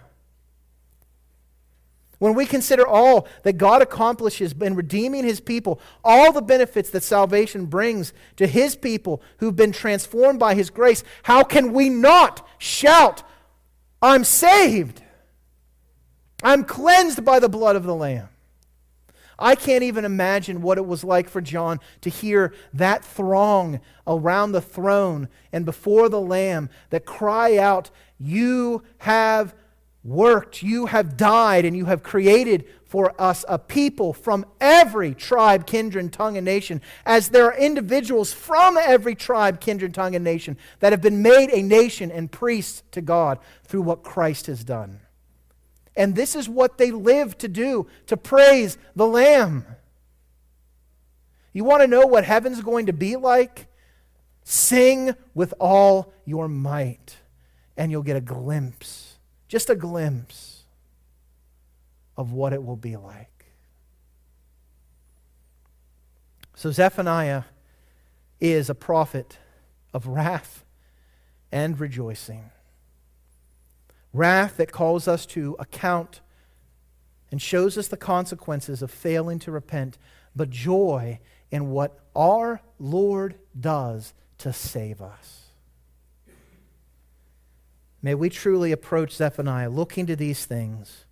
When 2.19 2.33
we 2.33 2.45
consider 2.45 2.85
all 2.85 3.27
that 3.43 3.57
God 3.57 3.81
accomplishes 3.81 4.53
in 4.53 4.75
redeeming 4.75 5.23
his 5.23 5.39
people, 5.39 5.79
all 6.03 6.31
the 6.31 6.41
benefits 6.41 6.89
that 6.89 7.03
salvation 7.03 7.67
brings 7.67 8.11
to 8.37 8.47
his 8.47 8.75
people 8.75 9.21
who've 9.37 9.55
been 9.55 9.71
transformed 9.71 10.39
by 10.39 10.55
his 10.55 10.69
grace, 10.69 11.03
how 11.23 11.43
can 11.43 11.73
we 11.73 11.89
not 11.89 12.47
shout, 12.57 13.23
I'm 14.01 14.23
saved? 14.23 15.03
I'm 16.43 16.63
cleansed 16.63 17.23
by 17.23 17.39
the 17.39 17.49
blood 17.49 17.75
of 17.75 17.83
the 17.83 17.95
Lamb. 17.95 18.29
I 19.39 19.55
can't 19.55 19.83
even 19.83 20.05
imagine 20.05 20.61
what 20.61 20.77
it 20.77 20.85
was 20.85 21.03
like 21.03 21.29
for 21.29 21.41
John 21.41 21.79
to 22.01 22.09
hear 22.09 22.53
that 22.73 23.05
throng 23.05 23.79
around 24.07 24.51
the 24.51 24.61
throne 24.61 25.29
and 25.51 25.65
before 25.65 26.09
the 26.09 26.21
Lamb 26.21 26.69
that 26.89 27.05
cry 27.05 27.57
out, 27.57 27.91
You 28.19 28.83
have 28.99 29.53
worked, 30.03 30.63
you 30.63 30.87
have 30.87 31.17
died, 31.17 31.65
and 31.65 31.75
you 31.75 31.85
have 31.85 32.01
created 32.01 32.65
for 32.85 33.13
us 33.21 33.43
a 33.49 33.59
people 33.59 34.13
from 34.13 34.45
every 34.61 35.13
tribe, 35.13 35.67
kindred, 35.67 36.13
tongue, 36.13 36.37
and 36.37 36.45
nation, 36.45 36.81
as 37.05 37.29
there 37.29 37.45
are 37.45 37.57
individuals 37.57 38.31
from 38.31 38.77
every 38.77 39.13
tribe, 39.13 39.59
kindred, 39.59 39.93
tongue, 39.93 40.15
and 40.15 40.23
nation 40.23 40.57
that 40.79 40.93
have 40.93 41.01
been 41.01 41.21
made 41.21 41.49
a 41.51 41.61
nation 41.61 42.09
and 42.09 42.31
priests 42.31 42.83
to 42.91 43.01
God 43.01 43.39
through 43.63 43.81
what 43.81 44.03
Christ 44.03 44.47
has 44.47 44.63
done. 44.63 45.01
And 45.97 46.15
this 46.15 46.35
is 46.35 46.47
what 46.47 46.77
they 46.77 46.91
live 46.91 47.37
to 47.39 47.47
do 47.47 47.87
to 48.05 48.15
praise 48.15 48.77
the 48.95 49.07
Lamb. 49.07 49.65
You 51.51 51.63
want 51.63 51.81
to 51.81 51.87
know 51.87 52.05
what 52.05 52.23
heaven's 52.23 52.61
going 52.61 52.85
to 52.85 52.93
be 52.93 53.15
like? 53.15 53.65
Sing 54.43 55.15
with 55.33 55.55
all 55.59 56.13
your 56.23 56.47
might, 56.47 57.17
and 57.75 57.91
you'll 57.91 58.03
get 58.03 58.15
a 58.15 58.21
glimpse, 58.21 59.17
just 59.47 59.71
a 59.71 59.75
glimpse 59.75 60.65
of 62.15 62.31
what 62.31 62.53
it 62.53 62.63
will 62.63 62.77
be 62.77 62.95
like. 62.95 63.45
So, 66.55 66.71
Zephaniah 66.71 67.43
is 68.39 68.69
a 68.69 68.75
prophet 68.75 69.39
of 69.93 70.05
wrath 70.05 70.63
and 71.51 71.79
rejoicing. 71.79 72.51
Wrath 74.17 74.57
that 74.57 74.71
calls 74.71 75.07
us 75.07 75.25
to 75.27 75.55
account 75.59 76.21
and 77.31 77.41
shows 77.41 77.77
us 77.77 77.87
the 77.87 77.97
consequences 77.97 78.81
of 78.81 78.89
failing 78.89 79.37
to 79.39 79.51
repent, 79.51 79.97
but 80.35 80.49
joy 80.49 81.19
in 81.51 81.69
what 81.69 81.99
our 82.15 82.61
Lord 82.79 83.35
does 83.59 84.13
to 84.39 84.51
save 84.51 85.01
us. 85.01 85.43
May 88.01 88.15
we 88.15 88.29
truly 88.29 88.71
approach 88.71 89.15
Zephaniah 89.15 89.69
looking 89.69 90.05
to 90.07 90.15
these 90.15 90.45
things, 90.45 91.05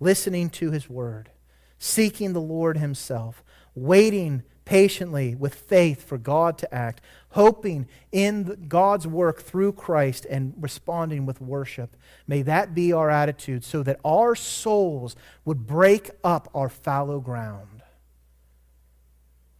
listening 0.00 0.50
to 0.50 0.70
his 0.70 0.88
word, 0.88 1.30
seeking 1.78 2.32
the 2.32 2.40
Lord 2.40 2.78
himself, 2.78 3.42
waiting 3.74 4.42
patiently 4.66 5.34
with 5.34 5.54
faith 5.54 6.04
for 6.04 6.18
God 6.18 6.58
to 6.58 6.74
act, 6.74 7.00
hoping 7.30 7.88
in 8.12 8.66
God's 8.68 9.06
work 9.06 9.40
through 9.40 9.72
Christ 9.72 10.26
and 10.28 10.52
responding 10.60 11.24
with 11.24 11.40
worship. 11.40 11.96
May 12.26 12.42
that 12.42 12.74
be 12.74 12.92
our 12.92 13.08
attitude 13.08 13.64
so 13.64 13.82
that 13.84 13.98
our 14.04 14.34
souls 14.34 15.16
would 15.46 15.66
break 15.66 16.10
up 16.22 16.50
our 16.52 16.68
fallow 16.68 17.20
ground 17.20 17.82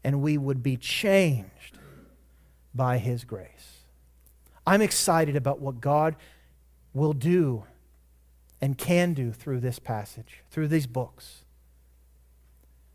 and 0.05 0.21
we 0.21 0.37
would 0.37 0.63
be 0.63 0.77
changed 0.77 1.79
by 2.75 2.99
His 2.99 3.25
grace. 3.25 3.81
I'm 4.67 4.83
excited 4.83 5.37
about 5.37 5.61
what 5.61 5.81
God 5.81 6.17
will 6.93 7.13
do 7.13 7.65
and 8.61 8.77
can 8.77 9.15
do 9.15 9.33
through 9.33 9.61
this 9.61 9.79
passage, 9.79 10.43
through 10.51 10.69
these 10.69 10.87
books. 10.87 11.45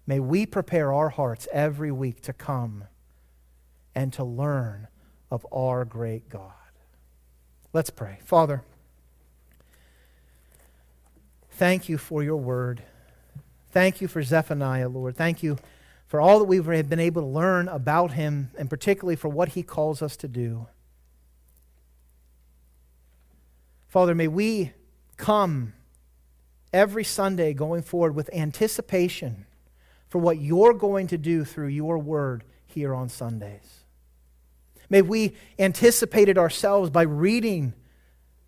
May 0.07 0.19
we 0.19 0.45
prepare 0.45 0.93
our 0.93 1.09
hearts 1.09 1.47
every 1.51 1.91
week 1.91 2.21
to 2.21 2.33
come 2.33 2.85
and 3.93 4.11
to 4.13 4.23
learn 4.23 4.87
of 5.29 5.45
our 5.51 5.85
great 5.85 6.29
God. 6.29 6.51
Let's 7.73 7.89
pray. 7.89 8.19
Father, 8.23 8.63
thank 11.51 11.87
you 11.87 11.97
for 11.97 12.23
your 12.23 12.37
word. 12.37 12.83
Thank 13.71 14.01
you 14.01 14.07
for 14.07 14.21
Zephaniah, 14.21 14.89
Lord. 14.89 15.15
Thank 15.15 15.43
you 15.43 15.57
for 16.07 16.19
all 16.19 16.39
that 16.39 16.45
we've 16.45 16.65
been 16.65 16.99
able 16.99 17.21
to 17.21 17.27
learn 17.27 17.69
about 17.69 18.11
him, 18.11 18.51
and 18.57 18.69
particularly 18.69 19.15
for 19.15 19.29
what 19.29 19.49
he 19.49 19.63
calls 19.63 20.01
us 20.01 20.17
to 20.17 20.27
do. 20.27 20.67
Father, 23.87 24.13
may 24.13 24.27
we 24.27 24.73
come 25.15 25.73
every 26.73 27.05
Sunday 27.05 27.53
going 27.53 27.81
forward 27.81 28.15
with 28.15 28.29
anticipation 28.33 29.45
for 30.11 30.19
what 30.19 30.39
you're 30.39 30.73
going 30.73 31.07
to 31.07 31.17
do 31.17 31.45
through 31.45 31.69
your 31.69 31.97
word 31.97 32.43
here 32.65 32.93
on 32.93 33.07
Sundays. 33.07 33.85
May 34.89 35.01
we 35.01 35.37
anticipate 35.57 36.27
it 36.27 36.37
ourselves 36.37 36.89
by 36.89 37.03
reading 37.03 37.73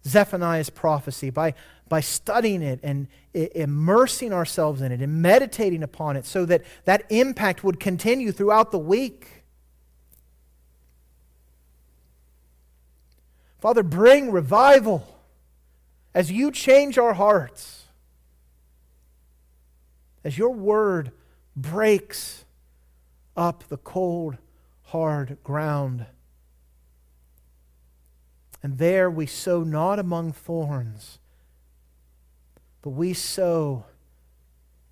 Zephaniah's 0.05 0.69
prophecy, 0.69 1.29
by, 1.29 1.53
by 1.87 2.01
studying 2.01 2.61
it 2.61 2.81
and 2.83 3.07
immersing 3.33 4.33
ourselves 4.33 4.81
in 4.81 4.91
it 4.91 4.99
and 4.99 5.21
meditating 5.21 5.83
upon 5.83 6.17
it 6.17 6.25
so 6.25 6.45
that 6.45 6.63
that 6.83 7.05
impact 7.09 7.63
would 7.63 7.79
continue 7.79 8.33
throughout 8.33 8.71
the 8.71 8.77
week. 8.77 9.45
Father, 13.61 13.83
bring 13.83 14.31
revival 14.31 15.07
as 16.13 16.29
you 16.29 16.51
change 16.51 16.97
our 16.97 17.13
hearts, 17.13 17.85
as 20.25 20.37
your 20.37 20.49
word 20.49 21.13
breaks 21.55 22.45
up 23.35 23.63
the 23.69 23.77
cold, 23.77 24.37
hard 24.83 25.37
ground 25.43 26.05
and 28.63 28.77
there 28.77 29.11
we 29.11 29.25
sow 29.25 29.61
not 29.61 29.99
among 29.99 30.31
thorns, 30.31 31.19
but 32.81 32.91
we 32.91 33.13
sow 33.13 33.83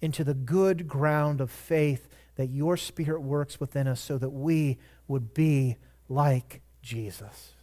into 0.02 0.26
the 0.26 0.34
good 0.34 0.90
ground 0.90 1.40
of 1.40 1.50
faith 1.50 2.10
that 2.36 2.48
your 2.48 2.76
Spirit 2.76 3.22
works 3.22 3.62
within 3.62 3.88
us 3.88 4.02
so 4.02 4.18
that 4.18 4.30
we 4.30 4.78
would 5.08 5.34
be 5.34 5.78
like 6.10 6.62
Jesus. 6.82 7.54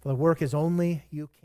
For 0.00 0.08
the 0.08 0.14
work 0.16 0.42
is 0.42 0.52
only 0.52 1.04
you 1.10 1.28
can. 1.40 1.43